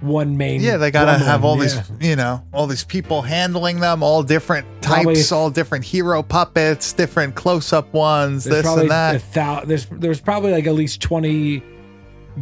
[0.00, 0.60] one main.
[0.60, 1.26] Yeah, they gotta gremlin.
[1.26, 1.62] have all Yeah.
[1.98, 6.22] these, you know, all these people handling them, all different types, Probably- all different hero
[6.22, 9.20] puppets, different close-up ones, this and that.
[9.32, 11.62] thou- there's there's probably like at least twenty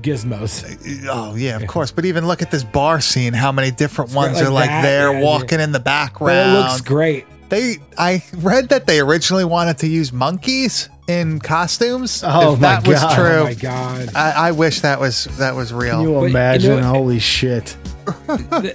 [0.02, 1.06] gizmos.
[1.08, 1.90] Oh yeah, of course.
[1.90, 3.32] But even look at this bar scene.
[3.32, 5.84] How many different great ones like are like that, there yeah, walking in the But
[5.84, 6.56] background?
[6.56, 7.26] it looks great.
[7.48, 12.24] They, I read that they originally wanted to use monkeys in costumes.
[12.26, 13.14] Oh, if my that was God.
[13.14, 14.10] true, Oh my god!
[14.16, 16.02] I, I wish that was that was Can real.
[16.02, 16.80] you But you imagine?
[16.80, 17.76] know- Holy shit.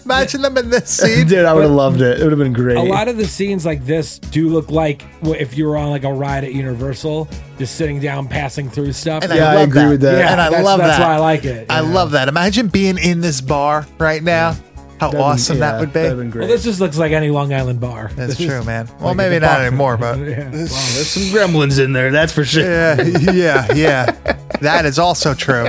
[0.05, 1.27] Imagine them in this scene.
[1.27, 2.19] Dude, I would have loved it.
[2.19, 2.77] It would have been great.
[2.77, 6.03] A lot of the scenes like this do look like if you were on like
[6.03, 7.27] a ride at Universal,
[7.57, 9.23] just sitting down, passing through stuff.
[9.23, 9.89] And Yeah, I love agree that.
[9.89, 10.17] with that.
[10.19, 11.07] Yeah, and I that's- love that's that.
[11.07, 11.93] why I like it, I yeah.
[11.93, 12.27] love that.
[12.27, 14.55] Imagine being in this bar right now.
[14.99, 16.21] How That'd been- awesome yeah, that would That'd be.
[16.23, 16.41] been great.
[16.41, 18.11] well, this just looks like any Long Island bar.
[18.15, 18.87] That's This true, man.
[18.99, 20.47] Well, like maybe not anymore, but yeah.
[20.49, 22.63] There's some gremlins in there, that's for sure.
[22.63, 23.01] yeah,
[23.31, 24.37] yeah, yeah.
[24.61, 25.63] That is also true.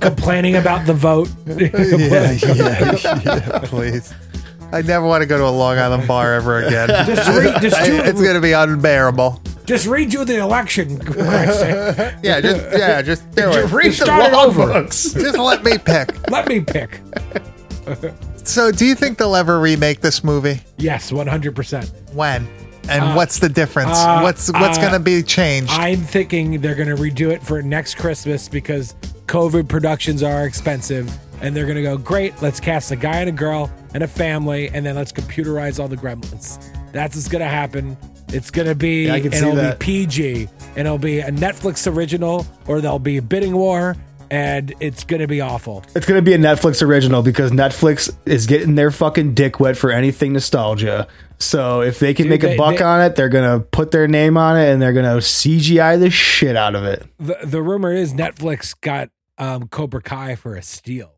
[0.00, 1.28] complaining about the vote.
[1.46, 4.12] yeah, yeah, yeah, please.
[4.72, 6.88] I never want to go to a Long Island bar ever again.
[7.06, 9.40] Just read- just do- it's going to be unbearable.
[9.64, 10.98] Just redo the election.
[10.98, 12.14] for Christ's sake.
[12.22, 13.72] Yeah, just yeah, just do Just it.
[13.76, 14.66] read the Start it over.
[14.66, 15.12] books.
[15.12, 16.30] Just let me pick.
[16.30, 17.00] Let me pick.
[18.44, 20.60] So, do you think they'll ever remake this movie?
[20.78, 21.92] Yes, one hundred percent.
[22.14, 22.46] When?
[22.88, 23.96] And Uh, what's the difference?
[23.98, 25.70] uh, what's what's uh, going to be changed?
[25.72, 28.94] I'm thinking they're going to redo it for next Christmas because
[29.26, 31.10] COVID productions are expensive,
[31.42, 34.70] and they're gonna go, great, let's cast a guy and a girl and a family,
[34.72, 36.58] and then let's computerize all the gremlins.
[36.92, 37.94] That's what's gonna happen.
[38.32, 39.78] It's gonna be, Yeah, I can and see it'll that.
[39.78, 43.96] be PG, and it'll be a Netflix original, or there'll be a bidding war,
[44.30, 45.84] and it's gonna be awful.
[45.94, 49.90] It's gonna be a Netflix original because Netflix is getting their fucking dick wet for
[49.90, 51.06] anything nostalgia.
[51.40, 53.90] So if they can Dude, make they- a buck they- on it, they're gonna put
[53.92, 57.04] their name on it and they're gonna CGI the shit out of it.
[57.18, 61.12] The the rumor is Netflix got um, Cobra Kai for a steal.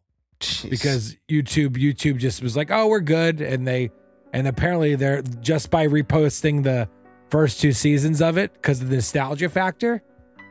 [0.68, 3.90] because YouTube YouTube just was like, "Oh, we're good," and they
[4.32, 6.88] and apparently they're just by reposting the
[7.30, 10.02] first two seasons of it because of the nostalgia factor.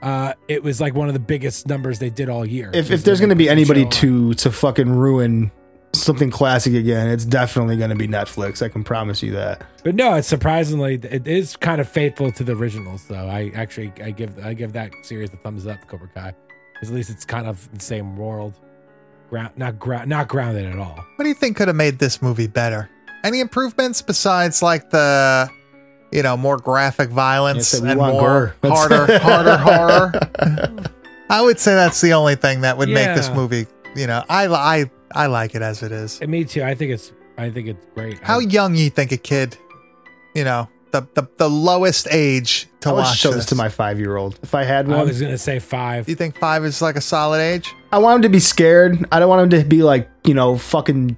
[0.02, 2.72] Uh, it was like one of the biggest numbers they did all year.
[2.74, 5.52] if, if there's gonna be anybody to to fucking ruin
[5.94, 8.62] something classic again, it's definitely gonna be Netflix.
[8.62, 9.64] I can promise you that.
[9.84, 13.28] But no, it's surprisingly it is kind of faithful to the originals though.
[13.28, 16.34] I actually I give I give that series a thumbs up, Cobra Kai,
[16.74, 18.54] because at least it's kind of the same world.
[19.30, 21.04] Ground not ground not grounded at all.
[21.16, 22.90] What do you think could have made this movie better?
[23.24, 25.50] Any improvements besides like the,
[26.12, 30.12] you know, more graphic violence Yeah, so and more harder, harder horror?
[31.30, 33.68] I would say that's the only thing that would make this movie.
[33.96, 36.20] You know, I I I like it as it is.
[36.22, 36.64] And me too.
[36.64, 38.20] I think it's I think it's great.
[38.20, 39.58] How I- young you think a kid?
[40.36, 43.38] You know, the the, the lowest age to I watch show this.
[43.38, 45.00] this to my five year old if I had one.
[45.00, 46.08] I was gonna say five.
[46.08, 47.74] You think five is like a solid age?
[47.92, 49.06] I want him to be scared.
[49.12, 51.18] I don't want him to be like, you know, fucking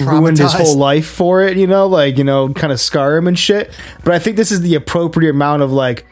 [0.00, 3.26] ruined his whole life for it, you know, like, you know, kind of scar him
[3.26, 3.70] and shit.
[4.04, 6.06] But I think this is the appropriate amount of like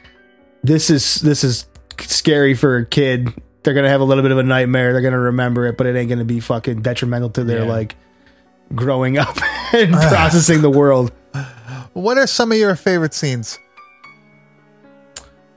[0.62, 1.66] this is this is
[2.00, 3.28] scary for a kid.
[3.64, 4.92] They're gonna have a little bit of a nightmare.
[4.92, 7.70] They're gonna remember it, but it ain't gonna be fucking detrimental to their Yeah.
[7.72, 7.96] like
[8.74, 9.36] growing up
[9.72, 11.12] and processing the world.
[11.94, 13.58] What are some of your favorite scenes?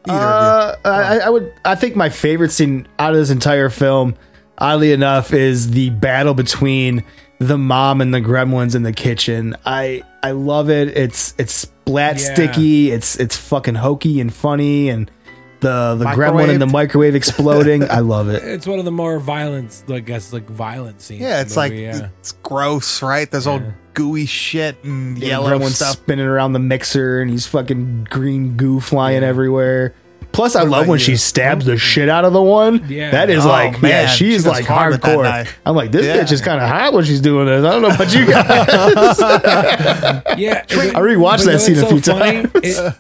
[0.08, 1.54] Uh, I, I would.
[1.66, 4.16] I think my favorite scene out of this entire film,
[4.58, 7.04] oddly enough, is the battle between
[7.40, 9.56] the mom and the gremlins in the kitchen.
[9.66, 10.96] I I love it.
[10.96, 12.34] It's it's splat Yeah.
[12.34, 12.92] sticky.
[12.92, 15.12] It's it's fucking hokey and funny, and
[15.60, 17.84] the the gremlin in the microwave exploding.
[17.90, 18.44] I love it.
[18.44, 21.22] It's one of the more violent, I guess, like violent scenes.
[21.22, 22.10] Yeah, it's like movie, yeah.
[22.20, 23.30] it's gross, right?
[23.30, 23.72] There's all Yeah.
[23.94, 25.94] gooey shit and The yellow gremlin's stuff.
[25.94, 29.94] spinning around the mixer, and he's fucking green goo flying everywhere.
[30.32, 31.04] Plus, I love when you?
[31.06, 32.86] she stabs the shit out of the one.
[32.88, 33.10] Yeah.
[33.12, 34.08] that is Oh, like, yeah, man.
[34.08, 35.48] she's She like hard hardcore.
[35.66, 36.18] I'm like, this Yeah.
[36.18, 37.66] bitch is kind of hot when she's doing this.
[37.66, 39.18] I don't know about you guys.
[40.38, 40.64] yeah.
[40.70, 42.52] I rewatched that scene a few times.
[42.56, 42.96] It,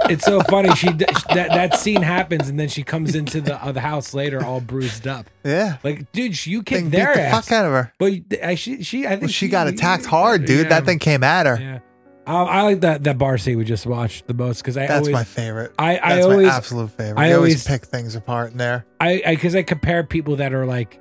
[0.10, 0.74] it's so funny.
[0.74, 4.44] She that that scene happens, and then she comes into the uh, the house later,
[4.44, 5.26] all bruised up.
[5.44, 7.44] Yeah, Like, dude, you thing kicked beat their the ass.
[7.48, 7.92] fuck out of her.
[7.98, 8.12] But
[8.44, 10.64] I, she, she, I think Well, she got attacked hard, dude.
[10.64, 10.68] Yeah.
[10.70, 11.82] That thing came at her.
[12.26, 12.40] Yeah.
[12.40, 15.00] Um, I like that that bar scene we just watched the most because I That's
[15.00, 15.72] always my favorite.
[15.78, 17.18] I- I That's always- my absolute favorite.
[17.20, 18.84] I I always always- pick things apart in there.
[19.00, 21.00] I because I, compare people that are like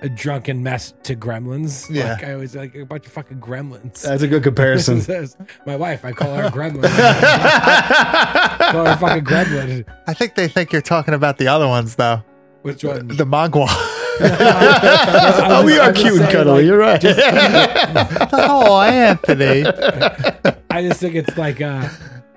[0.00, 1.90] a drunken mess to gremlins.
[1.90, 2.12] Yeah.
[2.12, 4.02] Like I always like a bunch of fucking gremlins.
[4.02, 5.02] That's a good comparison.
[5.66, 6.82] My wife, I call her a gremlin.
[8.70, 9.84] call her a fucking gremlin.
[10.06, 12.22] I think they think you're talking about the other ones though.
[12.62, 13.08] Which one?
[13.08, 13.66] The Mogwai.
[15.50, 16.66] oh, we are cute and cuddly.
[16.66, 17.00] You're right.
[18.32, 19.64] oh, Anthony.
[20.70, 21.88] I just think it's like uh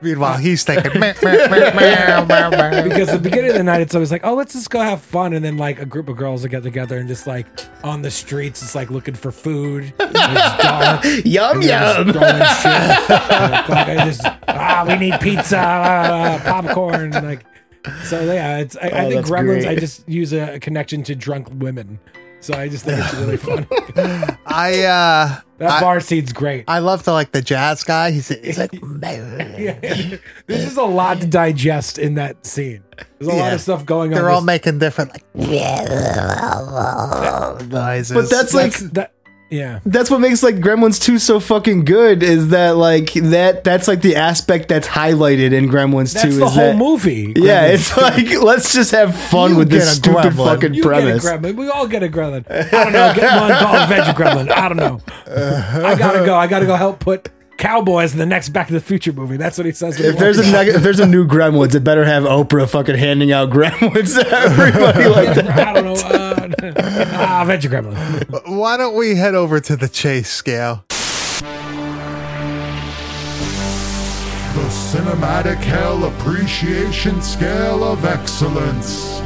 [0.03, 0.99] Meanwhile, he's thinking.
[0.99, 4.11] "Meh, meh, meh, meow, meow, meow." because at the beginning of the night it's always
[4.11, 6.49] like, oh, let's just go have fun, and then like a group of girls will
[6.49, 7.45] get together and just like
[7.83, 9.93] on the streets, it's like looking for food.
[9.99, 11.03] and It's dark.
[11.23, 12.73] yum and they're just yum.
[12.73, 13.11] shit.
[13.11, 17.45] Uh, I just ah, we need pizza, uh, popcorn, like.
[18.05, 18.75] So yeah, it's.
[18.77, 19.61] I, I Oh, think that's Gremlins.
[19.63, 19.67] great.
[19.67, 21.99] I just use a connection to drunk women,
[22.39, 23.65] so I just think it's really fun.
[24.45, 26.65] I uh, That I, bar scene's great.
[26.67, 28.11] I love the like the jazz guy.
[28.11, 32.83] He's, he's like, this is a lot to digest in that scene.
[33.19, 34.15] There's a lot of stuff going on.
[34.15, 35.25] they're all There's- making different like
[37.65, 38.11] noises.
[38.15, 39.13] But that's like that's- that.
[39.51, 39.81] Yeah.
[39.85, 44.01] that's what makes like Gremlins 2 so fucking good is that like that that's like
[44.01, 47.33] the aspect that's highlighted in Gremlins 2 That's is the whole that movie.
[47.35, 47.73] yeah, Gremlins.
[47.73, 50.45] it's like let's just have fun You with this stupid gremlin.
[50.45, 51.23] fucking You premise.
[51.23, 51.55] get a gremlin.
[51.57, 52.45] We all get a gremlin.
[52.49, 53.13] I don't know.
[53.13, 54.49] Get one called veggie Gremlin.
[54.51, 54.99] I don't know.
[55.27, 56.33] I gotta go.
[56.35, 57.29] I gotta go help put
[57.61, 59.37] cowboys in the next Back to the Future movie.
[59.37, 59.99] That's what he says.
[59.99, 62.95] If there's a walks neg- if there's a new Gremlins, it better have Oprah fucking
[62.97, 65.67] handing out Gremlins to everybody like that.
[65.67, 65.93] I don't know.
[65.93, 66.49] Uh,
[67.13, 68.57] ah, Veg Gremlin.
[68.57, 70.83] Why don't we head over to the chase scale?
[74.53, 79.21] The Cinematic Hell Appreciation Scale of Excellence.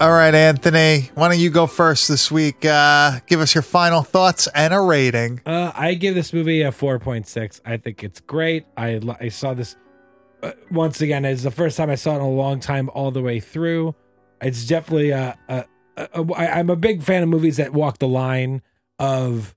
[0.00, 1.10] All right, Anthony.
[1.14, 2.64] Why don't you go first this week?
[2.64, 5.40] Uh, give us your final thoughts and a rating.
[5.44, 7.60] Uh, I give this movie a 4.6.
[7.64, 8.64] I think it's great.
[8.76, 9.74] I I saw this
[10.40, 11.24] uh, once again.
[11.24, 13.96] It's the first time I saw it in a long time, all the way through.
[14.40, 15.64] It's definitely a, a,
[16.36, 18.62] I'm a big fan of movies that walk the line
[19.00, 19.52] of.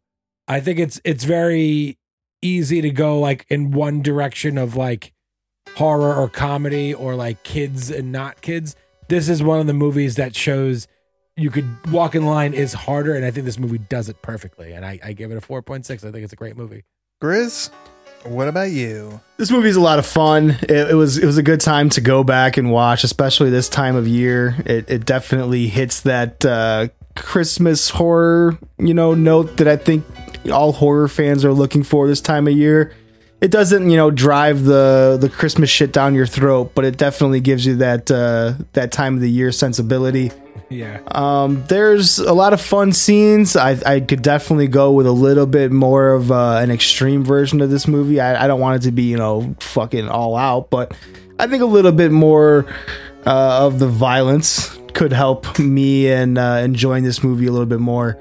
[0.48, 2.00] I think it's it's very
[2.42, 5.14] easy to go like in one direction of like
[5.76, 8.76] horror or comedy or like kids and not kids.
[9.12, 10.88] This is one of the movies that shows
[11.36, 14.72] you could walk in line is harder, and I think this movie does it perfectly.
[14.72, 16.06] And I, I give it a four point six.
[16.06, 16.86] I think it's a great movie.
[17.22, 17.72] Grizz,
[18.24, 19.20] what about you?
[19.36, 20.52] This movie's a lot of fun.
[20.62, 23.68] It, it was it was a good time to go back and watch, especially this
[23.68, 24.56] time of year.
[24.66, 30.06] It, it definitely hits that uh, Christmas horror, you know, note that I think
[30.50, 32.94] all horror fans are looking for this time of year.
[33.42, 37.40] It doesn't, you know, drive the the Christmas shit down your throat, but it definitely
[37.40, 40.32] gives you that uh, that time of the year sensibility.
[40.70, 41.02] Yeah.
[41.08, 43.58] Um, there's a lot of fun scenes.
[43.58, 47.60] I, I could definitely go with a little bit more of uh, an extreme version
[47.62, 48.22] of this movie.
[48.22, 50.96] I, I don't want it to be, you know, fucking all out, but
[51.38, 52.66] I think a little bit more
[53.26, 57.80] uh, of the violence could help me and uh, enjoying this movie a little bit
[57.80, 58.18] more.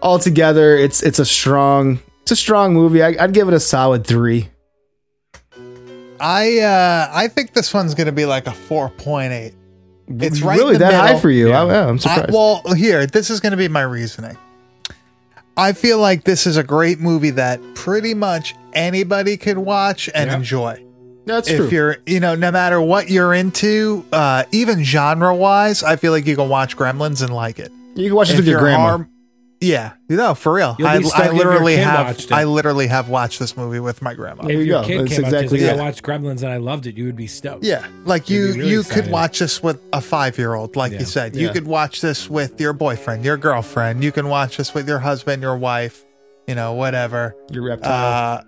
[0.00, 3.02] Altogether, it's it's a strong it's a strong movie.
[3.02, 4.48] I, I'd give it a solid three.
[6.20, 9.54] I uh I think this one's gonna be like a four point eight.
[10.08, 11.48] It's right really that high for you.
[11.50, 11.62] Yeah.
[11.62, 12.32] I, yeah, I'm I, surprised.
[12.32, 14.36] well, here, this is going to be my reasoning.
[15.56, 20.28] I feel like this is a great movie that pretty much anybody could watch and
[20.28, 20.36] Yeah.
[20.36, 20.84] enjoy.
[21.26, 21.68] That's if true.
[21.68, 26.26] you're, you know, no matter what you're into, uh, even genre wise, I feel like
[26.26, 27.70] you can watch Gremlins and like it.
[27.94, 28.80] You can watch it If with your grandma.
[28.88, 29.08] harm-
[29.60, 30.74] yeah, no, for real.
[30.78, 32.32] You'll I, be stuck I if your literally kid have, watched it.
[32.32, 34.42] I literally have watched this movie with my grandma.
[34.44, 34.86] There if you your go.
[34.86, 35.78] kid That's came exactly up to say, it.
[35.78, 37.62] I watched Gremlins and I loved it, you would be stoked.
[37.64, 39.02] Yeah, like you You'd be really you excited.
[39.04, 41.00] could watch this with a five year old, like Yeah.
[41.00, 41.36] you said.
[41.36, 41.52] You Yeah.
[41.52, 44.02] could watch this with your boyfriend, your girlfriend.
[44.02, 46.04] You can watch this with your husband, your wife,
[46.46, 47.36] you know, whatever.
[47.50, 48.38] Your reptile.
[48.38, 48.42] Uh,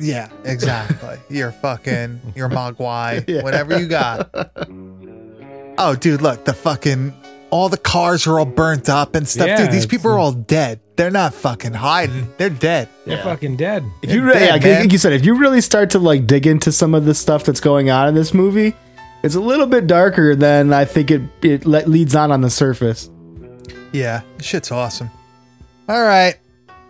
[0.00, 1.18] yeah, exactly.
[1.36, 3.42] your fucking your mogwai, Yeah.
[3.42, 4.28] whatever you got.
[5.78, 7.14] Oh, dude, look, the fucking
[7.52, 9.46] all the cars are all burnt up and stuff.
[9.46, 10.80] Yeah, dude, these people are all dead.
[10.96, 12.32] They're not fucking hiding.
[12.38, 12.88] They're dead.
[13.04, 13.84] They're fucking dead.
[14.02, 14.82] If you really, dead, yeah, man.
[14.84, 17.44] like you said, if you really start to like dig into some of the stuff
[17.44, 18.74] that's going on in this movie,
[19.22, 22.50] it's a little bit darker than I think it it le- leads on on the
[22.50, 23.10] surface.
[23.92, 25.10] Yeah, shit's awesome.
[25.90, 26.36] All right.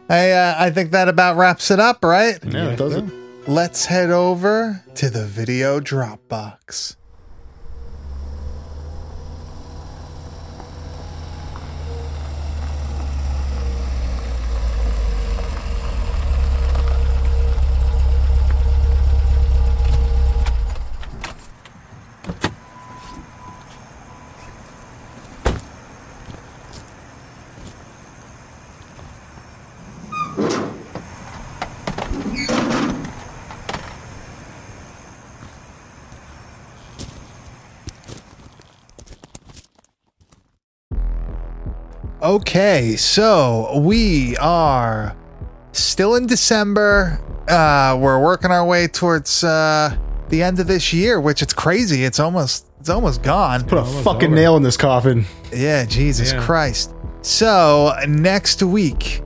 [0.09, 2.39] I uh, I think that about wraps it up, right?
[2.45, 3.05] Yeah, it does it.
[3.49, 6.95] Let's head over to the video Dropbox.
[42.23, 45.17] Okay, so we are
[45.73, 47.19] still in December.
[47.49, 49.97] Uh, we're working our way towards uh,
[50.29, 52.05] the end of this year, which it's crazy.
[52.05, 53.65] It's almost it's almost gone.
[53.65, 54.35] Put a Almost fucking over.
[54.37, 55.25] nail in this coffin.
[55.53, 56.45] Yeah, Jesus Yeah.
[56.45, 56.95] Christ.
[57.23, 59.21] So, next week,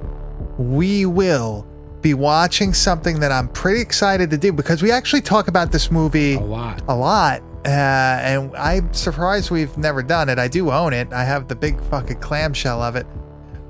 [0.59, 1.67] we will
[2.01, 5.91] be watching something that I'm pretty excited to do because we actually talk about this
[5.91, 6.83] movie A lot.
[6.89, 7.43] a lot.
[7.67, 10.39] Uh, and I'm surprised we've never done it.
[10.39, 13.09] I do own it, I have the big fucking clamshell of it.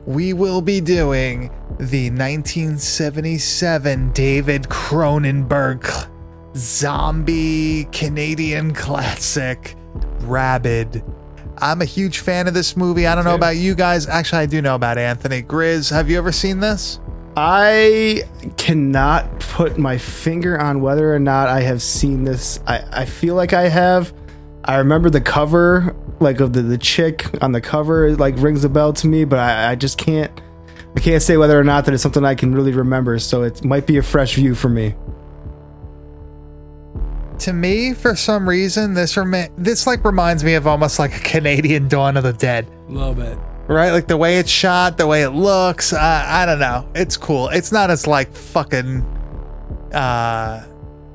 [0.04, 1.48] We will be doing
[1.78, 6.10] the 1977 David Cronenberg
[6.54, 9.74] zombie Canadian classic,
[10.20, 11.02] Rabid.
[11.58, 13.06] I'm a huge fan of this movie.
[13.06, 14.06] I don't know about you guys.
[14.06, 15.90] Actually, I do know about Anthony Grizz.
[15.90, 17.00] Have you ever seen this?
[17.36, 18.22] I
[18.56, 22.60] cannot put my finger on whether or not I have seen this.
[22.66, 24.14] I, I feel like I have.
[24.64, 28.64] I remember the cover, like of the, the chick on the cover, it, like rings
[28.64, 30.32] a bell to me, but I, I just can't.
[30.96, 33.18] I can't say whether or not that it's something I can really remember.
[33.18, 34.94] So it might be a fresh view for me.
[37.40, 41.20] To me, for some reason, this remi- this like reminds me of almost like a
[41.20, 42.66] Canadian Dawn of the Dead.
[42.88, 43.38] A little bit.
[43.68, 43.90] Right?
[43.90, 45.92] Like the way it's shot, the way it looks.
[45.92, 46.88] I, I don't know.
[46.94, 47.48] It's cool.
[47.48, 49.00] It's not as like fucking.
[49.92, 49.96] Uh,
[50.66, 50.66] i-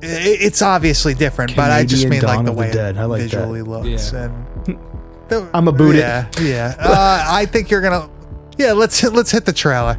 [0.02, 2.96] it's obviously different, but I just Canadian mean like the of the way Dead.
[2.96, 3.30] I it like that.
[3.30, 4.12] visually looks.
[4.12, 4.24] Yeah.
[4.24, 4.78] And
[5.28, 5.96] the, I'm a boot.
[5.96, 6.74] Yeah, yeah.
[6.78, 8.08] Uh, I think you're gonna.
[8.58, 9.98] Yeah, let's hit, let's hit the trailer.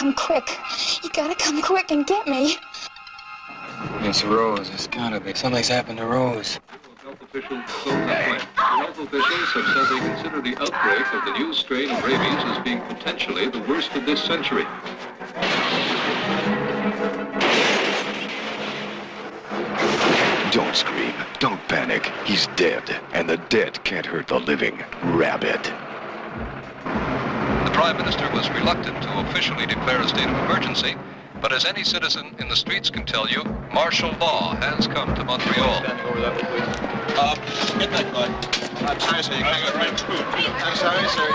[0.00, 0.56] Come quick.
[1.02, 2.56] You gotta come quick and get me.
[4.00, 4.70] It's Rose.
[4.70, 5.34] It's gotta be.
[5.34, 6.58] Something's happened to Rose.
[7.04, 12.64] Health officials have said they consider the outbreak of the new strain of rabies as
[12.64, 14.64] being potentially the worst of this century.
[20.50, 21.12] Don't scream.
[21.40, 22.06] Don't panic.
[22.24, 24.82] He's dead, and the dead can't hurt the living.
[25.02, 25.70] Rabid.
[27.70, 30.96] The Prime Minister was reluctant to officially declare a state of emergency,
[31.40, 35.22] but as any citizen in the streets can tell you, martial law has come to
[35.22, 35.80] Montreal.
[35.86, 37.36] Uh,
[37.78, 38.34] get that gun.
[38.88, 39.34] I'm sorry, sir.
[39.34, 40.04] You can't get right.
[40.64, 41.28] I'm sorry, sir.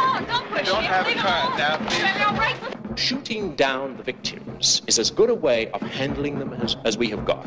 [0.65, 2.99] Don't have a car now, please.
[3.01, 7.09] Shooting down the victims is as good a way of handling them as, as we
[7.11, 7.45] have got.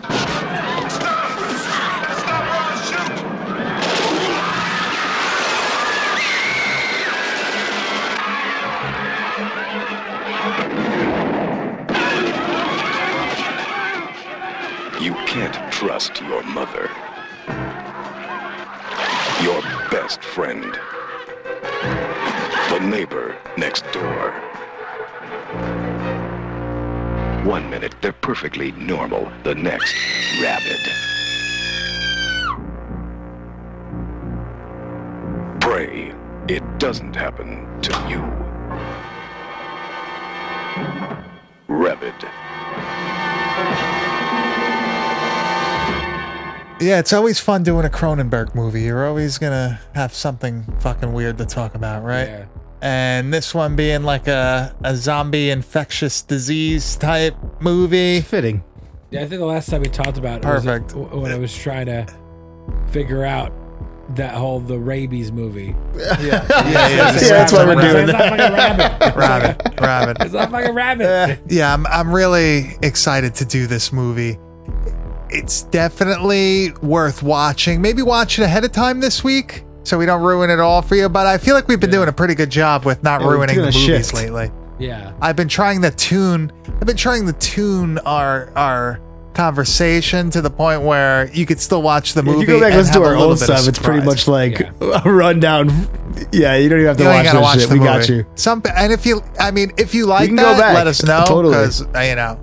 [15.00, 16.90] You can't trust your mother.
[19.42, 20.64] Your best friend.
[22.70, 24.32] The neighbor next door.
[27.44, 29.30] One minute, they're perfectly normal.
[29.44, 29.94] The next,
[30.42, 30.80] rabid.
[35.60, 36.12] Pray
[36.48, 38.22] it doesn't happen to you.
[41.68, 42.14] Rabid.
[46.80, 48.82] Yeah, it's always fun doing a Cronenberg movie.
[48.82, 52.28] You're always gonna have something fucking weird to talk about, right?
[52.28, 52.44] Yeah.
[52.80, 58.20] And this one being like a, a zombie infectious disease type movie.
[58.20, 58.62] Fitting.
[59.10, 60.94] Yeah, I think the last time we talked about it Perfect.
[60.94, 62.06] was when I was trying to
[62.92, 63.52] figure out
[64.14, 65.74] that whole the rabies movie.
[65.96, 69.16] Yeah, yeah, Yeah, that's why we're doing It's not fucking rabbit.
[69.16, 70.16] Rabbit, rabbit.
[70.20, 71.06] It's not fucking rabbit.
[71.06, 74.38] Uh, yeah, I'm, I'm really excited to do this movie.
[75.30, 77.80] It's definitely worth watching.
[77.82, 80.94] Maybe watch it ahead of time this week so we don't ruin it all for
[80.96, 81.09] you.
[81.09, 83.56] But I feel like we've been doing a pretty good job with not Yeah, ruining
[83.56, 84.14] the movies shift.
[84.14, 84.50] lately.
[84.78, 85.12] Yeah.
[85.20, 86.52] I've been trying to tune.
[86.66, 89.00] I've been trying to tune our our
[89.34, 92.42] conversation to the point where you could still watch the movie.
[92.42, 95.02] If you go back and listen to our old stuff, it's pretty much like a
[95.10, 95.68] rundown.
[96.32, 97.70] Yeah, you don't even have to You watch gotta watch shit.
[97.70, 98.26] We got you.
[98.34, 101.52] Some and if you, I mean, if you like can that, let us know Totally.
[101.55, 102.38] because uh, you know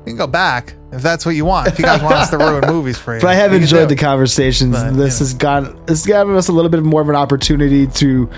[0.00, 1.68] you can go back if that's what you want.
[1.68, 3.96] If you guys want us to ruin movies for you, But I have enjoyed the
[3.96, 4.74] conversations.
[4.74, 8.30] But, this has got this given us a little bit more of an opportunity to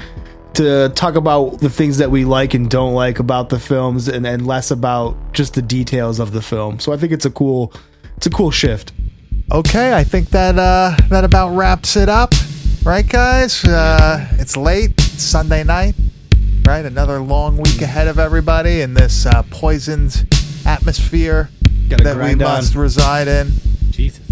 [0.54, 4.24] to talk about the things that we like and don't like about the films, and,
[4.24, 6.78] and less about just the details of the film.
[6.78, 7.72] So I think it's a cool
[8.16, 8.92] it's a cool shift.
[9.52, 12.32] Okay, I think that uh, that about wraps it up,
[12.84, 13.64] right, guys?
[13.64, 15.96] Uh, it's late, it's Sunday night,
[16.66, 16.84] right?
[16.84, 20.26] Another long week ahead of everybody in this uh, poisoned
[20.64, 21.50] atmosphere
[21.88, 22.56] Gotta that we grind on.
[22.56, 23.52] must reside in.
[23.90, 24.24] Jesus.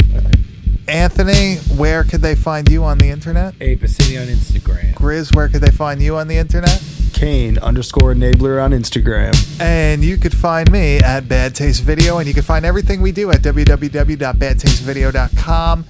[0.89, 3.55] Anthony, where could they find you on the internet?
[3.59, 4.93] Hey, Pacini on Instagram.
[4.95, 6.83] Grizz, where could they find you on the internet?
[7.13, 9.33] Kane underscore enabler on Instagram.
[9.61, 13.13] And you could find me at Bad Taste Video, and you can find everything we
[13.13, 15.85] do at www.badtastevideo.com.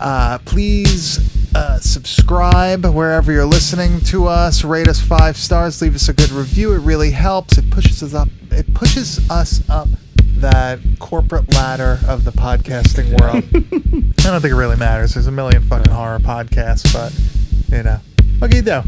[0.00, 1.20] Uh, please
[1.54, 4.64] uh, subscribe wherever you're listening to us.
[4.64, 5.80] Rate us five stars.
[5.80, 6.72] Leave us a good review.
[6.74, 7.56] It really helps.
[7.56, 8.28] It pushes us up.
[8.50, 9.86] It pushes us up
[10.40, 13.44] that corporate ladder of the podcasting world.
[13.54, 15.14] I don't think it really matters.
[15.14, 17.12] There's a million fucking horror podcasts, but
[17.76, 17.98] you know,
[18.38, 18.82] what can you do?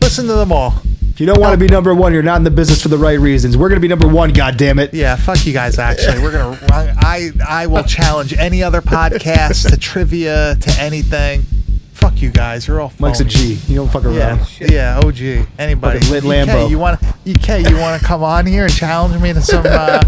[0.00, 0.74] Listen to them all.
[1.10, 2.98] If you don't want to be number one, you're not in the business for the
[2.98, 3.56] right reasons.
[3.56, 4.32] We're gonna be number one.
[4.32, 4.92] God damn it!
[4.92, 5.78] Yeah, fuck you guys.
[5.78, 6.58] Actually, we're gonna.
[6.72, 11.44] I I will challenge any other podcast to trivia to anything.
[12.04, 12.68] Fuck you guys.
[12.68, 12.92] You're all.
[12.98, 13.24] Mike's a.
[13.24, 13.54] G.
[13.66, 14.46] You don't fuck around.
[14.60, 15.00] Yeah, yeah.
[15.02, 15.48] OG.
[15.58, 16.00] Anybody?
[16.00, 16.68] Fucking lit EK, Lambo.
[16.68, 17.00] you want?
[17.24, 20.00] EK, you want to come on here and challenge me to some uh,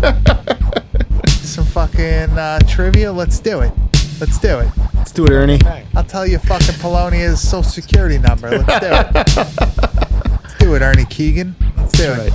[1.27, 3.11] some fucking uh, trivia?
[3.11, 3.73] Let's do it.
[4.21, 4.69] Let's do it.
[4.93, 5.59] Let's do it, Ernie.
[5.95, 8.51] I'll tell you fucking Polonia's social security number.
[8.51, 9.15] Let's do it.
[10.43, 11.57] Let's do it, Ernie Keegan.
[11.79, 12.33] Let's do it.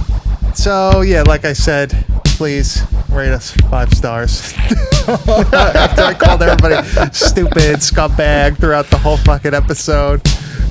[0.53, 4.53] So yeah, like I said, please rate us five stars.
[5.07, 6.75] After I called everybody
[7.11, 10.21] stupid scumbag throughout the whole fucking episode.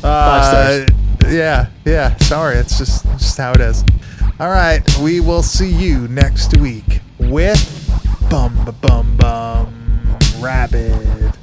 [0.02, 0.86] Uh,
[1.28, 2.16] yeah, yeah.
[2.16, 3.84] Sorry, it's just just how it is.
[4.38, 7.60] All right, we will see you next week with
[8.30, 11.36] bum bum bum rabbit.